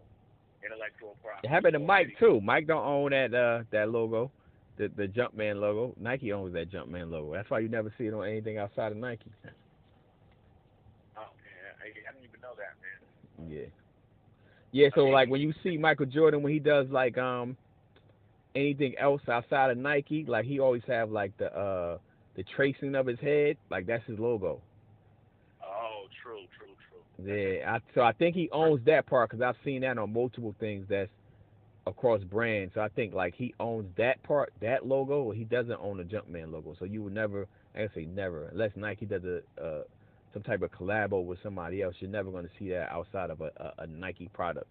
[0.64, 1.48] intellectual property.
[1.48, 2.40] It happened to Mike too.
[2.42, 4.32] Mike don't own that uh that logo,
[4.78, 5.94] the the Jumpman logo.
[6.00, 7.34] Nike owns that Jumpman logo.
[7.34, 9.32] That's why you never see it on anything outside of Nike.
[11.18, 13.52] Oh man, I, I didn't even know that, man.
[13.52, 13.68] Yeah.
[14.74, 17.58] Yeah, so like when you see Michael Jordan when he does like um
[18.56, 21.98] anything else outside of Nike, like he always have like the uh
[22.36, 24.62] the tracing of his head, like that's his logo.
[25.64, 27.58] Oh, true, true, true.
[27.58, 30.56] Yeah, I, so I think he owns that part because I've seen that on multiple
[30.60, 31.10] things that's
[31.88, 32.74] across brands.
[32.76, 35.32] So I think like he owns that part, that logo.
[35.32, 39.06] He doesn't own the Jumpman logo, so you would never, I say never, unless Nike
[39.06, 39.84] does a uh,
[40.34, 43.42] some type of collabo with somebody else, you're never going to see that outside of
[43.42, 44.68] a, a, a Nike product.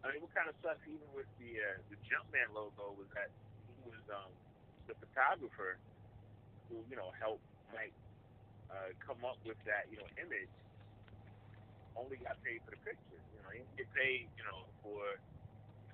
[0.00, 3.28] I mean, what kind of sucks even with the uh, the Jumpman logo was that
[3.68, 4.32] he was um,
[4.88, 5.76] the photographer
[6.68, 7.44] who you know helped
[7.76, 7.92] Mike
[8.72, 10.48] uh, come up with that you know image.
[11.98, 13.18] Only got paid for the picture.
[13.34, 14.24] You know, he didn't get paid.
[14.40, 15.04] You know for.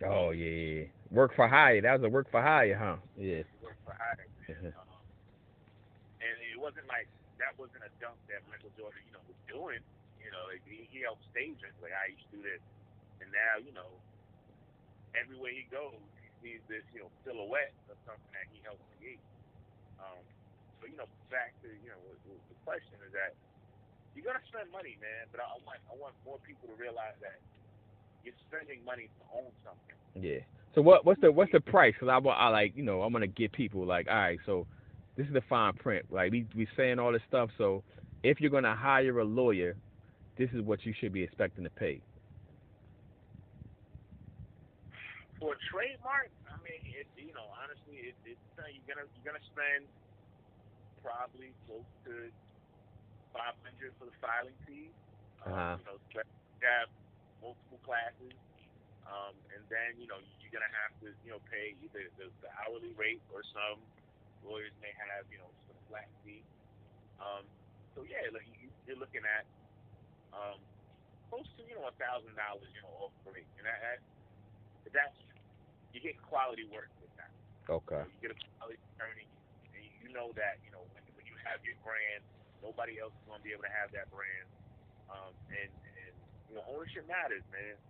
[0.06, 1.82] Oh yeah, work for hire.
[1.82, 3.02] That was a work for hire, huh?
[3.18, 3.42] Yeah.
[3.64, 4.28] Work for hire.
[4.70, 5.02] um,
[6.22, 7.08] and it wasn't like
[7.42, 9.82] that wasn't a dunk that Michael Jordan, you know, was doing.
[10.22, 11.74] You know, he, he helped stage it.
[11.80, 12.60] Like I used to do this
[13.20, 13.88] and now, you know,
[15.16, 19.22] everywhere he goes, he sees this, you know, silhouette of something that he helped create.
[20.00, 20.20] Um,
[20.80, 23.32] so, you know, back to, you know, the question is that
[24.14, 27.36] you're gonna spend money, man, but I want I want more people to realize that
[28.24, 29.96] you're spending money to own something.
[30.16, 30.40] Yeah.
[30.74, 31.94] So what what's the what's the price?
[32.00, 34.66] Cause I, I like you know I'm gonna get people like all right so
[35.16, 37.82] this is the fine print like we we saying all this stuff so
[38.22, 39.76] if you're gonna hire a lawyer
[40.36, 42.00] this is what you should be expecting to pay.
[45.38, 49.26] For a trademark, I mean, it, you know, honestly, it, it's uh, you're gonna you're
[49.26, 49.84] gonna spend
[51.04, 52.32] probably close to
[53.36, 54.88] five hundred for the filing fee.
[55.44, 55.76] Um, uh-huh.
[55.78, 56.88] You know, you have
[57.44, 58.34] multiple classes.
[59.06, 62.50] Um, and then, you know, you're to have to, you know, pay either the, the
[62.58, 63.78] hourly rate or some
[64.42, 66.42] lawyers may have, you know, some flat fee.
[67.22, 67.46] Um,
[67.94, 69.46] so, yeah, like you, you're looking at
[70.34, 70.58] um,
[71.30, 73.46] close to, you know, a $1,000, you know, off rate.
[73.62, 73.98] And that, that,
[74.90, 75.18] that's,
[75.96, 77.32] you get quality work with that.
[77.72, 78.04] Okay.
[78.04, 79.24] You, you get a quality attorney,
[79.72, 82.20] and you know that, you know, when, when you have your brand,
[82.60, 84.44] nobody else is going to be able to have that brand.
[85.08, 86.12] Um, and, and,
[86.52, 87.80] you know, ownership matters, man.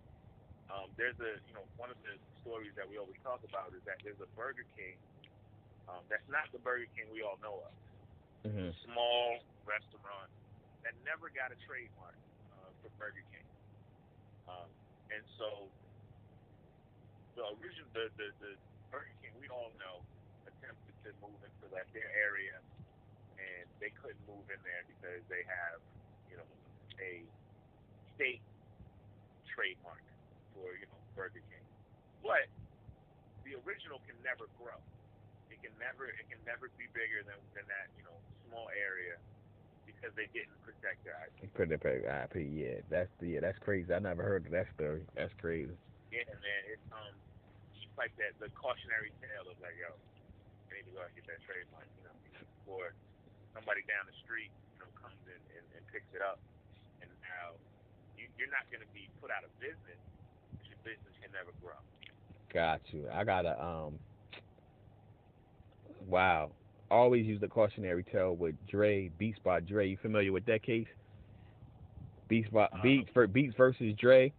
[0.71, 3.83] Um, there's a, you know, one of the stories that we always talk about is
[3.83, 4.95] that there's a Burger King
[5.91, 7.73] um, that's not the Burger King we all know of.
[8.47, 8.71] Mm-hmm.
[8.87, 10.31] Small restaurant
[10.83, 12.15] that never got a trademark
[12.55, 13.47] uh, for Burger King.
[14.47, 14.67] Um,
[15.11, 15.67] and so
[17.37, 18.51] the original, the, the, the
[18.89, 20.01] Burger King we all know
[20.49, 22.57] attempted to move into that their area,
[23.37, 25.77] and they couldn't move in there because they have,
[26.33, 26.49] you know,
[26.97, 27.21] a
[28.17, 28.41] state
[29.53, 30.01] trademark
[30.57, 31.65] for you know Burger King.
[32.25, 32.49] But
[33.45, 34.81] the original can never grow.
[35.53, 38.17] It can never it can never be bigger than, than that you know
[38.49, 39.21] small area
[39.85, 41.53] because they didn't protect their IP.
[41.53, 42.49] Couldn't pay IP.
[42.49, 43.93] Yeah, that's yeah, that's crazy.
[43.93, 45.05] I never heard of that story.
[45.13, 45.77] That's crazy.
[46.09, 47.13] Yeah, man, it's um
[47.97, 49.91] like that the cautionary tale of like yo,
[50.69, 52.15] they need to go out and get that trademark, you know,
[52.61, 52.93] before
[53.57, 56.37] somebody down the street you know comes in and, and picks it up,
[57.01, 57.57] and now
[58.15, 59.99] you, you're not going to be put out of business
[60.55, 61.81] But your business can never grow.
[62.53, 63.09] Got you.
[63.11, 63.99] I gotta um.
[66.07, 66.51] Wow.
[66.89, 69.89] Always use the cautionary tale with Dre Beats by Dre.
[69.89, 70.87] You familiar with that case?
[72.29, 74.31] Beats by uh, Beats for Beats versus Dre.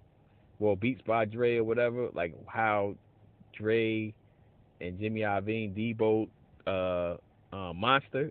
[0.58, 2.08] Well, Beats by Dre or whatever.
[2.14, 2.94] Like how
[3.56, 4.14] Dre
[4.80, 6.28] and Jimmy Iovine deboed
[6.66, 7.16] uh,
[7.54, 8.30] uh, Monster.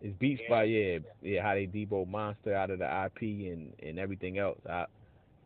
[0.00, 0.50] It's Beats yeah.
[0.50, 4.58] by yeah yeah how they deboed Monster out of the IP and and everything else.
[4.68, 4.86] I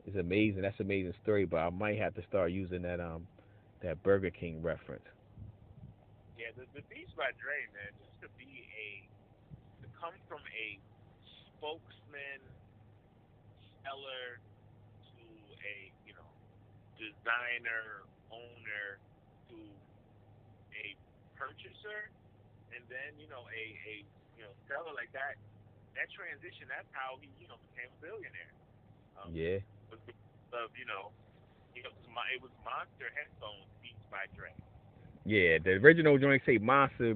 [0.06, 0.62] it's amazing.
[0.62, 3.26] That's an amazing story, but I might have to start using that um
[3.82, 5.04] that Burger King reference.
[6.38, 9.04] Yeah, the, the Beats by Dre, man, just to be a
[9.84, 10.78] to come from a
[11.54, 12.40] spokesman,
[13.84, 14.40] seller
[15.12, 15.24] to
[15.60, 15.76] a
[16.06, 16.30] you know
[16.98, 18.98] designer, owner
[21.38, 22.10] purchaser,
[22.74, 23.94] and then you know a a
[24.34, 25.38] you know seller like that.
[25.96, 28.52] That transition, that's how he you know became a billionaire.
[29.18, 29.62] Um, yeah
[30.52, 31.12] of you know,
[31.76, 31.94] it was,
[32.32, 34.50] it was Monster headphones Beats by Dre.
[35.24, 37.14] Yeah, the original joint say Monster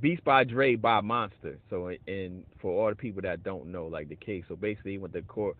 [0.00, 1.58] Beats by Dre by Monster.
[1.68, 4.98] So and for all the people that don't know, like the case, so basically he
[4.98, 5.56] went to court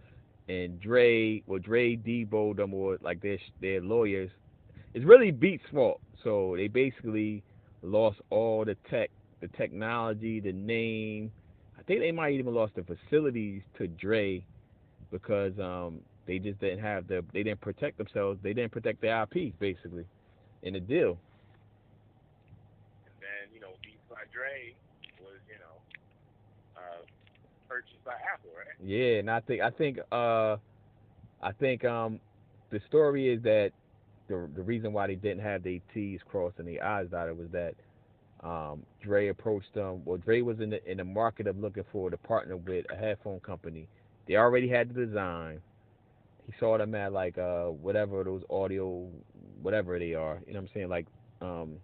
[0.48, 4.30] and Dre, well Dre deboed them or like their their lawyers.
[4.94, 6.00] It's really Beats' fault.
[6.24, 7.42] So they basically
[7.82, 11.32] lost all the tech, the technology, the name.
[11.78, 14.44] I think they might even lost the facilities to Dre
[15.10, 18.38] because um, they just didn't have the they didn't protect themselves.
[18.42, 20.04] They didn't protect their IP basically
[20.62, 21.18] in the deal.
[23.06, 24.74] And then you know Beats by Dre
[25.22, 25.80] was you know
[26.76, 27.02] uh,
[27.68, 28.66] purchased by Apple, right?
[28.84, 30.56] Yeah, and I think I think uh
[31.42, 32.20] I think um
[32.70, 33.72] the story is that
[34.30, 37.48] the the reason why they didn't have their T's crossed and the I's dotted was
[37.52, 37.74] that
[38.46, 40.02] um, Dre approached them.
[40.06, 42.96] Well, Dre was in the in the market of looking for to partner with a
[42.96, 43.88] headphone company.
[44.28, 45.60] They already had the design
[46.50, 49.08] he saw them at like uh whatever those audio
[49.62, 50.40] whatever they are.
[50.46, 50.88] You know what I'm saying?
[50.90, 51.06] Like
[51.40, 51.76] um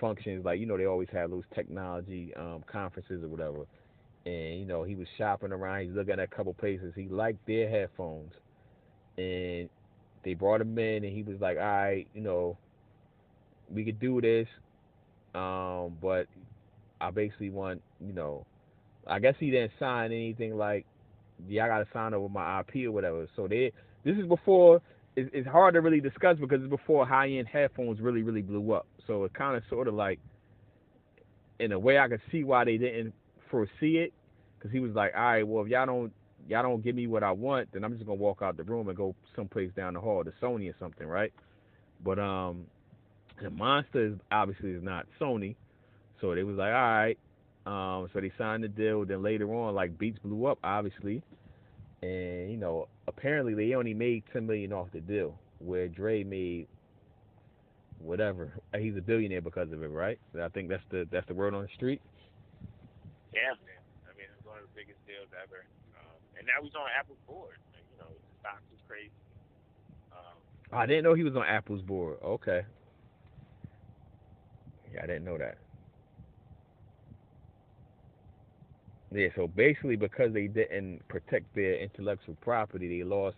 [0.00, 3.66] functions like you know they always have those technology um conferences or whatever.
[4.26, 5.84] And you know he was shopping around.
[5.86, 6.94] He's looking at a couple places.
[6.96, 8.32] He liked their headphones,
[9.18, 9.68] and
[10.24, 12.56] they brought him in, and he was like, "All right, you know,
[13.72, 14.48] we could do this,
[15.34, 16.26] um, but
[17.00, 18.46] I basically want, you know,
[19.06, 20.86] I guess he didn't sign anything like,
[21.48, 23.26] yeah, I got to sign over my IP or whatever.
[23.36, 23.72] So they
[24.04, 24.82] this is before
[25.16, 28.72] it's, it's hard to really discuss because it's before high end headphones really really blew
[28.72, 28.86] up.
[29.06, 30.18] So it kind of sort of like
[31.58, 33.14] in a way I could see why they didn't
[33.50, 34.12] foresee it
[34.58, 36.12] because he was like, all right, well if y'all don't
[36.48, 38.88] y'all don't give me what I want, then I'm just gonna walk out the room
[38.88, 41.32] and go someplace down the hall to Sony or something, right?
[42.04, 42.66] But um,
[43.42, 45.56] the monster is obviously is not Sony,
[46.20, 47.18] so they was like, all right.
[47.66, 49.04] Um, so they signed the deal.
[49.04, 51.22] Then later on, like Beats blew up, obviously,
[52.02, 56.68] and you know apparently they only made ten million off the deal, where Dre made
[58.00, 58.52] whatever.
[58.78, 60.18] He's a billionaire because of it, right?
[60.40, 62.00] I think that's the that's the word on the street.
[63.34, 63.80] Yeah, man.
[64.08, 65.62] I mean, it's one of the biggest deals ever,
[66.50, 67.54] now he's on Apple's board.
[67.92, 69.10] You know, the stock is crazy.
[70.12, 70.36] Um,
[70.72, 72.18] I didn't know he was on Apple's board.
[72.24, 72.62] Okay.
[74.92, 75.58] Yeah, I didn't know that.
[79.12, 83.36] Yeah, so basically because they didn't protect their intellectual property, they lost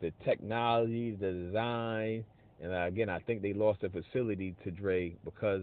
[0.00, 2.24] the technology, the design,
[2.62, 5.62] and uh, again, I think they lost the facility to Dre because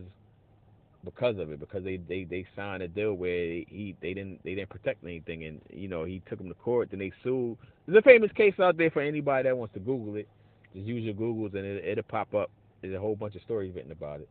[1.06, 4.56] because of it because they they they signed a deal where he they didn't they
[4.56, 7.58] didn't protect anything and you know he took them to court then they sued.
[7.88, 10.30] There's a famous case out there for anybody that wants to Google it.
[10.74, 12.52] Just use your Googles and it, it'll pop up.
[12.82, 14.30] There's a whole bunch of stories written about it.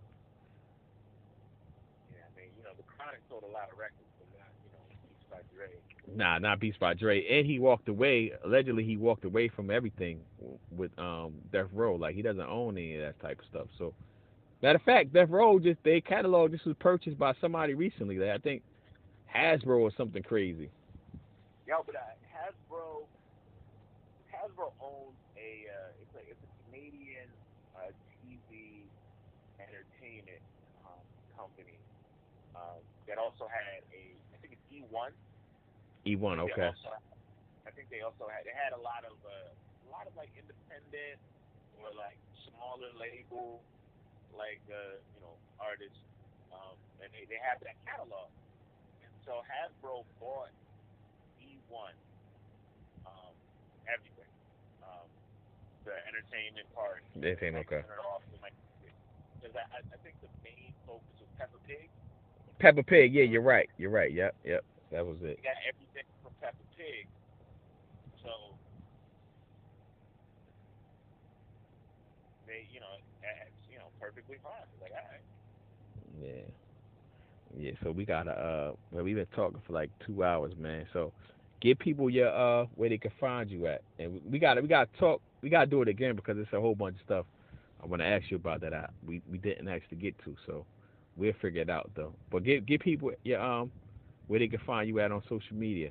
[2.13, 4.71] Yeah, I mean, you know, the Chronic sold a lot of records, but not, you
[4.73, 5.69] know, Beats by Dre.
[6.17, 7.25] Nah, not Beats by Dre.
[7.27, 8.33] And he walked away.
[8.45, 10.21] Allegedly, he walked away from everything
[10.71, 11.97] with um Death Row.
[11.97, 13.69] Like he doesn't own any of that type of stuff.
[13.79, 13.95] So,
[14.65, 18.17] matter of fact, Death Row just they catalog this was purchased by somebody recently.
[18.17, 18.63] That I think
[19.29, 20.71] Hasbro or something crazy.
[21.69, 23.05] Yo, but uh, Hasbro,
[24.33, 27.29] Hasbro owns a uh, it's a it's a Canadian
[27.77, 27.93] uh,
[28.25, 28.89] TV
[29.61, 30.41] entertainment
[30.89, 31.05] um,
[31.37, 31.77] company
[32.57, 35.13] um, that also had a I think it's E1.
[36.09, 36.73] E1, okay.
[36.73, 36.97] also-
[37.69, 40.33] I think they also had they had a lot of uh, a lot of like
[40.41, 41.21] independent
[41.81, 42.17] or like
[42.49, 43.61] smaller label
[44.37, 46.01] like uh, you know artists,
[46.53, 48.29] um, and they they have that catalog.
[49.03, 50.53] And so Hasbro bought
[51.41, 51.95] E1,
[53.07, 53.35] um,
[53.89, 54.31] everything,
[54.85, 55.09] um,
[55.85, 57.03] the entertainment part.
[57.17, 57.83] Entertainment, okay.
[59.41, 61.89] Because I, I I think the main focus was Peppa Pig.
[62.59, 63.13] Peppa Pig.
[63.15, 63.69] Yeah, you're right.
[63.77, 64.13] You're right.
[64.13, 64.65] Yep, yep.
[64.91, 65.37] That was it.
[65.43, 67.07] They got everything from Peppa Pig.
[68.23, 68.57] So
[72.47, 74.53] they, you know, that's, you know, perfectly fine.
[74.81, 75.21] Like, all right.
[76.23, 76.43] Yeah.
[77.57, 80.87] Yeah, so we gotta uh well we've been talking for like two hours, man.
[80.93, 81.13] So
[81.61, 83.83] give people your uh where they can find you at.
[83.99, 86.75] And we gotta we gotta talk we gotta do it again because it's a whole
[86.75, 87.27] bunch of stuff
[87.83, 90.67] I wanna ask you about that I we, we didn't actually get to, so
[91.17, 92.13] we'll figure it out though.
[92.33, 93.71] But give give people your um
[94.27, 95.91] where they can find you at on social media.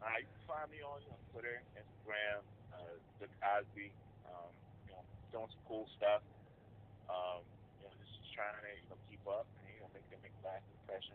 [0.00, 1.00] Uh, you can find me on,
[1.32, 2.40] Twitter, Instagram,
[2.72, 2.78] uh,
[3.20, 3.90] The Cosby.
[4.24, 4.48] Um,
[4.86, 5.02] you know,
[5.32, 6.22] doing some cool stuff.
[7.14, 7.46] Um,
[7.78, 10.42] you know, just trying to, you know, keep up and, you know, make make a
[10.42, 11.14] lasting impression.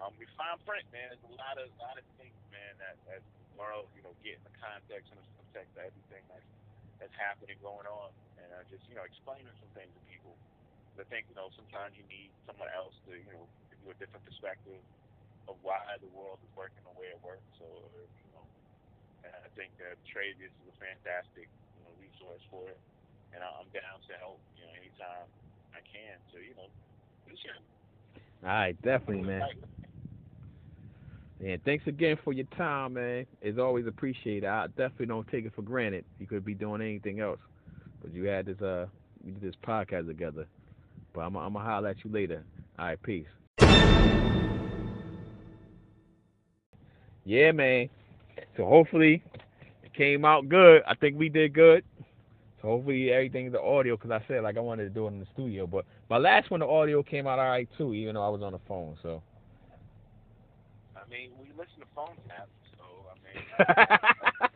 [0.00, 1.12] Um, we find print, man.
[1.12, 3.20] There's a lot of a lot of things, man, that that
[3.54, 6.48] world, you know, get in the context and the context of everything that's
[6.98, 8.10] that's happening, going on,
[8.40, 10.34] and uh, just you know, explaining some things to people.
[10.98, 13.98] I think you know sometimes you need someone else to you know give you a
[13.98, 14.78] different perspective
[15.50, 17.44] of why the world is working the way it works.
[17.58, 18.46] So you know,
[19.26, 22.78] and I think DeTravius is a fantastic you know resource for it,
[23.34, 25.26] and I'm down to help you know anytime
[25.74, 26.16] I can.
[26.32, 26.70] So you know,
[28.44, 29.42] All right, definitely, man.
[31.44, 33.26] And thanks again for your time, man.
[33.42, 34.44] It's always appreciated.
[34.44, 36.04] I definitely don't take it for granted.
[36.18, 37.40] You could be doing anything else,
[38.00, 38.86] but you had this uh,
[39.24, 40.46] did this podcast together.
[41.12, 42.44] But I'm I'm gonna holler at you later.
[42.78, 43.26] All right, peace.
[47.24, 47.88] Yeah, man.
[48.56, 49.22] So hopefully
[49.82, 50.82] it came out good.
[50.86, 51.84] I think we did good.
[52.64, 55.20] So hopefully everything the audio, because I said like I wanted to do it in
[55.20, 58.24] the studio, but my last one the audio came out all right too, even though
[58.24, 58.96] I was on the phone.
[59.02, 59.22] So.
[60.96, 64.48] I mean, we listen to phone taps, so I mean.